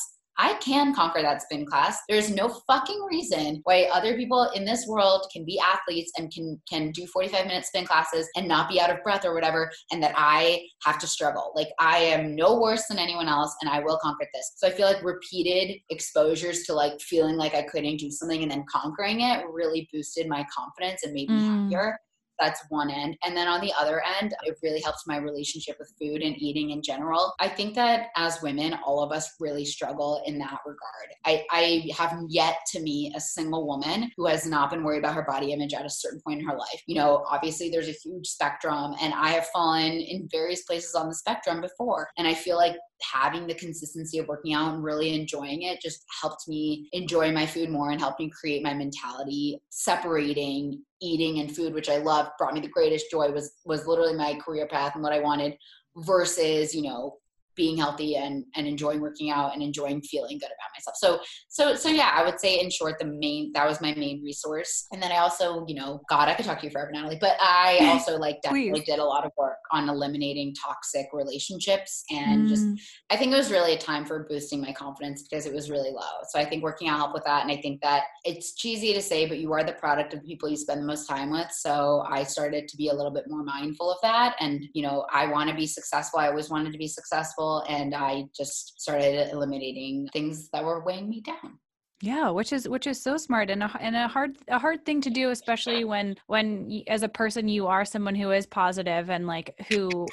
I 0.41 0.55
can 0.55 0.95
conquer 0.95 1.21
that 1.21 1.43
spin 1.43 1.67
class. 1.67 1.99
There's 2.09 2.31
no 2.31 2.49
fucking 2.67 3.07
reason 3.11 3.61
why 3.65 3.91
other 3.93 4.17
people 4.17 4.51
in 4.55 4.65
this 4.65 4.87
world 4.87 5.27
can 5.31 5.45
be 5.45 5.61
athletes 5.61 6.13
and 6.17 6.33
can 6.33 6.59
can 6.67 6.93
do 6.93 7.07
45 7.07 7.47
minute 7.47 7.67
spin 7.67 7.85
classes 7.85 8.27
and 8.35 8.49
not 8.49 8.71
be 8.71 8.81
out 8.81 8.89
of 8.89 9.03
breath 9.03 9.27
or 9.27 9.35
whatever 9.35 9.71
and 9.93 10.03
that 10.03 10.15
I 10.17 10.63
have 10.83 10.99
to 11.01 11.07
struggle. 11.07 11.53
Like 11.55 11.69
I 11.79 11.99
am 11.99 12.35
no 12.35 12.59
worse 12.59 12.87
than 12.89 12.99
anyone 12.99 13.29
else 13.29 13.55
and 13.61 13.69
I 13.69 13.81
will 13.81 13.99
conquer 14.03 14.27
this. 14.33 14.53
So 14.57 14.67
I 14.67 14.71
feel 14.71 14.87
like 14.87 15.05
repeated 15.05 15.79
exposures 15.91 16.63
to 16.63 16.73
like 16.73 16.99
feeling 17.03 17.37
like 17.37 17.55
I 17.55 17.63
couldn't 17.63 17.99
do 17.99 18.11
something 18.11 18.43
and 18.43 18.51
then 18.51 18.65
conquering 18.73 19.21
it 19.21 19.45
really 19.53 19.91
boosted 19.93 20.27
my 20.27 20.47
confidence 20.57 21.03
and 21.03 21.13
made 21.13 21.29
me 21.29 21.37
mm. 21.37 21.65
happier 21.65 21.99
that's 22.41 22.65
one 22.69 22.91
end. 22.91 23.17
And 23.25 23.37
then 23.37 23.49
on 23.49 23.61
the 23.61 23.73
other 23.79 24.03
end, 24.21 24.35
it 24.45 24.57
really 24.63 24.81
helps 24.81 25.07
my 25.07 25.19
relationship 25.19 25.77
with 25.79 25.93
food 26.01 26.23
and 26.23 26.41
eating 26.41 26.71
in 26.71 26.83
general. 26.83 27.35
I 27.41 27.49
think 27.49 27.75
that 27.75 28.09
as 28.17 28.43
women, 28.43 28.79
all 28.85 29.03
of 29.03 29.13
us 29.13 29.35
really 29.39 29.65
struggle 29.65 30.23
in 30.27 30.39
that 30.39 30.59
regard. 30.67 31.11
I, 31.25 31.45
I 31.51 31.89
have 31.97 32.19
yet 32.29 32.59
to 32.73 32.81
meet 32.81 33.15
a 33.15 33.21
single 33.21 33.67
woman 33.67 34.11
who 34.17 34.27
has 34.27 34.47
not 34.47 34.71
been 34.71 34.83
worried 34.83 34.99
about 35.01 35.15
her 35.15 35.23
body 35.23 35.53
image 35.53 35.75
at 35.75 35.87
a 35.87 35.91
certain 35.91 36.21
point 36.27 36.41
in 36.41 36.47
her 36.47 36.57
life. 36.57 36.83
You 36.87 36.97
know, 36.97 37.25
obviously 37.29 37.71
there's 37.71 37.89
a 37.89 37.93
huge 37.93 38.27
spectrum, 38.27 38.95
and 39.01 39.13
I 39.15 39.31
have 39.31 39.47
fallen 39.49 39.93
in 39.93 40.29
various 40.31 40.63
places 40.63 40.95
on 40.95 41.09
the 41.09 41.15
spectrum 41.15 41.61
before. 41.61 42.09
And 42.17 42.27
I 42.27 42.35
feel 42.35 42.57
like 42.57 42.77
having 43.03 43.47
the 43.47 43.55
consistency 43.55 44.19
of 44.19 44.29
working 44.29 44.55
out 44.55 44.75
and 44.75 44.83
really 44.83 45.15
enjoying 45.15 45.63
it 45.63 45.81
just 45.81 46.05
helped 46.21 46.49
me 46.49 46.89
enjoy 46.93 47.33
my 47.33 47.47
food 47.47 47.71
more 47.71 47.91
and 47.91 48.01
helped 48.01 48.21
me 48.21 48.31
create 48.31 48.63
my 48.63 48.75
mentality. 48.75 49.61
Separating 49.71 50.83
eating 51.03 51.41
and 51.41 51.55
food 51.55 51.73
which 51.73 51.89
i 51.89 51.97
love 51.97 52.29
brought 52.39 52.53
me 52.53 52.61
the 52.61 52.69
greatest 52.69 53.11
joy 53.11 53.31
was 53.31 53.53
was 53.65 53.87
literally 53.87 54.15
my 54.15 54.35
career 54.45 54.67
path 54.69 54.95
and 54.95 55.03
what 55.03 55.13
i 55.13 55.21
wanted 55.21 55.57
versus 55.97 56.75
you 56.75 56.83
know 56.83 57.17
being 57.57 57.77
healthy 57.77 58.17
and 58.17 58.45
and 58.55 58.67
enjoying 58.67 59.01
working 59.01 59.31
out 59.31 59.55
and 59.55 59.63
enjoying 59.63 60.01
feeling 60.03 60.39
good 60.39 60.47
about 60.47 60.71
myself. 60.75 60.97
So 60.97 61.21
so 61.49 61.75
so 61.75 61.89
yeah 61.89 62.13
i 62.15 62.25
would 62.25 62.41
say 62.41 62.61
in 62.61 62.71
short 62.71 62.99
the 62.99 63.05
main 63.05 63.53
that 63.53 63.67
was 63.67 63.81
my 63.81 63.95
main 63.95 64.23
resource. 64.23 64.87
And 64.93 65.03
then 65.03 65.13
i 65.13 65.19
also 65.19 65.65
you 65.67 65.75
know 65.75 66.01
god 66.09 66.29
i 66.29 66.35
could 66.35 66.45
talk 66.45 66.61
to 66.61 66.67
you 66.67 66.71
forever 66.71 66.91
natalie 66.93 67.19
but 67.21 67.37
i 67.41 67.79
also 67.93 68.17
like 68.19 68.41
definitely 68.43 68.81
did 68.81 68.99
a 68.99 69.05
lot 69.05 69.25
of 69.25 69.33
work 69.37 69.59
on 69.73 69.89
eliminating 69.89 70.55
toxic 70.55 71.07
relationships 71.13 72.05
and 72.11 72.47
mm. 72.47 72.49
just 72.49 72.67
i 73.11 73.17
think 73.17 73.33
it 73.33 73.37
was 73.37 73.51
really 73.51 73.75
a 73.75 73.79
time 73.79 74.05
for 74.05 74.27
boosting 74.29 74.61
my 74.61 74.73
confidence 74.73 75.23
because 75.23 75.47
it 75.47 75.53
was 75.53 75.71
really 75.71 75.91
low. 75.91 76.17
So 76.29 76.39
i 76.39 76.45
think 76.45 76.63
working 76.63 76.89
out 76.89 76.99
helped 76.99 77.15
with 77.15 77.25
that 77.25 77.43
and 77.43 77.51
i 77.51 77.61
think 77.61 77.81
that 77.83 78.05
it's 78.25 78.55
cheesy 78.55 78.93
to 78.93 79.03
say 79.03 79.27
but 79.27 79.39
you 79.39 79.53
are 79.53 79.65
the 79.65 79.73
product 79.73 80.15
of 80.15 80.21
the 80.21 80.27
people 80.27 80.49
you 80.49 80.57
spend 80.57 80.83
the 80.83 80.87
most 80.87 81.07
time 81.07 81.31
with. 81.31 81.51
So 81.51 82.05
i 82.09 82.23
started 82.23 82.69
to 82.69 82.77
be 82.77 82.89
a 82.89 82.95
little 82.95 83.13
bit 83.13 83.25
more 83.29 83.43
mindful 83.43 83.91
of 83.91 83.99
that 84.03 84.37
and 84.41 84.65
you 84.73 84.83
know 84.83 85.07
i 85.13 85.27
want 85.27 85.51
to 85.51 85.57
be 85.57 85.67
successful. 85.67 86.21
I 86.21 86.29
always 86.29 86.51
wanted 86.51 86.73
to 86.73 86.79
be 86.79 86.89
successful 86.89 87.40
and 87.69 87.95
I 87.95 88.25
just 88.37 88.81
started 88.81 89.31
eliminating 89.33 90.09
things 90.13 90.49
that 90.53 90.65
were 90.65 90.85
weighing 90.85 91.09
me 91.09 91.21
down. 91.21 91.59
Yeah, 92.03 92.31
which 92.31 92.53
is 92.53 92.67
which 92.67 92.87
is 92.87 93.03
so 93.03 93.19
smart 93.19 93.51
and 93.51 93.63
a, 93.63 93.71
and 93.79 93.95
a 93.95 94.09
hard 94.09 94.39
a 94.49 94.59
hard 94.59 94.87
thing 94.87 95.03
to 95.03 95.11
do, 95.11 95.31
especially 95.31 95.85
when 95.85 96.17
when 96.29 96.83
as 96.87 97.03
a 97.03 97.09
person 97.09 97.49
you 97.49 97.67
are 97.67 97.85
someone 97.85 98.15
who 98.15 98.31
is 98.31 98.47
positive 98.47 99.11
and 99.11 99.27
like 99.27 99.55
who 99.69 100.07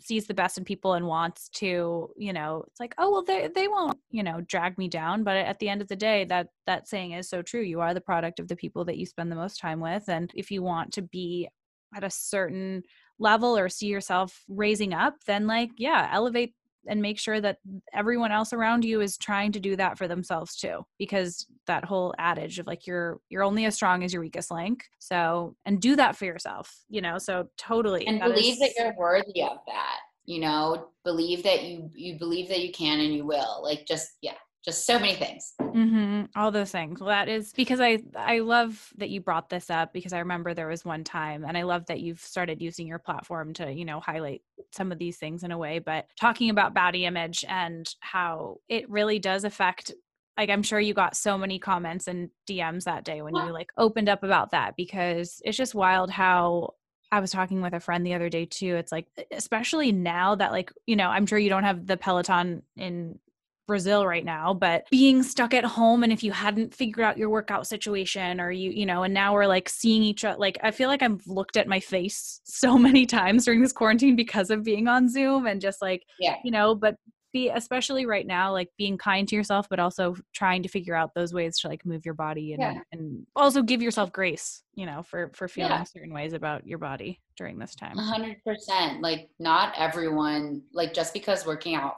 sees 0.00 0.26
the 0.26 0.34
best 0.34 0.58
in 0.58 0.64
people 0.64 0.94
and 0.94 1.06
wants 1.06 1.48
to 1.48 2.10
you 2.16 2.32
know 2.32 2.62
it's 2.66 2.78
like 2.78 2.94
oh 2.98 3.10
well 3.10 3.22
they 3.22 3.48
they 3.48 3.68
won't 3.68 3.98
you 4.10 4.22
know 4.22 4.40
drag 4.42 4.76
me 4.76 4.86
down 4.86 5.24
but 5.24 5.36
at 5.36 5.58
the 5.60 5.68
end 5.68 5.80
of 5.80 5.88
the 5.88 5.96
day 5.96 6.24
that 6.24 6.48
that 6.66 6.86
saying 6.86 7.12
is 7.12 7.28
so 7.28 7.40
true 7.40 7.62
you 7.62 7.80
are 7.80 7.94
the 7.94 8.00
product 8.00 8.38
of 8.38 8.46
the 8.48 8.56
people 8.56 8.84
that 8.84 8.98
you 8.98 9.06
spend 9.06 9.32
the 9.32 9.36
most 9.36 9.58
time 9.58 9.80
with 9.80 10.06
and 10.08 10.30
if 10.34 10.50
you 10.50 10.62
want 10.62 10.92
to 10.92 11.00
be 11.00 11.48
at 11.96 12.04
a 12.04 12.10
certain 12.10 12.82
level 13.18 13.56
or 13.56 13.68
see 13.68 13.86
yourself 13.86 14.42
raising 14.48 14.92
up 14.92 15.14
then 15.26 15.46
like 15.46 15.70
yeah 15.78 16.10
elevate 16.12 16.54
and 16.86 17.00
make 17.00 17.18
sure 17.18 17.40
that 17.40 17.58
everyone 17.92 18.32
else 18.32 18.52
around 18.52 18.84
you 18.84 19.00
is 19.00 19.16
trying 19.16 19.52
to 19.52 19.60
do 19.60 19.76
that 19.76 19.98
for 19.98 20.08
themselves 20.08 20.56
too 20.56 20.84
because 20.98 21.46
that 21.66 21.84
whole 21.84 22.14
adage 22.18 22.58
of 22.58 22.66
like 22.66 22.86
you're 22.86 23.20
you're 23.28 23.42
only 23.42 23.64
as 23.64 23.74
strong 23.74 24.02
as 24.02 24.12
your 24.12 24.22
weakest 24.22 24.50
link 24.50 24.84
so 24.98 25.54
and 25.64 25.80
do 25.80 25.96
that 25.96 26.16
for 26.16 26.24
yourself 26.24 26.74
you 26.88 27.00
know 27.00 27.18
so 27.18 27.48
totally 27.56 28.06
and 28.06 28.20
that 28.20 28.28
believe 28.28 28.54
is, 28.54 28.58
that 28.58 28.72
you're 28.76 28.94
worthy 28.96 29.42
of 29.42 29.58
that 29.66 29.98
you 30.26 30.40
know? 30.40 30.88
Believe 31.04 31.42
that 31.42 31.64
you 31.64 31.90
you 31.94 32.18
believe 32.18 32.48
that 32.48 32.62
you 32.62 32.72
can 32.72 32.98
and 33.00 33.12
you 33.12 33.26
will 33.26 33.62
like 33.62 33.84
just 33.86 34.12
yeah 34.22 34.32
just 34.64 34.86
so 34.86 34.98
many 34.98 35.14
things 35.14 35.52
mm-hmm. 35.60 36.24
all 36.36 36.50
those 36.50 36.70
things 36.70 37.00
well 37.00 37.10
that 37.10 37.28
is 37.28 37.52
because 37.52 37.80
i 37.80 37.98
i 38.16 38.38
love 38.38 38.92
that 38.96 39.10
you 39.10 39.20
brought 39.20 39.50
this 39.50 39.70
up 39.70 39.92
because 39.92 40.12
i 40.12 40.18
remember 40.18 40.54
there 40.54 40.68
was 40.68 40.84
one 40.84 41.04
time 41.04 41.44
and 41.44 41.56
i 41.56 41.62
love 41.62 41.84
that 41.86 42.00
you've 42.00 42.20
started 42.20 42.62
using 42.62 42.86
your 42.86 42.98
platform 42.98 43.52
to 43.52 43.70
you 43.70 43.84
know 43.84 44.00
highlight 44.00 44.42
some 44.72 44.90
of 44.90 44.98
these 44.98 45.18
things 45.18 45.44
in 45.44 45.52
a 45.52 45.58
way 45.58 45.78
but 45.78 46.06
talking 46.18 46.50
about 46.50 46.74
body 46.74 47.04
image 47.04 47.44
and 47.48 47.94
how 48.00 48.56
it 48.68 48.88
really 48.88 49.18
does 49.18 49.44
affect 49.44 49.92
like 50.38 50.50
i'm 50.50 50.62
sure 50.62 50.80
you 50.80 50.94
got 50.94 51.16
so 51.16 51.36
many 51.36 51.58
comments 51.58 52.08
and 52.08 52.30
dms 52.48 52.84
that 52.84 53.04
day 53.04 53.20
when 53.20 53.34
you 53.34 53.52
like 53.52 53.68
opened 53.76 54.08
up 54.08 54.22
about 54.22 54.50
that 54.52 54.74
because 54.76 55.42
it's 55.44 55.56
just 55.56 55.74
wild 55.74 56.10
how 56.10 56.70
I 57.12 57.20
was 57.20 57.30
talking 57.30 57.62
with 57.62 57.74
a 57.74 57.80
friend 57.80 58.04
the 58.04 58.14
other 58.14 58.28
day 58.28 58.44
too. 58.44 58.74
It's 58.74 58.90
like, 58.90 59.06
especially 59.30 59.92
now 59.92 60.34
that, 60.34 60.50
like, 60.50 60.72
you 60.84 60.96
know, 60.96 61.08
I'm 61.08 61.26
sure 61.26 61.38
you 61.38 61.48
don't 61.48 61.62
have 61.62 61.86
the 61.86 61.96
Peloton 61.96 62.62
in 62.76 63.20
Brazil 63.66 64.06
right 64.06 64.24
now, 64.24 64.54
but 64.54 64.86
being 64.90 65.22
stuck 65.22 65.54
at 65.54 65.64
home 65.64 66.02
and 66.02 66.12
if 66.12 66.22
you 66.22 66.32
hadn't 66.32 66.74
figured 66.74 67.04
out 67.04 67.18
your 67.18 67.30
workout 67.30 67.66
situation 67.66 68.40
or 68.40 68.50
you, 68.50 68.70
you 68.70 68.86
know, 68.86 69.02
and 69.02 69.14
now 69.14 69.32
we're 69.34 69.46
like 69.46 69.68
seeing 69.68 70.02
each 70.02 70.24
other, 70.24 70.38
like 70.38 70.58
I 70.62 70.70
feel 70.70 70.88
like 70.88 71.02
I've 71.02 71.26
looked 71.26 71.56
at 71.56 71.68
my 71.68 71.80
face 71.80 72.40
so 72.44 72.76
many 72.88 73.06
times 73.06 73.44
during 73.44 73.60
this 73.62 73.72
quarantine 73.72 74.16
because 74.16 74.50
of 74.50 74.64
being 74.64 74.88
on 74.88 75.08
Zoom 75.08 75.46
and 75.46 75.60
just 75.60 75.80
like, 75.82 76.02
yeah. 76.18 76.36
you 76.44 76.50
know, 76.50 76.74
but 76.74 76.96
be 77.32 77.48
especially 77.48 78.06
right 78.06 78.28
now 78.28 78.52
like 78.52 78.68
being 78.78 78.96
kind 78.96 79.26
to 79.26 79.34
yourself 79.34 79.66
but 79.68 79.80
also 79.80 80.14
trying 80.32 80.62
to 80.62 80.68
figure 80.68 80.94
out 80.94 81.12
those 81.14 81.34
ways 81.34 81.58
to 81.58 81.66
like 81.66 81.84
move 81.84 82.04
your 82.04 82.14
body 82.14 82.52
and 82.52 82.62
Yeah. 82.62 82.80
and 82.92 83.26
also 83.34 83.60
give 83.60 83.82
yourself 83.82 84.12
grace 84.12 84.62
you 84.76 84.86
know 84.86 85.02
for 85.02 85.32
for 85.34 85.48
feeling 85.48 85.72
Yeah. 85.72 85.82
certain 85.82 86.14
ways 86.14 86.32
about 86.32 86.64
your 86.64 86.78
body 86.78 87.20
during 87.36 87.58
this 87.58 87.74
time 87.74 87.96
hundred 87.98 88.36
percent. 88.44 89.02
Like 89.02 89.28
not 89.40 89.74
everyone, 89.76 90.62
like 90.72 90.94
just 90.94 91.12
because 91.12 91.44
working 91.44 91.74
out 91.74 91.96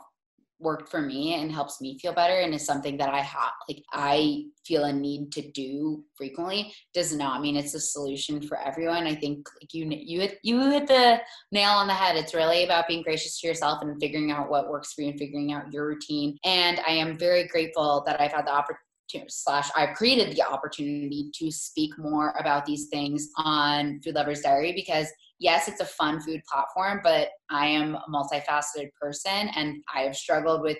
worked 0.59 0.90
for 0.90 1.02
me 1.02 1.34
and 1.34 1.52
helps 1.52 1.80
me 1.80 1.98
feel 1.98 2.12
better 2.12 2.40
and 2.40 2.54
is 2.54 2.64
something 2.64 2.96
that 2.96 3.12
I 3.12 3.20
have 3.20 3.52
like 3.68 3.82
I 3.92 4.44
feel 4.64 4.84
a 4.84 4.92
need 4.92 5.30
to 5.32 5.50
do 5.50 6.02
frequently 6.16 6.72
does 6.94 7.14
not 7.14 7.42
mean 7.42 7.57
it's 7.57 7.74
a 7.74 7.80
solution 7.80 8.40
for 8.40 8.59
everyone. 8.59 9.07
I 9.07 9.14
think 9.14 9.46
like 9.61 9.74
you 9.74 9.86
you 9.90 10.20
hit 10.20 10.38
you 10.42 10.70
hit 10.70 10.86
the 10.86 11.20
nail 11.52 11.70
on 11.70 11.86
the 11.86 11.94
head. 11.94 12.16
It's 12.16 12.34
really 12.34 12.64
about 12.64 12.88
being 12.88 13.02
gracious 13.02 13.40
to 13.40 13.46
yourself 13.46 13.82
and 13.82 14.00
figuring 14.00 14.30
out 14.30 14.50
what 14.50 14.70
works 14.70 14.92
for 14.92 15.02
you 15.02 15.11
and 15.11 15.18
figuring 15.18 15.52
out 15.52 15.72
your 15.72 15.86
routine. 15.86 16.38
And 16.44 16.80
I 16.86 16.92
am 16.92 17.18
very 17.18 17.46
grateful 17.46 18.02
that 18.07 18.20
I've 18.20 18.32
had 18.32 18.46
the 18.46 18.52
opportunity 18.52 18.82
slash 19.28 19.70
I've 19.76 19.94
created 19.94 20.34
the 20.34 20.42
opportunity 20.42 21.30
to 21.34 21.50
speak 21.50 21.96
more 21.96 22.34
about 22.38 22.66
these 22.66 22.88
things 22.88 23.28
on 23.36 24.00
Food 24.00 24.16
Lovers 24.16 24.40
Diary 24.40 24.72
because 24.72 25.07
yes, 25.39 25.68
it's 25.68 25.80
a 25.80 25.87
fun 25.87 26.20
food 26.20 26.41
platform, 26.51 27.01
but 27.03 27.28
I 27.51 27.66
am 27.66 27.95
a 27.95 28.05
multifaceted 28.11 28.91
person 29.01 29.49
and 29.55 29.82
I 29.95 30.03
have 30.03 30.16
struggled 30.16 30.62
with 30.62 30.78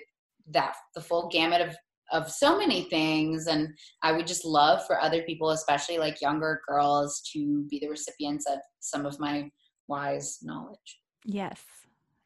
that 0.49 0.75
the 0.95 1.01
full 1.01 1.29
gamut 1.29 1.61
of 1.61 1.75
of 2.13 2.31
so 2.31 2.57
many 2.57 2.83
things 2.83 3.47
and 3.47 3.67
I 4.01 4.13
would 4.13 4.27
just 4.27 4.45
love 4.45 4.85
for 4.87 4.97
other 5.01 5.23
people, 5.23 5.49
especially 5.49 5.97
like 5.97 6.21
younger 6.21 6.61
girls, 6.65 7.21
to 7.33 7.65
be 7.69 7.79
the 7.79 7.89
recipients 7.89 8.45
of 8.47 8.59
some 8.79 9.05
of 9.05 9.19
my 9.19 9.49
wise 9.89 10.37
knowledge. 10.41 11.01
Yes. 11.25 11.61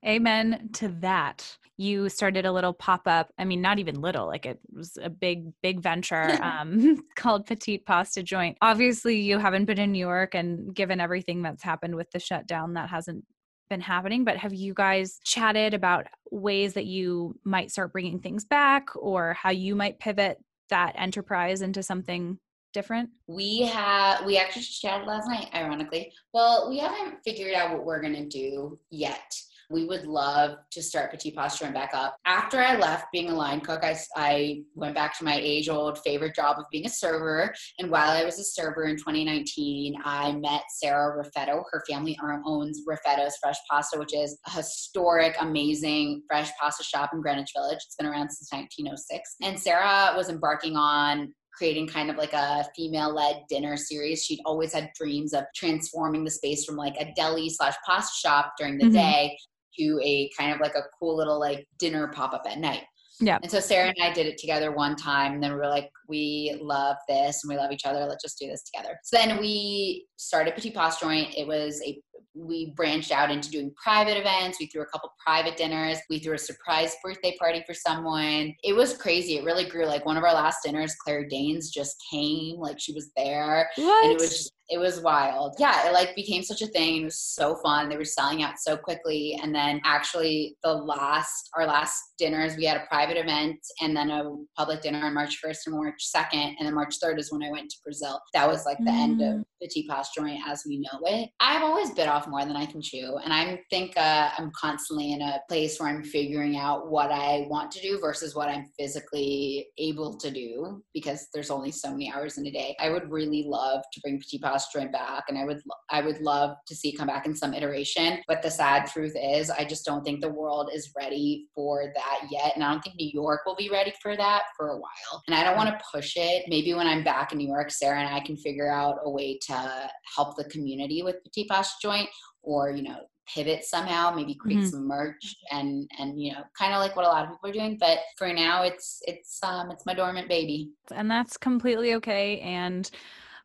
Amen 0.06 0.70
to 0.74 0.88
that. 1.02 1.58
You 1.78 2.10
started 2.10 2.46
a 2.46 2.52
little 2.52 2.74
pop 2.74 3.04
up. 3.06 3.32
I 3.38 3.46
mean, 3.46 3.62
not 3.62 3.80
even 3.80 4.02
little, 4.02 4.28
like 4.28 4.46
it 4.46 4.60
was 4.74 4.98
a 5.02 5.10
big, 5.10 5.52
big 5.62 5.80
venture 5.80 6.38
um, 6.42 7.04
called 7.16 7.46
Petite 7.46 7.86
Pasta 7.86 8.24
Joint. 8.24 8.58
Obviously, 8.62 9.20
you 9.20 9.38
haven't 9.38 9.66
been 9.66 9.80
in 9.80 9.92
New 9.92 10.00
York, 10.00 10.36
and 10.36 10.74
given 10.74 11.00
everything 11.00 11.42
that's 11.42 11.64
happened 11.64 11.96
with 11.96 12.10
the 12.12 12.20
shutdown, 12.20 12.74
that 12.74 12.90
hasn't 12.90 13.24
been 13.70 13.82
happening. 13.82 14.24
But 14.24 14.38
have 14.38 14.54
you 14.54 14.74
guys 14.74 15.20
chatted 15.24 15.74
about 15.74 16.08
ways 16.32 16.74
that 16.74 16.86
you 16.86 17.40
might 17.44 17.72
start 17.72 17.94
bringing 17.94 18.20
things 18.20 18.44
back 18.44 18.90
or 18.96 19.34
how 19.34 19.52
you 19.52 19.76
might 19.76 20.00
pivot 20.00 20.38
that 20.70 20.94
enterprise 20.98 21.62
into 21.62 21.84
something 21.84 22.38
different? 22.74 23.10
We 23.28 23.62
have 23.62 24.26
we 24.26 24.38
actually 24.38 24.64
chatted 24.64 25.08
last 25.08 25.28
night, 25.28 25.50
ironically. 25.54 26.12
Well, 26.34 26.70
we 26.70 26.80
haven't 26.80 27.24
figured 27.24 27.54
out 27.54 27.72
what 27.72 27.86
we're 27.86 28.02
gonna 28.02 28.26
do 28.26 28.80
yet. 28.90 29.34
We 29.72 29.86
would 29.86 30.06
love 30.06 30.58
to 30.72 30.82
start 30.84 31.12
Petit 31.12 31.32
Pasta 31.32 31.64
Joint 31.64 31.74
back 31.74 31.92
up. 31.94 32.18
After 32.26 32.60
I 32.60 32.76
left 32.76 33.06
being 33.14 33.30
a 33.30 33.36
line 33.36 33.62
cook, 33.62 33.84
I, 33.84 33.98
I 34.16 34.64
went 34.76 34.96
back 34.96 35.18
to 35.18 35.24
my 35.24 35.36
age 35.36 35.70
old 35.70 36.00
favorite 36.00 36.36
job 36.36 36.58
of 36.60 36.66
being 36.72 36.86
a 36.86 36.90
server. 36.90 37.54
And 37.80 37.90
while 37.90 38.12
I 38.12 38.26
was 38.26 38.38
a 38.38 38.44
server 38.44 38.84
in 38.86 38.98
2019, 38.98 39.96
I 40.04 40.34
met 40.34 40.64
Sarah 40.70 41.18
Raffetto. 41.24 41.64
Her 41.72 41.84
family 41.90 42.18
owns 42.46 42.82
Raffetto's 42.88 43.38
Fresh 43.42 43.58
Pasta, 43.70 43.98
which 43.98 44.14
is 44.14 44.38
a 44.48 44.52
historic, 44.52 45.36
amazing 45.40 46.24
fresh 46.28 46.52
pasta 46.60 46.84
shop 46.84 47.12
in 47.14 47.22
Greenwich 47.22 47.52
Village. 47.56 47.80
It's 47.86 47.96
been 47.98 48.08
around 48.08 48.30
since 48.30 48.52
1906. 48.52 49.36
And 49.42 49.60
Sarah 49.60 50.14
was 50.18 50.30
embarking 50.30 50.76
on 50.76 51.34
creating 51.54 51.88
kind 51.88 52.10
of 52.10 52.16
like 52.18 52.34
a 52.34 52.66
female 52.76 53.14
led 53.14 53.44
dinner 53.50 53.78
series. 53.78 54.24
She'd 54.24 54.40
always 54.46 54.74
had 54.74 54.90
dreams 55.00 55.34
of 55.34 55.44
transforming 55.56 56.24
the 56.24 56.32
space 56.32 56.66
from 56.66 56.76
like 56.76 56.96
a 57.00 57.12
deli 57.16 57.50
slash 57.50 57.76
pasta 57.86 58.14
shop 58.28 58.54
during 58.58 58.78
the 58.78 58.86
Mhm. 58.86 58.94
day 58.94 59.38
to 59.80 60.00
a 60.04 60.30
kind 60.38 60.54
of 60.54 60.60
like 60.60 60.76
a 60.76 60.84
cool 61.00 61.16
little 61.16 61.40
like 61.40 61.68
dinner 61.80 62.08
pop 62.10 62.34
up 62.34 62.44
at 62.50 62.60
night. 62.60 62.84
Yeah. 63.20 63.38
And 63.44 63.52
so 63.52 63.60
Sarah 63.60 63.94
and 63.96 64.04
I 64.04 64.12
did 64.12 64.26
it 64.26 64.38
together 64.40 64.72
one 64.72 64.96
time. 64.96 65.34
And 65.34 65.44
then 65.44 65.52
we 65.52 65.58
were 65.58 65.68
like, 65.68 65.92
we 66.10 66.58
love 66.60 66.98
this 67.08 67.44
and 67.44 67.50
we 67.50 67.56
love 67.56 67.72
each 67.72 67.86
other. 67.86 68.06
Let's 68.06 68.24
just 68.24 68.40
do 68.40 68.48
this 68.48 68.64
together. 68.64 68.98
So 69.04 69.18
then 69.18 69.40
we 69.40 70.08
started 70.18 70.56
Petit 70.56 70.72
Pasta 70.72 71.06
Joint. 71.06 71.36
It 71.38 71.48
was 71.48 71.82
a 71.86 72.02
we 72.34 72.74
branched 72.76 73.12
out 73.12 73.32
into 73.32 73.50
doing 73.50 73.74
private 73.82 74.18
events. 74.18 74.60
We 74.60 74.68
threw 74.68 74.82
a 74.82 74.88
couple 74.88 75.12
private 75.26 75.58
dinners. 75.58 76.00
We 76.10 76.20
threw 76.20 76.34
a 76.34 76.40
surprise 76.40 76.96
birthday 77.04 77.36
party 77.40 77.64
for 77.66 77.74
someone. 77.74 78.54
It 78.64 78.74
was 78.74 78.98
crazy. 78.98 79.38
It 79.38 79.44
really 79.44 79.66
grew. 79.66 79.86
Like 79.86 80.06
one 80.06 80.18
of 80.18 80.24
our 80.24 80.34
last 80.34 80.60
dinners, 80.64 80.96
Claire 81.04 81.28
Danes 81.28 81.70
just 81.72 81.96
came. 82.12 82.58
Like 82.58 82.80
she 82.80 82.94
was 82.94 83.12
there 83.16 83.70
What? 83.76 84.04
and 84.04 84.14
it 84.14 84.20
was 84.20 84.30
just 84.30 84.54
it 84.72 84.80
was 84.80 85.02
wild 85.02 85.54
yeah 85.60 85.88
it 85.88 85.94
like 85.94 86.16
became 86.16 86.42
such 86.42 86.62
a 86.62 86.68
thing 86.68 87.02
it 87.02 87.04
was 87.04 87.20
so 87.20 87.56
fun 87.56 87.90
they 87.90 87.98
were 87.98 88.06
selling 88.06 88.42
out 88.42 88.54
so 88.58 88.78
quickly 88.78 89.38
and 89.44 89.54
then 89.54 89.82
actually 89.84 90.56
the 90.64 90.74
last 90.74 91.50
our 91.58 91.68
last 91.68 91.94
dinners 92.18 92.56
we 92.56 92.66
had 92.66 92.78
a 92.78 92.86
private 92.88 93.18
event 93.18 93.58
and 93.82 93.96
then 93.96 94.10
a 94.10 94.24
public 94.58 94.82
dinner 94.82 95.06
on 95.06 95.14
march 95.14 95.40
1st 95.46 95.58
and 95.68 95.76
march 95.76 96.02
2nd 96.16 96.56
and 96.58 96.66
then 96.66 96.74
march 96.74 96.96
3rd 97.04 97.20
is 97.20 97.32
when 97.32 97.44
i 97.44 97.52
went 97.52 97.70
to 97.70 97.78
brazil 97.84 98.20
that 98.34 98.48
was 98.48 98.66
like 98.66 98.78
the 98.86 98.92
end 98.92 99.22
of 99.22 99.36
mm. 99.36 99.44
petit 99.62 99.86
pasta 99.90 100.22
joint 100.22 100.40
as 100.48 100.64
we 100.66 100.78
know 100.80 101.00
it 101.04 101.30
i've 101.42 101.64
always 101.64 101.92
bit 101.92 102.08
off 102.12 102.28
more 102.28 102.46
than 102.46 102.56
i 102.56 102.66
can 102.66 102.82
chew. 102.82 103.18
And 103.24 103.34
i 103.34 103.60
think 103.70 103.98
uh, 103.98 104.30
i'm 104.38 104.52
constantly 104.56 105.14
in 105.14 105.22
a 105.22 105.40
place 105.50 105.80
where 105.80 105.90
i'm 105.90 106.04
figuring 106.04 106.58
out 106.58 106.92
what 106.92 107.12
i 107.12 107.46
want 107.50 107.72
to 107.72 107.82
do 107.82 108.00
versus 108.00 108.36
what 108.36 108.50
i'm 108.50 108.66
physically 108.78 109.68
able 109.78 110.18
to 110.18 110.32
do 110.32 110.82
because 110.94 111.28
there's 111.34 111.50
only 111.50 111.72
so 111.72 111.92
many 111.92 112.12
hours 112.12 112.38
in 112.38 112.46
a 112.46 112.52
day. 112.52 112.76
I 112.80 112.90
would 112.90 113.10
really 113.10 113.44
love 113.48 113.82
to 113.92 114.02
bring 114.02 114.20
petit 114.20 114.40
pasta 114.40 114.80
joint 114.80 114.92
back 114.92 115.24
and 115.30 115.38
i 115.38 115.46
would 115.46 115.62
i 115.90 116.02
would 116.02 116.20
love 116.22 116.56
to 116.68 116.76
see 116.76 116.90
it 116.90 116.98
come 116.98 117.08
back 117.08 117.26
in 117.26 117.36
some 117.36 117.54
iteration. 117.54 118.20
But 118.28 118.42
the 118.42 118.52
sad 118.52 118.88
truth 118.88 119.16
is 119.16 119.50
i 119.50 119.64
just 119.64 119.86
don't 119.86 120.04
think 120.04 120.22
the 120.22 120.30
world 120.30 120.70
is 120.74 120.92
ready 120.98 121.48
for 121.56 121.92
that 121.96 122.28
yet. 122.30 122.54
And 122.56 122.64
i 122.64 122.72
don't 122.72 122.82
think 122.82 122.96
new 122.98 123.12
york 123.14 123.42
will 123.46 123.56
be 123.56 123.70
ready 123.70 123.94
for 124.02 124.16
that 124.18 124.44
for 124.58 124.70
a 124.70 124.78
while. 124.78 125.24
And 125.28 125.36
i 125.36 125.44
don't 125.44 125.58
want 125.58 125.70
to 125.70 125.86
push 125.92 126.14
it. 126.16 126.44
Maybe 126.48 126.74
when 126.74 126.88
i'm 126.88 127.04
back 127.04 127.32
in 127.32 127.38
new 127.38 127.48
york 127.48 127.72
sarah 127.72 128.00
and 128.00 128.14
i 128.14 128.20
can 128.20 128.38
figure 128.38 128.72
out 128.72 128.98
a 129.04 129.10
way 129.10 129.38
to 129.48 129.90
help 130.16 130.36
the 130.36 130.46
community 130.46 131.04
with 131.04 131.24
petit 131.24 131.48
pasta 131.48 131.76
joint 131.82 132.01
or 132.42 132.72
you 132.72 132.84
know 132.84 132.98
pivot 133.28 133.64
somehow 133.64 134.14
maybe 134.14 134.36
create 134.36 134.60
Mhm. 134.60 134.70
some 134.72 134.88
merch 134.88 135.36
and 135.52 135.90
and 136.00 136.20
you 136.20 136.34
know 136.34 136.44
kind 136.58 136.74
of 136.74 136.80
like 136.80 136.96
what 136.96 137.06
a 137.06 137.08
lot 137.08 137.24
of 137.24 137.32
people 137.32 137.50
are 137.50 137.54
doing 137.54 137.78
but 137.80 138.00
for 138.18 138.34
now 138.34 138.64
it's 138.64 139.02
it's 139.08 139.40
um 139.44 139.72
it's 139.72 139.86
my 139.86 139.94
dormant 139.94 140.28
baby 140.28 140.72
and 140.94 141.10
that's 141.10 141.38
completely 141.38 141.94
okay 141.94 142.40
and 142.40 142.90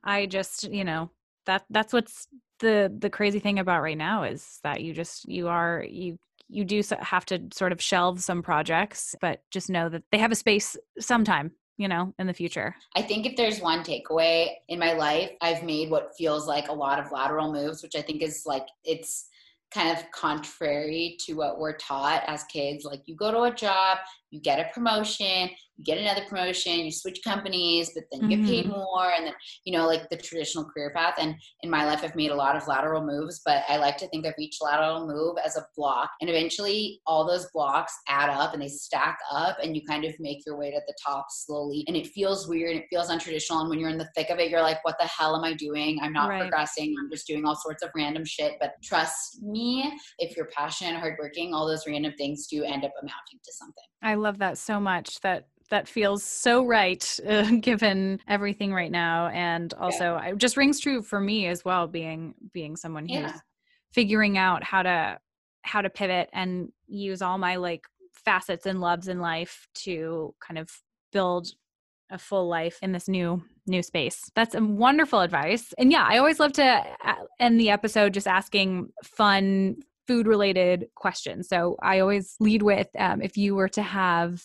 i 0.04 0.26
just 0.26 0.64
you 0.64 0.84
know 0.84 1.11
that 1.44 1.64
that's 1.70 1.92
what's 1.92 2.26
the 2.61 2.92
the 2.98 3.11
crazy 3.11 3.38
thing 3.38 3.59
about 3.59 3.82
right 3.82 3.98
now 3.98 4.22
is 4.22 4.59
that 4.62 4.82
you 4.82 4.92
just 4.92 5.28
you 5.28 5.46
are 5.48 5.84
you 5.88 6.18
you 6.48 6.64
do 6.64 6.82
have 7.00 7.26
to 7.26 7.40
sort 7.52 7.72
of 7.72 7.82
shelve 7.82 8.20
some 8.22 8.42
projects 8.42 9.14
but 9.20 9.42
just 9.50 9.68
know 9.68 9.88
that 9.88 10.02
they 10.11 10.18
have 10.18 10.32
a 10.32 10.36
space 10.36 10.76
sometime 10.98 11.52
you 11.77 11.89
know 11.89 12.12
in 12.18 12.27
the 12.27 12.35
future 12.35 12.74
I 12.95 13.03
think 13.03 13.27
if 13.27 13.37
there's 13.37 13.61
one 13.61 13.83
takeaway 13.83 14.49
in 14.68 14.79
my 14.79 14.93
life, 14.95 15.31
I've 15.41 15.62
made 15.62 15.91
what 15.91 16.12
feels 16.16 16.47
like 16.47 16.68
a 16.68 16.72
lot 16.72 16.99
of 16.99 17.12
lateral 17.12 17.53
moves, 17.53 17.83
which 17.83 17.95
I 17.97 18.03
think 18.03 18.22
is 18.22 18.45
like 18.47 18.66
it's 18.85 19.29
kind 19.72 19.97
of 19.97 20.11
contrary 20.11 21.16
to 21.27 21.35
what 21.35 21.59
we're 21.59 21.77
taught 21.77 22.22
as 22.27 22.45
kids. 22.45 22.85
Like 22.85 23.03
you 23.07 23.16
go 23.16 23.31
to 23.31 23.43
a 23.43 23.55
job, 23.55 23.99
you 24.31 24.41
get 24.41 24.59
a 24.59 24.70
promotion, 24.72 25.51
you 25.77 25.85
get 25.85 25.99
another 25.99 26.24
promotion, 26.29 26.81
you 26.81 26.91
switch 26.91 27.20
companies, 27.22 27.93
but 27.95 28.05
then 28.11 28.29
you 28.31 28.37
get 28.37 28.47
paid 28.47 28.64
mm-hmm. 28.64 28.77
more, 28.77 29.12
and 29.16 29.27
then 29.27 29.35
you 29.64 29.77
know 29.77 29.87
like 29.87 30.09
the 30.09 30.16
traditional 30.16 30.64
career 30.64 30.93
path. 30.95 31.14
And 31.18 31.35
in 31.62 31.70
my 31.70 31.85
life, 31.85 32.01
I've 32.03 32.16
made 32.16 32.31
a 32.31 32.35
lot 32.35 32.57
of 32.57 32.66
lateral 32.66 33.05
moves, 33.05 33.43
but 33.45 33.62
I 33.68 33.77
like 33.77 33.97
to 33.99 34.09
think 34.09 34.27
of 34.27 34.35
each 34.39 34.57
lateral 34.62 35.07
move 35.07 35.37
as 35.45 35.57
a 35.57 35.66
block, 35.77 36.11
and 36.20 36.31
eventually 36.31 37.01
all 37.07 37.27
those 37.27 37.47
blocks 37.53 37.93
add 38.09 38.31
up 38.31 38.55
and 38.55 38.62
they 38.62 38.68
stack 38.68 39.18
up, 39.31 39.59
and 39.62 39.77
you 39.77 39.83
kind 39.87 40.05
of 40.05 40.14
make 40.18 40.45
your 40.47 40.59
way 40.59 40.70
to 40.70 40.81
the 40.87 40.95
top 41.05 41.27
slowly. 41.31 41.85
And 41.87 41.97
it 41.97 42.09
feels 42.09 42.49
weird, 42.49 42.77
it 42.77 42.87
feels 42.91 43.11
untraditional, 43.11 43.61
and 43.61 43.70
when 43.70 43.79
you're 43.79 43.91
in 43.91 43.99
the 43.99 44.11
thick 44.16 44.31
of 44.31 44.39
it, 44.39 44.51
you're 44.51 44.62
like, 44.62 44.85
"What 44.85 44.97
the 44.99 45.07
hell 45.07 45.37
am 45.37 45.45
I 45.45 45.53
doing? 45.53 45.99
I'm 46.01 46.12
not 46.12 46.31
Right. 46.31 46.41
progressing. 46.41 46.95
I'm 46.99 47.11
just 47.11 47.27
doing 47.27 47.45
all 47.45 47.57
sorts 47.57 47.83
of 47.83 47.91
random 47.95 48.24
shit." 48.24 48.55
But 48.61 48.72
trust 48.83 49.43
me, 49.43 49.93
if 50.18 50.37
you're 50.37 50.49
passionate 50.57 50.91
and 50.91 50.99
hardworking, 50.99 51.53
all 51.53 51.66
those 51.66 51.87
random 51.87 52.14
things 52.16 52.47
do 52.47 52.64
end 52.64 52.85
up 52.85 52.93
amounting 53.01 53.41
to 53.45 53.53
something. 53.53 53.85
i 54.03 54.14
love 54.17 54.39
that 54.39 54.59
so 54.59 54.81
much 54.81 55.21
that 55.21 55.49
that 55.71 55.89
feels 55.89 56.23
so 56.23 56.64
right 56.64 57.19
uh, 57.29 57.51
given 57.61 58.21
everything 58.29 58.73
right 58.73 58.91
now 58.93 59.29
and 59.29 59.75
also 59.75 60.17
it 60.25 60.37
just 60.39 60.57
rings 60.57 60.81
true 60.81 61.03
for 61.03 61.21
me 61.21 61.47
as 61.47 61.64
well 61.64 61.87
being 61.87 62.35
being 62.53 62.77
someone 62.77 63.05
who's 63.07 63.12
Yeah. 63.12 63.41
figuring 63.93 64.39
out 64.39 64.62
how 64.62 64.83
to 64.83 65.19
how 65.62 65.83
to 65.83 65.91
pivot 65.91 66.29
and 66.33 66.71
use 66.87 67.23
all 67.23 67.39
my 67.39 67.57
like 67.57 67.87
facets 68.12 68.67
and 68.67 68.81
loves 68.81 69.09
in 69.09 69.21
life 69.21 69.67
to 69.75 70.35
kind 70.41 70.59
of 70.59 70.71
build 71.12 71.49
a 72.11 72.19
full 72.19 72.49
life 72.49 72.79
in 72.83 72.93
this 72.93 73.09
new 73.09 73.43
new 73.67 73.83
space. 73.83 74.31
That's 74.37 74.55
a 74.55 74.62
wonderful 74.62 75.21
advice. 75.21 75.75
And 75.77 75.91
yeah, 75.91 76.07
I 76.09 76.19
always 76.19 76.39
love 76.39 76.53
to 76.53 76.64
uh, 77.05 77.14
end 77.41 77.59
the 77.59 77.71
episode 77.71 78.14
just 78.14 78.29
asking 78.29 78.91
fun 79.03 79.77
food 80.07 80.26
related 80.26 80.86
questions. 80.94 81.48
So 81.48 81.76
I 81.82 82.00
always 82.00 82.36
lead 82.40 82.62
with 82.62 82.88
um, 82.98 83.20
if 83.22 83.36
you 83.36 83.54
were 83.54 83.68
to 83.70 83.82
have 83.82 84.42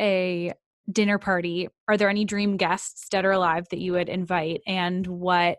a 0.00 0.52
dinner 0.90 1.18
party, 1.18 1.68
are 1.86 1.96
there 1.96 2.08
any 2.08 2.24
dream 2.24 2.56
guests, 2.56 3.08
dead 3.08 3.24
or 3.24 3.32
alive, 3.32 3.66
that 3.70 3.78
you 3.78 3.92
would 3.92 4.08
invite, 4.08 4.62
and 4.66 5.06
what 5.06 5.58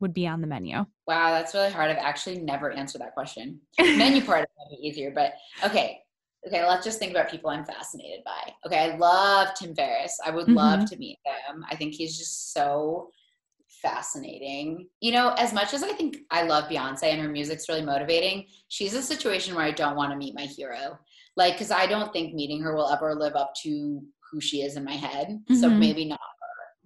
would 0.00 0.14
be 0.14 0.26
on 0.26 0.40
the 0.40 0.46
menu? 0.46 0.84
Wow, 1.06 1.30
that's 1.32 1.54
really 1.54 1.70
hard. 1.70 1.90
I've 1.90 1.98
actually 1.98 2.38
never 2.38 2.70
answered 2.70 3.00
that 3.00 3.14
question. 3.14 3.60
Menu 3.78 4.22
part 4.22 4.48
might 4.58 4.76
be 4.78 4.86
easier, 4.86 5.12
but 5.14 5.32
okay. 5.64 5.98
okay, 6.46 6.66
let's 6.66 6.84
just 6.84 6.98
think 6.98 7.10
about 7.10 7.30
people 7.30 7.50
I'm 7.50 7.64
fascinated 7.64 8.20
by. 8.24 8.52
Okay, 8.66 8.78
I 8.78 8.96
love 8.96 9.48
Tim 9.54 9.74
Ferriss. 9.74 10.18
I 10.24 10.30
would 10.30 10.46
mm-hmm. 10.46 10.54
love 10.54 10.88
to 10.90 10.96
meet 10.96 11.18
him. 11.24 11.64
I 11.70 11.76
think 11.76 11.94
he's 11.94 12.16
just 12.16 12.52
so 12.52 13.10
fascinating. 13.82 14.88
You 15.00 15.12
know, 15.12 15.34
as 15.38 15.52
much 15.52 15.74
as 15.74 15.82
I 15.82 15.92
think 15.92 16.18
I 16.30 16.42
love 16.42 16.64
Beyonce 16.64 17.04
and 17.04 17.20
her 17.20 17.28
music's 17.28 17.68
really 17.68 17.82
motivating, 17.82 18.46
she's 18.68 18.94
a 18.94 19.02
situation 19.02 19.54
where 19.54 19.64
I 19.64 19.70
don't 19.70 19.96
want 19.96 20.12
to 20.12 20.16
meet 20.16 20.34
my 20.34 20.44
hero. 20.44 20.98
Like, 21.36 21.54
because 21.54 21.70
I 21.70 21.86
don't 21.86 22.12
think 22.12 22.34
meeting 22.34 22.60
her 22.62 22.74
will 22.74 22.90
ever 22.90 23.14
live 23.14 23.36
up 23.36 23.52
to 23.62 24.02
who 24.30 24.40
she 24.40 24.62
is 24.62 24.76
in 24.76 24.84
my 24.84 24.94
head. 24.94 25.28
Mm-hmm. 25.28 25.56
So 25.56 25.68
maybe 25.68 26.04
not 26.04 26.20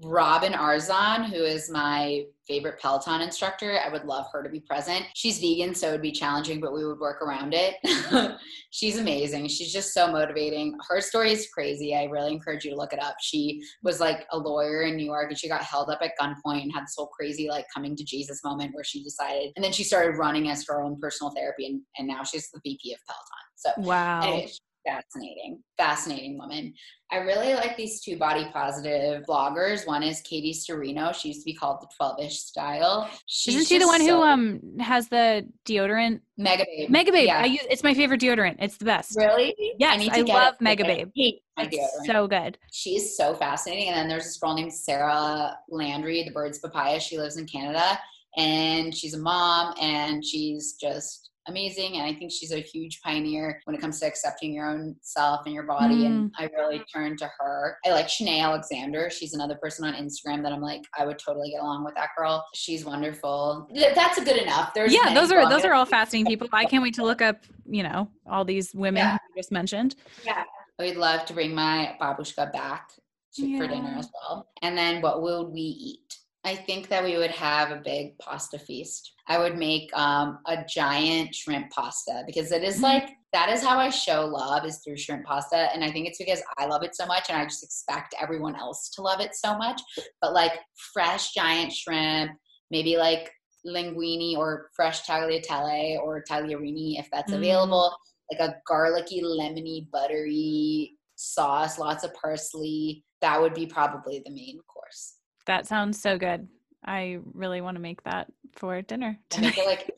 Robin 0.03 0.53
Arzon, 0.53 1.25
who 1.27 1.37
is 1.37 1.71
my 1.71 2.25
favorite 2.49 2.81
Peloton 2.81 3.21
instructor. 3.21 3.79
I 3.85 3.89
would 3.89 4.05
love 4.05 4.27
her 4.33 4.43
to 4.43 4.49
be 4.49 4.61
present. 4.61 5.07
She's 5.15 5.39
vegan, 5.39 5.75
so 5.75 5.89
it 5.89 5.93
would 5.93 6.03
be 6.03 6.13
challenging, 6.13 6.61
but 6.61 6.75
we 6.75 6.85
would 6.85 6.99
work 6.99 7.23
around 7.23 7.55
it. 7.55 7.77
She's 8.71 8.99
amazing. 8.99 9.49
She's 9.49 9.73
just 9.73 9.95
so 9.95 10.11
motivating. 10.11 10.77
Her 10.89 11.01
story 11.01 11.31
is 11.31 11.49
crazy. 11.49 11.95
I 11.95 12.05
really 12.05 12.33
encourage 12.33 12.65
you 12.65 12.73
to 12.73 12.77
look 12.77 12.93
it 12.93 13.03
up. 13.03 13.17
She 13.21 13.63
was 13.83 14.01
like 14.01 14.27
a 14.33 14.39
lawyer 14.39 14.83
in 14.83 14.97
New 14.97 15.07
York 15.07 15.31
and 15.31 15.39
she 15.39 15.49
got 15.49 15.63
held 15.63 15.89
up 15.89 16.01
at 16.03 16.13
gunpoint 16.21 16.63
and 16.63 16.73
had 16.73 16.83
this 16.83 16.95
whole 16.97 17.07
crazy 17.07 17.49
like 17.49 17.67
coming 17.73 17.97
to 17.97 18.05
Jesus 18.05 18.43
moment 18.45 18.75
where 18.75 18.85
she 18.85 19.03
decided 19.03 19.53
and 19.57 19.65
then 19.65 19.73
she 19.73 19.85
started 19.85 20.19
running 20.19 20.51
as 20.51 20.65
her 20.67 20.83
own 20.83 20.99
personal 21.01 21.33
therapy 21.33 21.67
and, 21.67 21.81
and 21.99 22.09
now 22.09 22.25
she's 22.25 22.51
the 22.51 22.61
VP 22.65 22.93
of 22.93 22.99
Peloton. 23.07 23.45
So 23.57 23.89
wow. 23.89 24.23
Anyway, 24.23 24.51
fascinating, 24.87 25.63
fascinating 25.77 26.39
woman. 26.39 26.75
I 27.11 27.19
really 27.19 27.55
like 27.55 27.77
these 27.77 28.01
two 28.01 28.17
body 28.17 28.47
positive 28.53 29.25
bloggers. 29.25 29.87
One 29.87 30.03
is 30.03 30.21
Katie 30.23 30.53
Sturino. 30.53 31.15
She 31.15 31.29
used 31.29 31.41
to 31.41 31.45
be 31.45 31.55
called 31.55 31.81
the 31.81 31.89
12ish 32.01 32.33
style. 32.33 33.09
She's 33.27 33.55
Isn't 33.55 33.67
she 33.69 33.79
the 33.79 33.87
one 33.87 34.01
so 34.01 34.07
who 34.07 34.23
um 34.23 34.61
has 34.81 35.09
the 35.09 35.47
deodorant? 35.67 36.21
Megababe. 36.39 36.89
Megababe. 36.89 37.27
Yeah. 37.27 37.41
I 37.41 37.47
use 37.47 37.67
it's 37.71 37.83
my 37.83 37.95
favorite 37.95 38.21
deodorant. 38.21 38.57
It's 38.59 38.77
the 38.77 38.85
best. 38.85 39.17
Really? 39.17 39.55
Yes, 39.79 40.09
I, 40.11 40.19
I 40.19 40.23
love 40.23 40.55
Megababe. 40.59 41.11
It's 41.17 42.07
so 42.07 42.27
good. 42.27 42.59
She's 42.73 43.17
so 43.17 43.35
fascinating. 43.35 43.89
And 43.89 43.97
then 43.97 44.09
there's 44.09 44.25
this 44.25 44.39
girl 44.39 44.55
named 44.55 44.73
Sarah 44.73 45.57
Landry, 45.69 46.25
the 46.25 46.33
Birds 46.33 46.59
Papaya. 46.59 46.99
She 46.99 47.19
lives 47.19 47.37
in 47.37 47.47
Canada 47.47 47.99
and 48.37 48.95
she's 48.95 49.15
a 49.15 49.19
mom 49.19 49.75
and 49.81 50.25
she's 50.25 50.75
just 50.75 51.31
amazing. 51.47 51.97
And 51.97 52.03
I 52.03 52.15
think 52.15 52.33
she's 52.33 52.53
a 52.53 52.61
huge 52.61 53.01
pioneer 53.03 53.61
when 53.65 53.77
it 53.77 53.81
comes 53.81 54.01
to 54.01 54.07
accepting 54.07 54.53
your 54.53 54.69
own 54.69 54.97
self 55.03 55.43
and 55.47 55.55
your 55.55 55.65
body. 55.65 56.03
Mm. 56.03 56.07
And 56.07 56.33
I 56.39 56.49
really 56.57 56.83
turn 56.93 57.17
to 57.19 57.31
her. 57.39 57.77
I 57.87 57.91
like 57.91 58.07
Shanae 58.07 58.41
Alexander. 58.41 59.11
She's 59.11 59.35
another 59.35 59.57
person 59.57 59.85
on 59.85 59.95
Instagram 59.95 60.43
that 60.43 60.53
I'm 60.53 60.63
like, 60.63 60.83
I 60.99 61.07
would 61.07 61.19
totally 61.19 61.51
get 61.51 61.61
along 61.61 61.85
with 61.85 61.95
that 61.95 62.11
girl. 62.17 62.45
She's 62.55 62.85
wonderful. 62.85 63.69
That's 63.95 64.19
a 64.19 64.25
good 64.25 64.37
enough. 64.39 64.73
There's 64.75 64.93
yeah, 64.93 65.15
those 65.15 65.31
are 65.31 65.49
those 65.49 65.65
are 65.65 65.75
all 65.75 65.87
fascinating 65.87 66.27
people. 66.27 66.49
I 66.53 66.65
can't 66.65 66.83
wait 66.83 66.95
to 66.95 67.05
look 67.05 67.23
up, 67.23 67.45
you 67.67 67.83
know, 67.83 68.09
all 68.27 68.45
these 68.45 68.75
women 68.75 69.03
yeah. 69.03 69.19
you 69.29 69.41
just 69.41 69.53
mentioned. 69.53 69.97
Yeah. 70.25 70.45
I'd 70.81 70.97
love 70.97 71.25
to 71.27 71.33
bring 71.35 71.55
my 71.55 71.97
babushka 72.01 72.53
back 72.53 72.91
to, 73.35 73.47
yeah. 73.47 73.59
for 73.59 73.69
dinner 73.69 73.95
as 73.97 74.11
well. 74.13 74.49
And 74.63 74.77
then 74.77 75.01
what 75.03 75.23
would 75.23 75.49
we 75.53 75.61
eat? 75.61 76.19
I 76.45 76.55
think 76.55 76.89
that 76.89 77.03
we 77.03 77.17
would 77.17 77.31
have 77.31 77.71
a 77.71 77.81
big 77.83 78.19
pasta 78.19 78.59
feast. 78.59 79.15
I 79.29 79.39
would 79.39 79.57
make 79.57 79.91
um, 79.97 80.41
a 80.47 80.63
giant 80.69 81.35
shrimp 81.35 81.71
pasta 81.71 82.23
because 82.27 82.53
it 82.53 82.63
is 82.63 82.77
mm-hmm. 82.77 82.85
like 82.85 83.11
that 83.33 83.49
is 83.49 83.63
how 83.63 83.79
I 83.79 83.89
show 83.89 84.27
love 84.27 84.67
is 84.67 84.79
through 84.79 84.99
shrimp 84.99 85.25
pasta. 85.25 85.69
And 85.75 85.83
I 85.83 85.91
think 85.91 86.07
it's 86.07 86.19
because 86.19 86.43
I 86.59 86.67
love 86.67 86.83
it 86.83 86.95
so 86.95 87.07
much 87.07 87.31
and 87.31 87.39
I 87.39 87.45
just 87.45 87.65
expect 87.65 88.15
everyone 88.21 88.57
else 88.57 88.91
to 88.91 89.03
love 89.03 89.21
it 89.21 89.35
so 89.35 89.57
much. 89.57 89.81
But 90.21 90.35
like 90.35 90.53
fresh 90.93 91.33
giant 91.33 91.73
shrimp, 91.73 92.33
maybe 92.71 92.99
like 92.99 93.31
linguine 93.67 94.37
or 94.37 94.69
fresh 94.77 95.03
tagliatelle 95.05 95.99
or 96.01 96.23
tagliarini 96.31 96.99
if 96.99 97.09
that's 97.11 97.33
mm. 97.33 97.37
available, 97.37 97.97
like 98.31 98.41
a 98.41 98.57
garlicky, 98.69 99.23
lemony, 99.23 99.91
buttery 99.91 100.93
sauce, 101.17 101.79
lots 101.79 102.05
of 102.05 102.13
parsley. 102.15 103.03
That 103.23 103.41
would 103.41 103.55
be 103.55 103.67
probably 103.67 104.23
the 104.25 104.31
main 104.31 104.61
course. 104.69 105.15
That 105.47 105.67
sounds 105.67 106.01
so 106.01 106.19
good. 106.19 106.49
I 106.85 107.19
really 107.33 107.61
want 107.61 107.77
to 107.77 107.81
make 107.81 108.03
that 108.05 108.31
for 108.57 108.81
dinner. 108.83 109.19
Make 109.41 109.59
it 109.59 109.67
like 109.67 109.91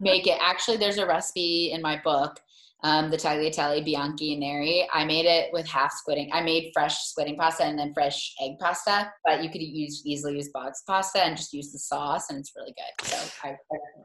make 0.00 0.26
it. 0.26 0.38
Actually, 0.40 0.76
there's 0.78 0.98
a 0.98 1.06
recipe 1.06 1.72
in 1.72 1.82
my 1.82 2.00
book, 2.02 2.38
um, 2.82 3.10
the 3.10 3.16
tagliatelle 3.16 3.84
bianchi 3.84 4.32
and 4.32 4.40
neri. 4.40 4.88
I 4.92 5.04
made 5.04 5.26
it 5.26 5.50
with 5.52 5.66
half 5.68 5.92
squid 5.92 6.18
ink. 6.18 6.30
I 6.32 6.40
made 6.40 6.70
fresh 6.72 6.98
squid 7.02 7.28
ink 7.28 7.38
pasta 7.38 7.64
and 7.64 7.78
then 7.78 7.92
fresh 7.92 8.34
egg 8.40 8.52
pasta, 8.58 9.12
but 9.24 9.42
you 9.42 9.50
could 9.50 9.60
use 9.60 10.02
easily 10.06 10.36
use 10.36 10.48
box 10.48 10.82
pasta 10.86 11.22
and 11.22 11.36
just 11.36 11.52
use 11.52 11.72
the 11.72 11.78
sauce, 11.78 12.30
and 12.30 12.38
it's 12.38 12.52
really 12.56 12.72
good. 12.72 13.06
So 13.06 13.16
I. 13.44 13.56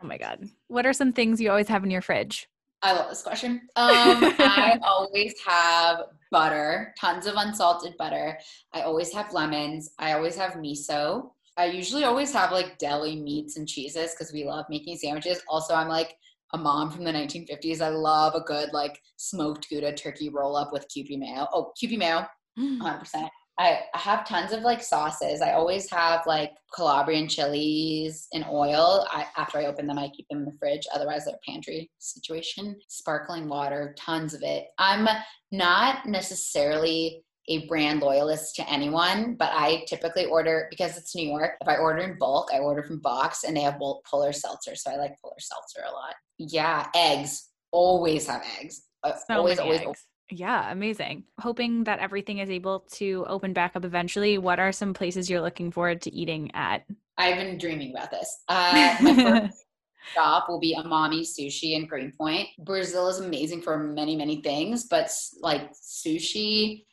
Oh 0.04 0.08
my 0.08 0.18
god! 0.18 0.50
What 0.68 0.86
are 0.86 0.94
some 0.94 1.14
things 1.14 1.40
you 1.40 1.50
always 1.50 1.70
have 1.70 1.84
in 1.84 1.92
your 1.92 2.02
fridge? 2.02 2.48
I 2.82 2.94
love 2.94 3.10
this 3.10 3.24
question. 3.24 3.62
Um, 3.76 4.34
I 4.40 4.80
always 4.84 5.34
have 5.46 6.02
butter, 6.32 6.94
tons 7.00 7.26
of 7.26 7.36
unsalted 7.38 7.96
butter. 7.98 8.38
I 8.74 8.82
always 8.82 9.12
have 9.14 9.34
lemons. 9.34 9.92
I 9.98 10.14
always 10.14 10.36
have 10.36 10.54
miso. 10.54 11.32
I 11.58 11.66
usually 11.66 12.04
always 12.04 12.34
have 12.34 12.52
like 12.52 12.78
deli 12.78 13.16
meats 13.16 13.58
and 13.58 13.68
cheeses 13.68 14.12
because 14.12 14.34
we 14.34 14.44
love 14.44 14.66
making 14.70 14.98
sandwiches. 14.98 15.42
Also, 15.48 15.74
I'm 15.74 15.88
like 15.88 16.18
a 16.54 16.58
mom 16.58 16.92
from 16.92 17.06
the 17.06 17.12
1950s. 17.12 17.82
I 17.82 17.90
love 17.90 18.36
a 18.36 18.42
good 18.42 18.70
like 18.74 19.00
smoked 19.16 19.70
Gouda 19.70 19.94
turkey 19.94 20.30
roll 20.30 20.56
up 20.56 20.72
with 20.72 20.88
Kewpie 20.90 21.18
mayo. 21.18 21.48
Oh, 21.54 21.72
Kewpie 21.82 21.98
mayo, 21.98 22.26
100%. 22.60 23.30
I 23.58 23.80
have 23.94 24.28
tons 24.28 24.52
of 24.52 24.64
like 24.64 24.84
sauces. 24.84 25.42
I 25.42 25.54
always 25.54 25.90
have 25.90 26.22
like 26.28 26.52
Calabrian 26.76 27.30
chilies 27.30 28.28
in 28.34 28.44
oil. 28.52 29.08
I, 29.10 29.26
after 29.38 29.60
I 29.60 29.66
open 29.66 29.88
them, 29.88 29.98
I 29.98 30.10
keep 30.10 30.28
them 30.30 30.40
in 30.40 30.46
the 30.46 30.58
fridge. 30.60 30.86
Otherwise, 30.94 31.26
they're 31.26 31.36
pantry 31.48 31.90
situation. 32.00 32.76
Sparkling 32.90 33.48
water, 33.48 33.96
tons 33.98 34.34
of 34.34 34.44
it. 34.44 34.66
I'm 34.78 35.08
not 35.52 36.06
necessarily 36.06 37.24
a 37.48 37.66
brand 37.68 38.02
loyalist 38.02 38.56
to 38.56 38.70
anyone, 38.70 39.36
but 39.36 39.52
I 39.54 39.86
typically 39.88 40.26
order 40.26 40.68
because 40.70 40.98
it's 40.98 41.16
New 41.16 41.30
York. 41.30 41.52
If 41.62 41.68
I 41.68 41.78
order 41.78 42.00
in 42.00 42.18
bulk, 42.18 42.50
I 42.54 42.60
order 42.60 42.84
from 42.84 43.00
Boxed 43.00 43.44
and 43.46 43.56
they 43.56 43.62
have 43.62 43.80
Polar 43.80 44.34
Seltzer. 44.34 44.76
So 44.76 44.92
I 44.92 44.96
like 44.98 45.16
Polar 45.22 45.36
Seltzer 45.40 45.82
a 45.88 45.92
lot. 45.92 46.16
Yeah, 46.40 46.88
eggs. 46.96 47.52
Always 47.72 48.28
have 48.28 48.44
eggs. 48.60 48.82
So 49.06 49.14
always, 49.30 49.60
always, 49.60 49.82
eggs. 49.82 50.06
Yeah, 50.32 50.72
amazing. 50.72 51.26
Hoping 51.40 51.84
that 51.84 52.00
everything 52.00 52.40
is 52.40 52.50
able 52.50 52.82
to 52.94 53.26
open 53.28 53.54
back 53.54 53.76
up 53.76 53.86
eventually. 53.86 54.38
What 54.38 54.60
are 54.60 54.72
some 54.72 54.94
places 54.94 55.30
you're 55.30 55.42
looking 55.42 55.72
forward 55.72 56.02
to 56.04 56.14
eating 56.14 56.52
at? 56.56 56.84
I've 57.18 57.38
been 57.38 57.58
dreaming 57.58 57.92
about 57.92 58.12
this. 58.12 58.44
Uh, 58.48 58.96
my 59.02 59.16
first 59.16 59.66
stop 60.12 60.50
will 60.50 60.60
be 60.60 60.76
Amami 60.76 61.22
Sushi 61.22 61.74
in 61.76 61.86
Greenpoint. 61.86 62.48
Brazil 62.60 63.08
is 63.08 63.20
amazing 63.20 63.62
for 63.62 63.78
many, 63.78 64.16
many 64.16 64.42
things, 64.42 64.86
but 64.86 65.12
like 65.42 65.72
sushi 65.74 66.86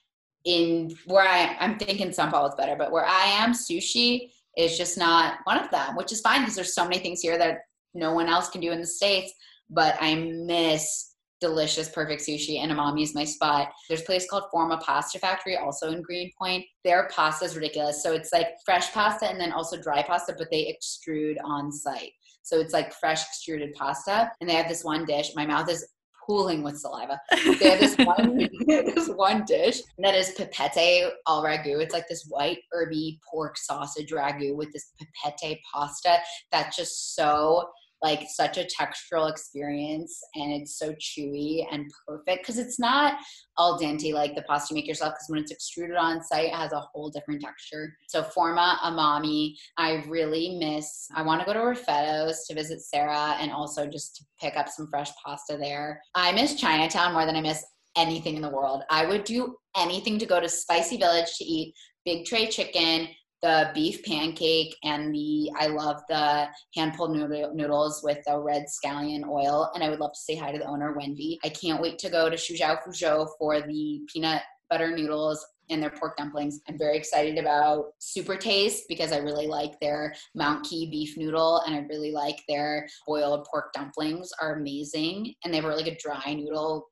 in 0.45 0.95
where 1.07 1.26
I, 1.26 1.57
I'm 1.59 1.78
thinking 1.78 2.12
Sao 2.12 2.30
Paulo 2.30 2.49
is 2.49 2.55
better, 2.55 2.76
but 2.76 2.93
where 2.93 3.07
I 3.07 3.24
am, 3.24 3.53
sushi 3.53 4.30
is 4.59 4.76
just 4.76 4.99
not 4.99 5.39
one 5.45 5.59
of 5.59 5.70
them, 5.70 5.97
which 5.97 6.12
is 6.12 6.20
fine 6.20 6.41
because 6.41 6.55
there's 6.55 6.74
so 6.74 6.85
many 6.85 6.99
things 6.99 7.20
here 7.20 7.39
that 7.39 7.61
no 7.95 8.12
one 8.12 8.28
else 8.28 8.51
can 8.51 8.61
do 8.61 8.72
in 8.72 8.80
the 8.80 8.87
States. 8.87 9.33
But 9.70 9.97
I 10.01 10.14
miss 10.16 11.11
delicious, 11.43 11.88
perfect 11.90 12.22
sushi, 12.22 12.61
and 12.61 12.70
Amami 12.70 13.03
is 13.03 13.14
my 13.14 13.24
spot. 13.24 13.72
There's 13.88 14.01
a 14.01 14.05
place 14.05 14.30
called 14.30 14.45
Forma 14.51 14.78
Pasta 14.78 15.18
Factory, 15.18 15.57
also 15.57 15.90
in 15.90 16.01
Greenpoint. 16.01 16.64
Their 16.84 17.11
pasta 17.14 17.45
is 17.45 17.57
ridiculous. 17.57 18.03
So 18.03 18.14
it's 18.14 18.32
like 18.32 18.47
fresh 18.64 18.93
pasta 18.93 19.28
and 19.28 19.40
then 19.40 19.53
also 19.53 19.76
dry 19.76 20.03
pasta, 20.03 20.34
but 20.38 20.49
they 20.53 20.72
extrude 20.72 21.36
on 21.45 21.72
site. 21.72 22.12
So 22.45 22.61
it's 22.61 22.72
like 22.72 22.95
fresh 22.95 23.22
extruded 23.22 23.74
pasta. 23.74 24.30
And 24.40 24.49
they 24.49 24.55
have 24.55 24.68
this 24.68 24.84
one 24.84 25.05
dish. 25.05 25.32
My 25.34 25.45
mouth 25.45 25.68
is 25.68 25.84
pooling 26.24 26.62
with 26.62 26.78
saliva. 26.78 27.20
They 27.59 27.70
have 27.70 27.80
this 27.80 27.97
one, 27.97 28.49
this 28.66 29.09
one 29.09 29.45
dish 29.45 29.80
that 29.99 30.14
is 30.14 30.30
pepete 30.36 31.11
al 31.26 31.43
ragu. 31.43 31.82
It's 31.82 31.93
like 31.93 32.07
this 32.09 32.26
white 32.28 32.59
herby 32.70 33.18
pork 33.28 33.59
sausage 33.59 34.12
ragu 34.12 34.55
with 34.55 34.72
this 34.72 34.93
pepete 34.97 35.59
pasta 35.72 36.18
that's 36.53 36.76
just 36.76 37.16
so 37.16 37.68
like 38.03 38.26
such 38.28 38.59
a 38.59 38.66
textural 38.66 39.30
experience 39.30 40.20
and 40.34 40.53
it's 40.53 40.78
so 40.78 40.92
chewy 40.94 41.64
and 41.70 41.90
perfect 42.07 42.42
because 42.42 42.59
it's 42.59 42.78
not 42.78 43.18
al 43.59 43.78
dente 43.78 44.12
like 44.12 44.34
the 44.34 44.42
pasta 44.42 44.74
you 44.74 44.76
make 44.76 44.88
yourself 44.88 45.12
because 45.12 45.26
when 45.28 45.40
it's 45.40 45.53
extruded 45.53 45.96
on 45.96 46.22
site 46.22 46.46
it 46.46 46.55
has 46.55 46.72
a 46.72 46.80
whole 46.80 47.11
different 47.11 47.40
texture. 47.40 47.96
So 48.09 48.22
forma 48.22 48.78
amami 48.82 49.55
i 49.78 50.05
really 50.09 50.57
miss 50.59 51.09
i 51.14 51.22
want 51.22 51.40
to 51.40 51.46
go 51.46 51.53
to 51.53 51.61
Raffetto's 51.61 52.46
to 52.46 52.55
visit 52.55 52.80
sarah 52.80 53.36
and 53.40 53.53
also 53.53 53.86
just 53.86 54.16
to 54.16 54.24
pick 54.40 54.57
up 54.57 54.68
some 54.68 54.88
fresh 54.88 55.11
pasta 55.24 55.57
there. 55.57 56.00
I 56.14 56.32
miss 56.32 56.55
chinatown 56.55 57.12
more 57.12 57.26
than 57.26 57.36
i 57.36 57.40
miss 57.40 57.64
anything 57.96 58.36
in 58.36 58.42
the 58.42 58.48
world. 58.48 58.82
I 58.90 59.07
would 59.07 59.24
do 59.24 59.57
anything 59.76 60.18
to 60.18 60.26
go 60.26 60.40
to 60.40 60.48
spicy 60.48 60.96
village 60.96 61.36
to 61.36 61.44
eat 61.44 61.74
big 62.05 62.24
tray 62.24 62.48
chicken 62.48 63.09
the 63.43 63.70
beef 63.74 64.03
pancake 64.05 64.76
and 64.84 65.14
the 65.14 65.51
I 65.59 65.66
love 65.66 66.01
the 66.09 66.49
hand 66.74 66.95
pulled 66.95 67.16
noodle, 67.16 67.53
noodles 67.55 68.03
with 68.03 68.18
the 68.26 68.38
red 68.38 68.66
scallion 68.66 69.28
oil. 69.28 69.70
And 69.74 69.82
I 69.82 69.90
would 69.90 70.01
love 70.01 70.12
to 70.12 70.20
say 70.20 70.36
hi 70.36 70.53
to 70.53 70.59
the 70.59 70.66
owner, 70.66 70.95
Wendy. 70.97 71.38
I 71.45 71.49
can't 71.49 71.82
wait 71.82 71.99
to 72.01 72.11
go 72.11 72.30
to 72.30 72.36
Shujiao 72.36 72.78
Fuzhou 72.82 73.28
for 73.38 73.61
the 73.61 74.01
peanut 74.12 74.43
butter 74.70 74.97
noodles 74.97 75.45
and 75.70 75.82
their 75.82 75.90
pork 75.90 76.16
dumplings. 76.16 76.61
I'm 76.68 76.78
very 76.78 76.97
excited 76.97 77.38
about 77.38 77.86
Super 77.99 78.36
Taste 78.36 78.84
because 78.88 79.12
I 79.12 79.18
really 79.18 79.47
like 79.47 79.78
their 79.80 80.14
Mount 80.34 80.64
Key 80.64 80.90
beef 80.90 81.16
noodle 81.16 81.62
and 81.66 81.74
I 81.74 81.80
really 81.88 82.12
like 82.12 82.40
their 82.49 82.86
boiled 83.07 83.47
pork 83.51 83.72
dumplings 83.72 84.30
are 84.40 84.57
amazing. 84.57 85.34
And 85.45 85.53
they 85.53 85.59
have 85.59 85.64
a 85.64 85.68
really 85.68 85.84
good 85.84 85.99
dry 85.99 86.34
noodle 86.34 86.88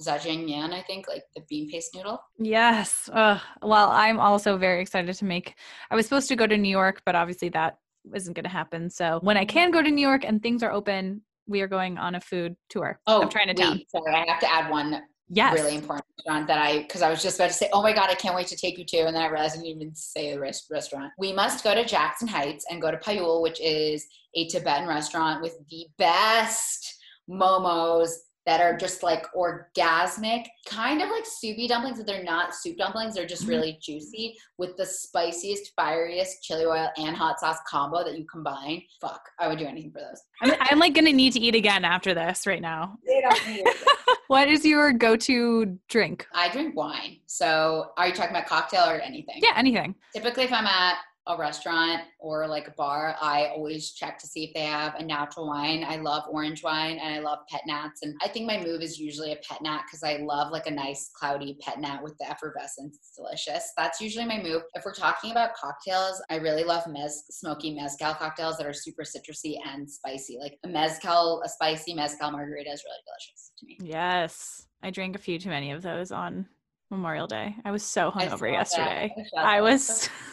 zhajiang, 0.00 0.72
I 0.72 0.82
think, 0.82 1.08
like 1.08 1.22
the 1.36 1.42
bean 1.48 1.70
paste 1.70 1.94
noodle. 1.94 2.20
Yes. 2.38 3.08
Uh, 3.12 3.38
well, 3.62 3.90
I'm 3.90 4.18
also 4.20 4.56
very 4.56 4.80
excited 4.82 5.14
to 5.14 5.24
make. 5.24 5.54
I 5.90 5.96
was 5.96 6.06
supposed 6.06 6.28
to 6.28 6.36
go 6.36 6.46
to 6.46 6.56
New 6.56 6.70
York, 6.70 7.02
but 7.06 7.14
obviously 7.14 7.48
that 7.50 7.78
isn't 8.14 8.34
going 8.34 8.44
to 8.44 8.50
happen. 8.50 8.90
So 8.90 9.20
when 9.22 9.36
I 9.36 9.44
can 9.44 9.70
go 9.70 9.82
to 9.82 9.90
New 9.90 10.06
York 10.06 10.24
and 10.24 10.42
things 10.42 10.62
are 10.62 10.72
open, 10.72 11.22
we 11.46 11.60
are 11.60 11.68
going 11.68 11.98
on 11.98 12.14
a 12.14 12.20
food 12.20 12.56
tour 12.68 13.00
Oh, 13.06 13.22
of 13.22 13.30
Chinatown. 13.30 13.76
wait, 13.76 13.90
sorry, 13.90 14.14
I 14.14 14.24
have 14.30 14.40
to 14.40 14.52
add 14.52 14.70
one 14.70 15.02
Yes. 15.34 15.54
really 15.54 15.76
important 15.76 16.04
restaurant 16.18 16.46
that 16.48 16.58
I 16.58 16.80
because 16.82 17.00
I 17.00 17.08
was 17.08 17.22
just 17.22 17.36
about 17.38 17.46
to 17.48 17.54
say, 17.54 17.70
oh 17.72 17.80
my 17.80 17.94
god, 17.94 18.10
I 18.10 18.14
can't 18.14 18.34
wait 18.34 18.48
to 18.48 18.56
take 18.56 18.76
you 18.76 18.84
to, 18.84 18.98
and 19.06 19.16
then 19.16 19.22
I 19.22 19.28
realized 19.28 19.54
I 19.54 19.62
didn't 19.62 19.80
even 19.80 19.94
say 19.94 20.30
the 20.34 20.38
rest, 20.38 20.66
restaurant. 20.70 21.10
We 21.18 21.32
must 21.32 21.64
go 21.64 21.74
to 21.74 21.86
Jackson 21.86 22.28
Heights 22.28 22.66
and 22.68 22.82
go 22.82 22.90
to 22.90 22.98
Phayul, 22.98 23.40
which 23.40 23.58
is 23.58 24.06
a 24.36 24.46
Tibetan 24.48 24.86
restaurant 24.86 25.40
with 25.40 25.56
the 25.70 25.86
best 25.96 26.98
momos 27.30 28.10
that 28.46 28.60
are 28.60 28.76
just 28.76 29.02
like 29.02 29.24
orgasmic, 29.36 30.46
kind 30.66 31.00
of 31.00 31.08
like 31.08 31.24
soupy 31.24 31.68
dumplings, 31.68 31.98
but 31.98 32.06
they're 32.06 32.24
not 32.24 32.54
soup 32.54 32.76
dumplings. 32.76 33.14
They're 33.14 33.26
just 33.26 33.44
Mhm. 33.44 33.48
really 33.48 33.78
juicy 33.80 34.36
with 34.58 34.76
the 34.76 34.86
spiciest, 34.86 35.72
fieriest 35.76 36.42
chili 36.42 36.64
oil 36.64 36.88
and 36.96 37.16
hot 37.16 37.38
sauce 37.38 37.58
combo 37.68 38.04
that 38.04 38.18
you 38.18 38.24
combine. 38.26 38.82
Fuck, 39.00 39.22
I 39.38 39.48
would 39.48 39.58
do 39.58 39.66
anything 39.66 39.92
for 39.92 40.00
those. 40.00 40.22
I'm, 40.40 40.54
I'm 40.60 40.78
like 40.78 40.94
going 40.94 41.04
to 41.06 41.12
need 41.12 41.32
to 41.34 41.40
eat 41.40 41.54
again 41.54 41.84
after 41.84 42.14
this 42.14 42.46
right 42.46 42.62
now. 42.62 42.98
They 43.06 43.20
don't 43.20 43.46
need 43.48 43.62
it. 43.66 43.76
What 44.28 44.48
is 44.48 44.64
your 44.64 44.94
go-to 44.94 45.78
drink? 45.90 46.26
I 46.32 46.48
drink 46.48 46.74
wine. 46.74 47.18
So 47.26 47.90
are 47.98 48.06
you 48.08 48.14
talking 48.14 48.30
about 48.30 48.46
cocktail 48.46 48.84
or 48.88 48.98
anything? 48.98 49.34
Yeah, 49.42 49.52
anything. 49.56 49.94
Typically, 50.14 50.44
if 50.44 50.52
I'm 50.54 50.64
at 50.64 50.96
a 51.28 51.36
restaurant 51.36 52.02
or 52.18 52.46
like 52.48 52.66
a 52.66 52.72
bar, 52.72 53.16
I 53.20 53.46
always 53.48 53.92
check 53.92 54.18
to 54.18 54.26
see 54.26 54.44
if 54.44 54.54
they 54.54 54.64
have 54.64 54.96
a 54.96 55.04
natural 55.04 55.46
wine. 55.46 55.84
I 55.86 55.96
love 55.96 56.24
orange 56.28 56.62
wine 56.64 56.98
and 56.98 57.14
I 57.14 57.20
love 57.20 57.38
pet 57.48 57.62
nats. 57.66 58.00
And 58.02 58.14
I 58.22 58.28
think 58.28 58.46
my 58.46 58.58
move 58.58 58.82
is 58.82 58.98
usually 58.98 59.32
a 59.32 59.38
pet 59.48 59.62
nat 59.62 59.82
because 59.86 60.02
I 60.02 60.22
love 60.22 60.50
like 60.50 60.66
a 60.66 60.70
nice 60.70 61.10
cloudy 61.14 61.56
pet 61.60 61.80
nat 61.80 62.02
with 62.02 62.16
the 62.18 62.28
effervescence. 62.28 62.96
It's 62.96 63.12
delicious. 63.16 63.72
That's 63.76 64.00
usually 64.00 64.26
my 64.26 64.42
move. 64.42 64.62
If 64.74 64.84
we're 64.84 64.94
talking 64.94 65.30
about 65.30 65.54
cocktails, 65.54 66.20
I 66.28 66.36
really 66.36 66.64
love 66.64 66.84
mez- 66.84 67.22
smoky 67.30 67.74
mezcal 67.74 68.14
cocktails 68.14 68.56
that 68.56 68.66
are 68.66 68.72
super 68.72 69.02
citrusy 69.02 69.56
and 69.64 69.88
spicy. 69.88 70.38
Like 70.40 70.58
a 70.64 70.68
mezcal, 70.68 71.40
a 71.44 71.48
spicy 71.48 71.94
mezcal 71.94 72.32
margarita 72.32 72.70
is 72.70 72.82
really 72.84 72.98
delicious 73.06 73.52
to 73.58 73.66
me. 73.66 73.78
Yes. 73.80 74.66
I 74.82 74.90
drank 74.90 75.14
a 75.14 75.20
few 75.20 75.38
too 75.38 75.50
many 75.50 75.70
of 75.70 75.82
those 75.82 76.10
on 76.10 76.48
Memorial 76.92 77.26
Day. 77.26 77.56
I 77.64 77.70
was 77.70 77.82
so 77.82 78.10
hungover 78.10 78.40
that. 78.40 78.52
yesterday. 78.52 79.14
I 79.36 79.60
was 79.60 80.08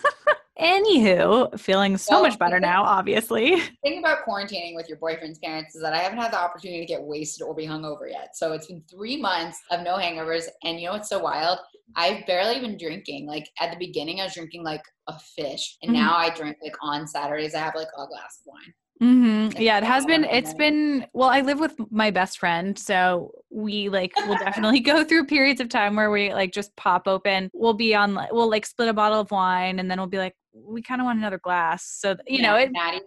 Anywho, 0.59 1.57
feeling 1.59 1.95
so 1.97 2.15
Well, 2.15 2.23
much 2.29 2.37
better 2.39 2.59
now, 2.59 2.83
obviously. 2.83 3.51
The 3.55 3.61
thing 3.83 3.99
about 3.99 4.25
quarantining 4.27 4.75
with 4.75 4.89
your 4.89 4.97
boyfriend's 4.97 5.39
parents 5.39 5.73
is 5.75 5.81
that 5.81 5.93
I 5.93 5.99
haven't 5.99 6.19
had 6.19 6.33
the 6.33 6.39
opportunity 6.39 6.81
to 6.81 6.85
get 6.85 7.01
wasted 7.01 7.43
or 7.47 7.55
be 7.55 7.65
hungover 7.65 8.09
yet. 8.09 8.35
So 8.35 8.51
it's 8.53 8.67
been 8.67 8.83
three 8.89 9.15
months 9.21 9.57
of 9.71 9.83
no 9.83 9.95
hangovers. 9.95 10.45
And 10.63 10.79
you 10.79 10.87
know 10.87 10.93
what's 10.93 11.09
so 11.09 11.19
wild? 11.19 11.59
I've 11.95 12.25
barely 12.27 12.59
been 12.59 12.77
drinking. 12.77 13.25
Like 13.25 13.47
at 13.59 13.71
the 13.71 13.77
beginning, 13.77 14.19
I 14.19 14.25
was 14.25 14.33
drinking 14.33 14.63
like 14.63 14.83
a 15.07 15.17
fish. 15.17 15.77
And 15.81 15.91
Mhm. 15.91 15.95
now 15.95 16.15
I 16.17 16.29
drink 16.29 16.57
like 16.61 16.75
on 16.81 17.07
Saturdays, 17.07 17.55
I 17.55 17.59
have 17.59 17.75
like 17.75 17.87
a 17.97 18.05
glass 18.07 18.41
of 18.41 18.47
wine. 18.47 18.73
hmm 18.99 19.49
Yeah, 19.57 19.77
it 19.77 19.85
has 19.85 20.05
been. 20.05 20.25
It's 20.25 20.53
been. 20.53 21.05
Well, 21.13 21.29
I 21.29 21.39
live 21.41 21.59
with 21.59 21.75
my 21.89 22.11
best 22.11 22.37
friend, 22.37 22.77
so 22.77 23.31
we 23.49 23.87
like 23.87 24.13
will 24.25 24.35
definitely 24.35 24.81
go 24.81 25.05
through 25.05 25.25
periods 25.25 25.61
of 25.61 25.69
time 25.69 25.95
where 25.95 26.11
we 26.11 26.33
like 26.33 26.51
just 26.51 26.75
pop 26.75 27.07
open. 27.07 27.49
We'll 27.53 27.73
be 27.73 27.95
on. 27.95 28.13
like 28.13 28.33
We'll 28.33 28.49
like 28.49 28.65
split 28.65 28.89
a 28.89 28.93
bottle 28.93 29.21
of 29.21 29.31
wine, 29.31 29.79
and 29.79 29.89
then 29.89 29.97
we'll 29.99 30.07
be 30.07 30.17
like, 30.17 30.35
we 30.53 30.81
kind 30.81 30.99
of 31.01 31.05
want 31.05 31.19
another 31.19 31.37
glass. 31.39 31.85
So 31.85 32.15
you 32.27 32.41
know, 32.41 32.55
Yeah, 32.57 32.63
it, 32.63 32.71
Maddie 32.71 33.01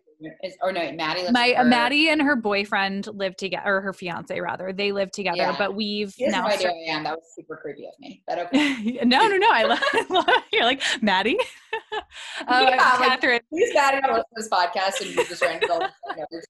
is, 0.45 0.57
or 0.62 0.72
no, 0.72 0.93
Maddie 0.93 1.20
lives 1.22 1.32
my 1.32 1.53
uh, 1.53 1.64
her- 1.64 1.68
Maddie 1.68 2.09
and 2.09 2.22
her 2.22 2.36
boyfriend 2.36 3.09
live 3.09 3.36
together, 3.36 3.64
or 3.76 3.80
her 3.80 3.93
fiance 3.93 4.38
rather. 4.40 4.72
They 4.72 4.93
live 4.93 5.11
together, 5.11 5.36
Yeah. 5.38 5.57
but 5.59 5.74
we've 5.74 6.12
She 6.12 6.24
has 6.24 6.32
now. 6.32 6.43
no 6.43 6.47
idea 6.49 6.59
start- 6.61 6.74
who 6.74 6.93
I 6.93 6.97
am. 6.97 7.05
That 7.05 7.16
was 7.16 7.24
super 7.34 7.57
creepy 7.61 7.84
of 7.86 7.93
me. 8.01 8.22
But 8.26 8.38
okay. 8.47 9.01
no, 9.05 9.26
no, 9.28 9.36
no. 9.36 9.49
I 9.51 9.64
love. 10.11 10.26
You're 10.53 10.64
like 10.64 10.82
Maddie. 11.01 11.38
uh, 11.93 12.01
Yeah, 12.49 12.61
like- 12.64 12.78
Catherine. 12.80 13.40
Please, 13.51 13.74
Maddie, 13.74 14.01
don't 14.01 14.12
listen 14.14 14.24
to 14.24 14.36
this 14.36 14.49
podcast 14.49 15.01
and 15.07 15.11
you 15.16 15.24
just 15.26 15.43
ran 15.43 15.61
to 15.61 15.90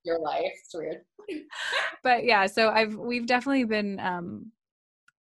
your 0.05 0.19
life. 0.21 0.43
It's 0.65 0.75
weird. 0.75 0.99
but 2.03 2.25
yeah 2.25 2.47
so 2.47 2.69
i've 2.71 2.97
we've 2.97 3.27
definitely 3.27 3.63
been 3.63 4.01
um 4.01 4.51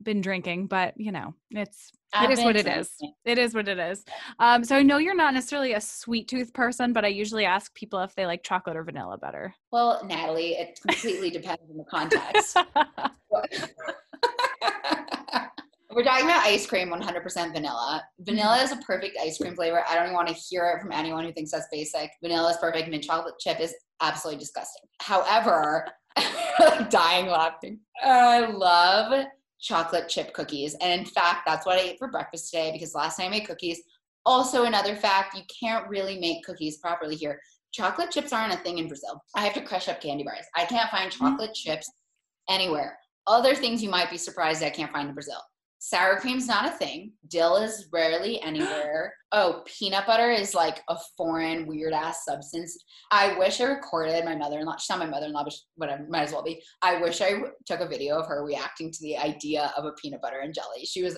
been 0.03 0.21
drinking 0.21 0.67
but 0.67 0.95
you 0.97 1.13
know 1.13 1.35
it's 1.51 1.93
it 2.23 2.31
is 2.31 2.41
what 2.41 2.57
it 2.57 2.67
is 2.67 2.91
it 3.25 3.39
is 3.39 3.55
what 3.55 3.69
it 3.69 3.79
is 3.79 4.05
um 4.39 4.65
so 4.65 4.77
i 4.77 4.83
know 4.83 4.99
you're 4.99 5.15
not 5.15 5.35
necessarily 5.35 5.75
a 5.75 5.81
sweet 5.81 6.27
tooth 6.27 6.53
person 6.53 6.93
but 6.93 7.05
i 7.05 7.09
usually 7.09 7.45
ask 7.45 7.73
people 7.75 8.01
if 8.01 8.15
they 8.15 8.27
like 8.27 8.43
chocolate 8.43 8.77
or 8.77 8.83
vanilla 8.83 9.17
better 9.19 9.55
Well, 9.71 10.03
Natalie, 10.05 10.55
it 10.55 10.81
completely 10.81 11.31
depends 11.39 11.63
on 11.71 11.77
the 11.77 11.85
context. 11.85 12.57
We're 15.93 16.05
talking 16.05 16.27
about 16.27 16.45
ice 16.45 16.67
cream, 16.67 16.89
100% 16.89 17.53
vanilla. 17.53 18.03
Vanilla 18.21 18.63
is 18.63 18.71
a 18.71 18.77
perfect 18.77 19.19
ice 19.21 19.39
cream 19.39 19.57
flavor. 19.57 19.83
I 19.89 19.95
don't 19.95 20.05
even 20.05 20.15
want 20.15 20.29
to 20.29 20.35
hear 20.35 20.65
it 20.67 20.81
from 20.81 20.93
anyone 20.93 21.25
who 21.25 21.33
thinks 21.33 21.51
that's 21.51 21.67
basic. 21.73 22.11
Vanilla 22.23 22.51
is 22.51 22.59
perfect. 22.59 22.89
Mint 22.89 23.03
chocolate 23.03 23.35
chip 23.41 23.59
is 23.59 23.75
absolutely 24.01 24.39
disgusting. 24.39 24.83
However, 25.01 25.89
dying 26.91 27.27
laughing. 27.27 27.81
I 28.05 28.47
love 28.47 29.27
chocolate 29.61 30.09
chip 30.09 30.33
cookies. 30.33 30.75
And 30.81 31.01
in 31.01 31.07
fact, 31.07 31.43
that's 31.47 31.67
what 31.67 31.79
I 31.79 31.83
ate 31.83 31.99
for 31.99 32.09
breakfast 32.09 32.51
today 32.51 32.73
because 32.73 32.95
last 32.95 33.19
night 33.19 33.27
I 33.27 33.31
made 33.31 33.47
cookies. 33.47 33.81
Also, 34.27 34.65
another 34.65 34.97
fact 34.97 35.37
you 35.37 35.43
can't 35.61 35.89
really 35.89 36.19
make 36.19 36.45
cookies 36.45 36.79
properly 36.79 37.17
here. 37.17 37.41
Chocolate 37.73 38.11
chips 38.11 38.33
aren't 38.33 38.55
a 38.55 38.59
thing 38.59 38.79
in 38.79 38.89
Brazil. 38.89 39.23
I 39.35 39.45
have 39.45 39.55
to 39.55 39.63
crush 39.63 39.89
up 39.89 40.01
candy 40.01 40.25
bars. 40.25 40.45
I 40.57 40.65
can't 40.65 40.91
find 40.91 41.11
mm-hmm. 41.11 41.25
chocolate 41.25 41.55
chips 41.55 41.91
anywhere. 42.49 42.99
Other 43.27 43.55
things 43.55 43.83
you 43.83 43.91
might 43.91 44.11
be 44.11 44.17
surprised 44.17 44.63
I 44.63 44.71
can't 44.71 44.93
find 44.93 45.09
in 45.09 45.15
Brazil. 45.15 45.41
Sour 45.83 46.21
cream's 46.21 46.47
not 46.47 46.67
a 46.69 46.73
thing. 46.73 47.15
Dill 47.29 47.57
is 47.57 47.89
rarely 47.93 48.41
anywhere. 48.43 49.15
Oh, 49.33 49.63
peanut 49.65 50.09
butter 50.09 50.29
is 50.33 50.57
like 50.57 50.81
a 50.89 50.97
foreign, 51.17 51.65
weird 51.69 51.93
ass 51.93 52.25
substance. 52.25 52.77
I 53.13 53.39
wish 53.39 53.61
I 53.61 53.67
recorded 53.67 54.25
my 54.25 54.35
mother 54.35 54.59
in 54.59 54.67
law. 54.67 54.77
She's 54.77 54.91
not 54.91 54.99
my 54.99 55.07
mother 55.07 55.27
in 55.27 55.33
law, 55.33 55.45
but 55.45 55.55
whatever, 55.77 56.05
might 56.09 56.23
as 56.23 56.33
well 56.33 56.43
be. 56.43 56.61
I 56.83 57.01
wish 57.01 57.21
I 57.21 57.35
w- 57.35 57.53
took 57.65 57.79
a 57.79 57.87
video 57.87 58.19
of 58.19 58.27
her 58.27 58.45
reacting 58.45 58.91
to 58.91 58.99
the 59.03 59.17
idea 59.17 59.73
of 59.77 59.85
a 59.85 59.93
peanut 59.93 60.21
butter 60.21 60.41
and 60.41 60.53
jelly. 60.53 60.85
She 60.85 61.05
was 61.05 61.17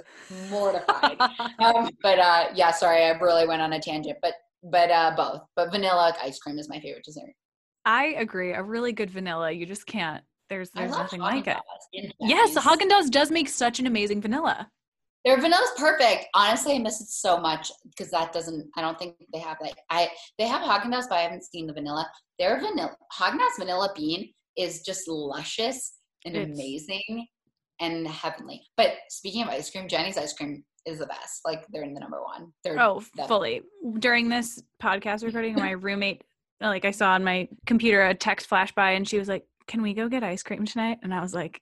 mortified. 0.51 1.17
um, 1.59 1.89
but 2.03 2.19
uh, 2.19 2.49
yeah, 2.55 2.71
sorry, 2.71 3.03
I 3.05 3.13
really 3.13 3.47
went 3.47 3.63
on 3.63 3.73
a 3.73 3.81
tangent. 3.81 4.19
But 4.21 4.35
but 4.63 4.91
uh, 4.91 5.15
both. 5.17 5.41
But 5.57 5.71
vanilla 5.73 6.15
ice 6.23 6.39
cream 6.39 6.59
is 6.59 6.69
my 6.69 6.81
favorite 6.81 7.05
dessert. 7.07 7.33
i 7.87 8.15
agree 8.19 8.53
a 8.53 8.63
really 8.63 8.93
good 8.93 9.11
vanilla 9.11 9.51
you 9.51 9.65
just 9.65 9.87
can't 9.87 10.23
there's 10.53 10.71
there's 10.71 10.91
nothing 10.91 11.21
like 11.21 11.47
it 11.47 11.57
yes 12.21 12.55
Chinese. 12.55 12.59
haagen-dazs 12.67 13.11
does 13.11 13.31
make 13.31 13.49
such 13.49 13.81
an 13.81 13.87
amazing 13.87 14.21
vanilla 14.21 14.69
Their 15.25 15.37
vanilla's 15.41 15.71
perfect. 15.79 16.27
Honestly, 16.35 16.75
I 16.75 16.79
miss 16.79 17.01
it 17.01 17.07
so 17.09 17.33
much 17.49 17.71
because 17.91 18.11
that 18.11 18.33
doesn't. 18.33 18.63
I 18.77 18.81
don't 18.85 18.99
think 18.99 19.15
they 19.33 19.39
have 19.39 19.57
like 19.67 19.77
I. 19.89 20.09
They 20.39 20.49
have 20.49 20.63
Haagen 20.63 20.91
Dazs, 20.93 21.09
but 21.09 21.19
I 21.19 21.23
haven't 21.27 21.45
seen 21.45 21.69
the 21.69 21.73
vanilla. 21.73 22.05
Their 22.41 22.55
vanilla 22.65 22.91
Haagen 23.19 23.39
Dazs 23.43 23.57
vanilla 23.63 23.89
bean 23.99 24.21
is 24.65 24.83
just 24.89 25.07
luscious 25.09 25.79
and 26.25 26.35
It's- 26.37 26.53
amazing 26.59 27.27
and 27.81 28.07
heavenly. 28.09 28.59
But 28.77 28.91
speaking 29.11 29.43
of 29.45 29.49
ice 29.49 29.71
cream, 29.71 29.87
Jeni's 29.89 30.19
ice 30.19 30.33
cream 30.33 30.65
is 30.91 30.99
the 30.99 31.07
best. 31.07 31.37
Like 31.45 31.63
they're 31.71 31.85
in 31.85 31.95
the 31.95 32.01
number 32.01 32.21
one. 32.33 32.43
They're 32.65 32.81
Oh, 32.81 33.01
the- 33.17 33.29
fully. 33.29 33.63
During 34.01 34.29
this 34.29 34.61
podcast 34.83 35.23
recording, 35.25 35.55
my 35.55 35.71
roommate, 35.87 36.23
like 36.61 36.85
I 36.85 36.91
saw 36.91 37.11
on 37.13 37.23
my 37.23 37.49
computer 37.65 38.01
a 38.07 38.15
text 38.29 38.49
flash 38.49 38.73
by 38.75 38.91
and 38.99 39.07
she 39.09 39.21
was 39.21 39.29
like, 39.29 39.45
Can 39.67 39.83
we 39.83 39.95
go 39.95 40.09
get 40.09 40.23
ice 40.23 40.43
cream 40.43 40.65
tonight? 40.65 40.99
And 41.03 41.13
I 41.15 41.21
was 41.21 41.35
like, 41.35 41.61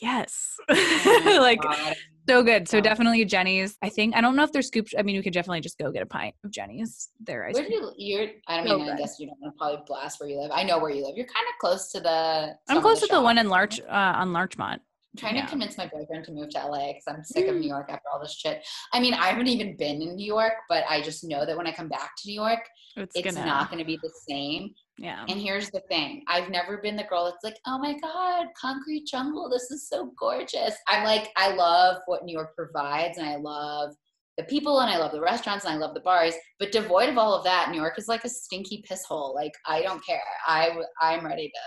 Yes. 0.00 0.54
Oh 0.70 1.38
like 1.42 1.60
God. 1.60 1.96
so 2.28 2.42
good. 2.44 2.68
So 2.68 2.80
definitely 2.80 3.24
Jeni's. 3.24 3.76
I 3.82 3.88
think 3.88 4.14
I 4.14 4.20
don't 4.20 4.36
know 4.36 4.44
if 4.44 4.52
they're 4.52 4.62
scooped. 4.62 4.94
I 4.96 5.02
mean, 5.02 5.16
we 5.16 5.22
could 5.24 5.32
definitely 5.32 5.60
just 5.60 5.76
go 5.76 5.90
get 5.90 6.02
a 6.02 6.06
pint 6.06 6.36
of 6.44 6.52
Jeni's. 6.52 7.08
Their 7.20 7.46
ice 7.46 7.54
Where 7.54 7.64
do 7.64 7.68
cream. 7.70 7.82
you? 7.96 8.16
You're. 8.18 8.28
I 8.46 8.58
don't 8.58 8.66
So 8.68 8.78
mean. 8.78 8.90
I 8.90 8.96
guess 8.96 9.16
you 9.18 9.26
don't 9.26 9.40
want 9.40 9.54
to 9.54 9.58
probably 9.58 9.82
blast 9.88 10.20
where 10.20 10.28
you 10.28 10.40
live. 10.40 10.52
I 10.54 10.62
know 10.62 10.78
where 10.78 10.90
you 10.90 11.04
live. 11.04 11.16
You're 11.16 11.26
kind 11.26 11.46
of 11.48 11.58
close 11.60 11.90
to 11.92 12.00
the. 12.00 12.54
I'm 12.68 12.80
close 12.80 13.00
to 13.00 13.08
the 13.08 13.20
one 13.20 13.38
in 13.38 13.48
Larch 13.48 13.80
uh, 13.80 13.86
on 13.90 14.32
Larchmont. 14.32 14.80
I'm 15.14 15.18
trying 15.18 15.34
Yeah. 15.36 15.42
to 15.46 15.48
convince 15.50 15.76
my 15.76 15.88
boyfriend 15.88 16.24
to 16.26 16.32
move 16.32 16.50
to 16.50 16.58
LA 16.64 16.88
because 16.92 17.04
I'm 17.08 17.24
sick 17.24 17.48
of 17.48 17.56
Mm. 17.56 17.60
New 17.60 17.68
York 17.68 17.86
after 17.88 18.04
all 18.12 18.20
this 18.20 18.34
shit. 18.36 18.64
I 18.92 19.00
mean, 19.00 19.14
I 19.14 19.26
haven't 19.28 19.48
even 19.48 19.76
been 19.76 20.00
in 20.00 20.14
New 20.14 20.26
York, 20.26 20.52
but 20.68 20.84
I 20.88 21.02
just 21.02 21.24
know 21.24 21.44
that 21.44 21.56
when 21.56 21.66
I 21.66 21.72
come 21.72 21.88
back 21.88 22.10
to 22.18 22.28
New 22.28 22.34
York, 22.34 22.60
It's, 22.96 23.16
it's 23.16 23.34
gonna 23.34 23.44
not 23.44 23.68
going 23.70 23.80
to 23.80 23.84
be 23.86 23.98
the 24.00 24.12
same. 24.28 24.74
Yeah. 24.98 25.24
And 25.28 25.40
here's 25.40 25.70
the 25.70 25.80
thing 25.88 26.24
I've 26.26 26.50
never 26.50 26.78
been 26.78 26.96
the 26.96 27.04
girl 27.04 27.24
that's 27.26 27.44
like, 27.44 27.58
oh 27.66 27.78
my 27.78 27.96
God, 27.98 28.46
concrete 28.60 29.06
jungle, 29.06 29.48
this 29.48 29.70
is 29.70 29.88
so 29.88 30.12
gorgeous. 30.18 30.74
I'm 30.88 31.04
like, 31.04 31.30
I 31.36 31.54
love 31.54 32.02
what 32.06 32.24
New 32.24 32.32
York 32.32 32.54
provides, 32.56 33.16
and 33.18 33.26
I 33.26 33.36
love 33.36 33.94
the 34.36 34.44
people, 34.44 34.80
and 34.80 34.90
I 34.90 34.98
love 34.98 35.12
the 35.12 35.20
restaurants, 35.20 35.64
and 35.64 35.74
I 35.74 35.78
love 35.78 35.94
the 35.94 36.00
bars. 36.00 36.34
But 36.58 36.72
devoid 36.72 37.08
of 37.08 37.18
all 37.18 37.34
of 37.34 37.44
that, 37.44 37.70
New 37.70 37.76
York 37.76 37.98
is 37.98 38.08
like 38.08 38.24
a 38.24 38.28
stinky 38.28 38.82
piss 38.86 39.04
hole. 39.04 39.34
Like, 39.34 39.52
I 39.66 39.82
don't 39.82 40.04
care. 40.04 40.20
I, 40.46 40.76
I'm 41.00 41.24
ready 41.24 41.50
to. 41.50 41.58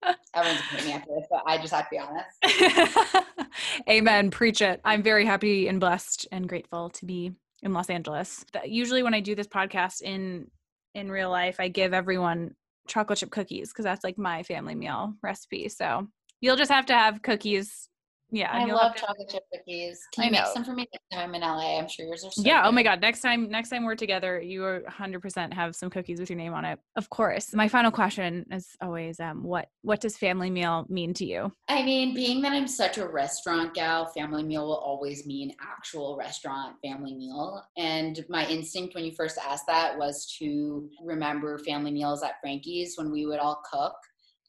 Everyone's 0.34 0.62
putting 0.70 0.86
me 0.86 0.92
after 0.92 1.10
this, 1.16 1.26
but 1.28 1.42
I 1.46 1.58
just 1.58 1.74
have 1.74 1.88
to 1.88 1.90
be 1.90 1.98
honest. 1.98 3.26
Amen. 3.90 4.30
Preach 4.30 4.60
it. 4.60 4.80
I'm 4.84 5.02
very 5.02 5.26
happy 5.26 5.66
and 5.66 5.80
blessed 5.80 6.28
and 6.30 6.48
grateful 6.48 6.90
to 6.90 7.04
be 7.04 7.32
in 7.64 7.72
Los 7.72 7.90
Angeles. 7.90 8.44
Usually, 8.64 9.02
when 9.02 9.14
I 9.14 9.18
do 9.20 9.34
this 9.34 9.48
podcast 9.48 10.02
in 10.02 10.48
in 10.94 11.10
real 11.10 11.30
life, 11.30 11.56
I 11.58 11.68
give 11.68 11.92
everyone 11.92 12.54
chocolate 12.88 13.18
chip 13.18 13.30
cookies 13.30 13.68
because 13.70 13.84
that's 13.84 14.04
like 14.04 14.18
my 14.18 14.42
family 14.42 14.74
meal 14.74 15.14
recipe. 15.22 15.68
So 15.68 16.08
you'll 16.40 16.56
just 16.56 16.70
have 16.70 16.86
to 16.86 16.94
have 16.94 17.22
cookies 17.22 17.88
Yeah, 18.30 18.50
I 18.52 18.64
love 18.66 18.94
to- 18.94 19.00
chocolate 19.00 19.28
chip 19.30 19.44
cookies. 19.52 20.00
Can 20.14 20.24
you 20.24 20.30
make 20.32 20.46
some 20.46 20.64
for 20.64 20.72
me 20.72 20.86
next 20.92 21.04
time 21.10 21.30
I'm 21.30 21.34
in 21.34 21.40
LA? 21.40 21.78
I'm 21.78 21.88
sure 21.88 22.06
yours 22.06 22.24
are 22.24 22.30
so 22.30 22.42
yeah. 22.42 22.62
Oh 22.64 22.72
my. 22.72 22.82
God. 22.82 23.00
Next 23.00 23.20
time, 23.20 23.50
next 23.50 23.70
time 23.70 23.84
we're 23.84 23.94
together, 23.94 24.40
you 24.40 24.64
are 24.64 24.82
100% 24.88 25.52
have 25.54 25.74
some 25.74 25.90
cookies 25.90 26.20
with 26.20 26.30
your 26.30 26.36
name 26.36 26.52
on 26.54 26.64
it. 26.64 26.78
Of 26.96 27.10
course. 27.10 27.54
My 27.54 27.68
final 27.68 27.90
question 27.90 28.46
is 28.50 28.68
always, 28.80 29.18
um, 29.20 29.42
what 29.42 29.68
what 29.82 30.00
does 30.00 30.16
family 30.16 30.50
meal 30.50 30.86
mean 30.88 31.14
to 31.14 31.24
you? 31.24 31.52
I 31.68 31.82
mean, 31.82 32.14
being 32.14 32.42
that 32.42 32.52
I'm 32.52 32.68
such 32.68 32.98
a 32.98 33.06
restaurant 33.06 33.74
gal, 33.74 34.06
family 34.06 34.42
meal 34.42 34.66
will 34.66 34.76
always 34.76 35.26
mean 35.26 35.54
actual 35.60 36.16
restaurant 36.16 36.76
family 36.82 37.14
meal. 37.14 37.62
And 37.76 38.24
my 38.28 38.46
instinct 38.48 38.94
when 38.94 39.04
you 39.04 39.12
first 39.12 39.38
asked 39.38 39.66
that 39.68 39.96
was 39.96 40.26
to 40.38 40.88
remember 41.02 41.58
family 41.58 41.90
meals 41.90 42.22
at 42.22 42.40
Frankies 42.42 42.96
when 42.96 43.10
we 43.10 43.26
would 43.26 43.38
all 43.38 43.62
cook 43.70 43.94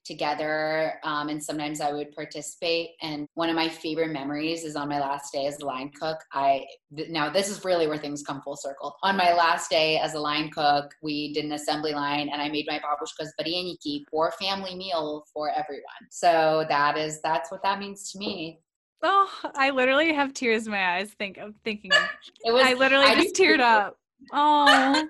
together 0.09 0.95
um, 1.03 1.29
and 1.29 1.41
sometimes 1.41 1.81
i 1.81 1.91
would 1.91 2.11
participate 2.13 2.89
and 3.03 3.27
one 3.35 3.47
of 3.47 3.55
my 3.55 3.69
favorite 3.69 4.11
memories 4.11 4.63
is 4.63 4.75
on 4.75 4.89
my 4.89 4.99
last 4.99 5.31
day 5.31 5.45
as 5.45 5.59
a 5.59 5.65
line 5.65 5.91
cook 5.99 6.17
i 6.33 6.65
th- 6.97 7.09
now 7.09 7.29
this 7.29 7.47
is 7.47 7.63
really 7.63 7.85
where 7.85 7.97
things 7.97 8.23
come 8.23 8.41
full 8.41 8.57
circle 8.57 8.95
on 9.03 9.15
my 9.15 9.31
last 9.33 9.69
day 9.69 9.99
as 9.99 10.15
a 10.15 10.19
line 10.19 10.49
cook 10.49 10.91
we 11.03 11.31
did 11.33 11.45
an 11.45 11.51
assembly 11.51 11.93
line 11.93 12.27
and 12.33 12.41
i 12.41 12.49
made 12.49 12.65
my 12.67 12.79
babushkas 12.79 13.29
vareniki 13.39 14.01
for 14.09 14.31
family 14.41 14.75
meal 14.75 15.23
for 15.31 15.51
everyone 15.51 16.03
so 16.09 16.65
that 16.67 16.97
is 16.97 17.21
that's 17.21 17.51
what 17.51 17.61
that 17.61 17.79
means 17.79 18.11
to 18.11 18.17
me 18.17 18.59
Oh, 19.01 19.31
I 19.55 19.69
literally 19.69 20.11
have 20.13 20.33
tears 20.33 20.65
in 20.65 20.73
my 20.73 20.97
eyes. 20.97 21.09
Think 21.11 21.37
of 21.37 21.55
thinking. 21.63 21.91
It 22.43 22.51
was 22.51 22.65
I 22.65 22.73
literally 22.73 23.05
I 23.05 23.15
just 23.15 23.33
teared 23.33 23.61
up. 23.61 23.97
Oh, 24.33 25.07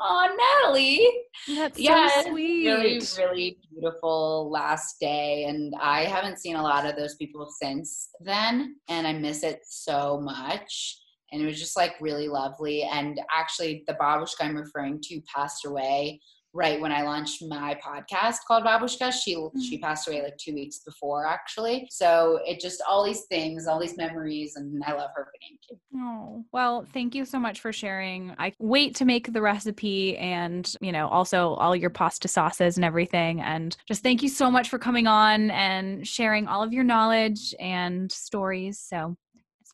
oh 0.00 0.62
natalie 0.62 1.08
that's 1.46 1.78
yeah, 1.78 2.08
so 2.22 2.30
sweet. 2.30 2.66
really, 2.66 3.00
really 3.18 3.58
beautiful 3.70 4.50
last 4.50 4.98
day. 5.00 5.44
And 5.44 5.74
I 5.80 6.04
haven't 6.04 6.38
seen 6.38 6.56
a 6.56 6.62
lot 6.62 6.86
of 6.86 6.96
those 6.96 7.16
people 7.16 7.46
since 7.60 8.08
then. 8.20 8.76
And 8.88 9.06
I 9.06 9.12
miss 9.12 9.42
it 9.42 9.60
so 9.64 10.20
much. 10.20 11.00
And 11.32 11.42
it 11.42 11.46
was 11.46 11.58
just 11.58 11.76
like 11.76 11.94
really 12.00 12.28
lovely. 12.28 12.82
And 12.82 13.20
actually, 13.34 13.84
the 13.86 13.94
babushka 13.94 14.42
I'm 14.42 14.56
referring 14.56 15.00
to 15.02 15.20
passed 15.34 15.66
away 15.66 16.20
right 16.54 16.80
when 16.80 16.92
I 16.92 17.02
launched 17.02 17.42
my 17.48 17.78
podcast 17.84 18.36
called 18.46 18.64
Babushka. 18.64 19.12
She 19.12 19.32
she 19.32 19.36
mm-hmm. 19.36 19.84
passed 19.84 20.08
away 20.08 20.22
like 20.22 20.38
two 20.38 20.54
weeks 20.54 20.78
before, 20.78 21.26
actually. 21.26 21.88
So 21.90 22.40
it 22.46 22.60
just 22.60 22.80
all 22.88 23.04
these 23.04 23.22
things, 23.22 23.66
all 23.66 23.80
these 23.80 23.96
memories, 23.96 24.54
and 24.56 24.82
I 24.86 24.92
love 24.92 25.10
her 25.14 25.28
name 25.42 25.58
too. 25.68 25.76
Oh, 25.96 26.44
well, 26.52 26.86
thank 26.92 27.14
you 27.14 27.24
so 27.24 27.38
much 27.38 27.60
for 27.60 27.72
sharing. 27.72 28.34
I 28.38 28.52
wait 28.58 28.94
to 28.96 29.04
make 29.04 29.32
the 29.32 29.42
recipe 29.42 30.16
and, 30.16 30.72
you 30.80 30.92
know, 30.92 31.08
also 31.08 31.54
all 31.54 31.74
your 31.74 31.90
pasta 31.90 32.28
sauces 32.28 32.76
and 32.76 32.84
everything. 32.84 33.40
And 33.40 33.76
just 33.88 34.02
thank 34.02 34.22
you 34.22 34.28
so 34.28 34.50
much 34.50 34.68
for 34.68 34.78
coming 34.78 35.06
on 35.06 35.50
and 35.50 36.06
sharing 36.06 36.46
all 36.46 36.62
of 36.62 36.72
your 36.72 36.84
knowledge 36.84 37.54
and 37.58 38.10
stories. 38.10 38.78
So 38.78 39.16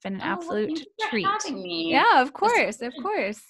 been 0.01 0.15
an 0.15 0.21
Oh, 0.23 0.25
well, 0.25 0.33
absolute 0.39 0.67
thank 0.67 0.79
you 0.81 0.87
for 1.05 1.11
treat. 1.11 1.27
having 1.27 1.63
me. 1.63 1.91
Yeah, 1.93 2.23
of 2.23 2.33
course. 2.33 2.81
Of 2.83 2.93
course. 3.03 3.41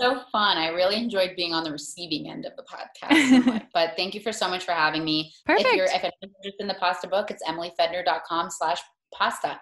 So 0.00 0.20
fun. 0.32 0.56
I 0.56 0.68
really 0.68 0.96
enjoyed 0.96 1.32
being 1.36 1.52
on 1.52 1.64
the 1.64 1.72
receiving 1.72 2.30
end 2.30 2.46
of 2.46 2.52
the 2.56 2.62
podcast. 2.64 3.44
so 3.44 3.60
but 3.74 3.94
thank 3.96 4.14
you 4.14 4.20
for 4.20 4.32
so 4.32 4.48
much 4.48 4.64
for 4.64 4.72
having 4.72 5.04
me. 5.04 5.32
Perfect. 5.44 5.68
If 5.68 5.74
you're 5.76 5.84
if 5.86 5.94
anyone's 5.94 6.34
interested 6.38 6.60
in 6.60 6.68
the 6.68 6.74
pasta 6.74 7.08
book, 7.08 7.30
it's 7.30 7.42
emilyfedner.com 7.44 8.50
slash 8.50 8.80
pasta. 9.12 9.60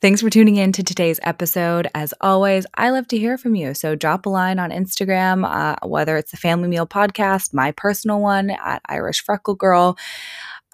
Thanks 0.00 0.20
for 0.20 0.28
tuning 0.28 0.56
in 0.56 0.70
to 0.72 0.82
today's 0.82 1.18
episode. 1.22 1.88
As 1.94 2.12
always, 2.20 2.66
I 2.74 2.90
love 2.90 3.08
to 3.08 3.18
hear 3.18 3.38
from 3.38 3.54
you. 3.54 3.72
So 3.72 3.94
drop 3.94 4.26
a 4.26 4.28
line 4.28 4.58
on 4.58 4.68
Instagram, 4.70 5.46
uh, 5.50 5.76
whether 5.86 6.18
it's 6.18 6.30
the 6.30 6.36
Family 6.36 6.68
Meal 6.68 6.86
Podcast, 6.86 7.54
my 7.54 7.70
personal 7.72 8.20
one 8.20 8.50
at 8.50 8.82
Irish 8.86 9.24
Freckle 9.24 9.54
Girl. 9.54 9.96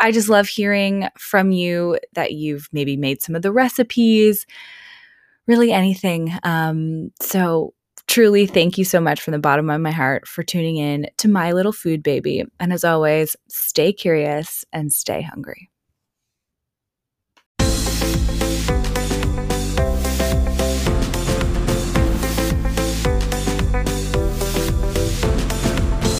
I 0.00 0.12
just 0.12 0.28
love 0.28 0.48
hearing 0.48 1.08
from 1.18 1.52
you 1.52 1.98
that 2.14 2.32
you've 2.32 2.68
maybe 2.72 2.96
made 2.96 3.22
some 3.22 3.34
of 3.34 3.42
the 3.42 3.52
recipes, 3.52 4.46
really 5.46 5.72
anything. 5.72 6.32
Um, 6.42 7.12
so 7.20 7.74
truly, 8.06 8.46
thank 8.46 8.78
you 8.78 8.84
so 8.84 9.00
much 9.00 9.20
from 9.20 9.32
the 9.32 9.38
bottom 9.38 9.70
of 9.70 9.80
my 9.80 9.92
heart 9.92 10.26
for 10.26 10.42
tuning 10.42 10.78
in 10.78 11.06
to 11.18 11.28
My 11.28 11.52
Little 11.52 11.72
Food 11.72 12.02
Baby. 12.02 12.44
And 12.58 12.72
as 12.72 12.82
always, 12.82 13.36
stay 13.48 13.92
curious 13.92 14.64
and 14.72 14.92
stay 14.92 15.22
hungry. 15.22 15.69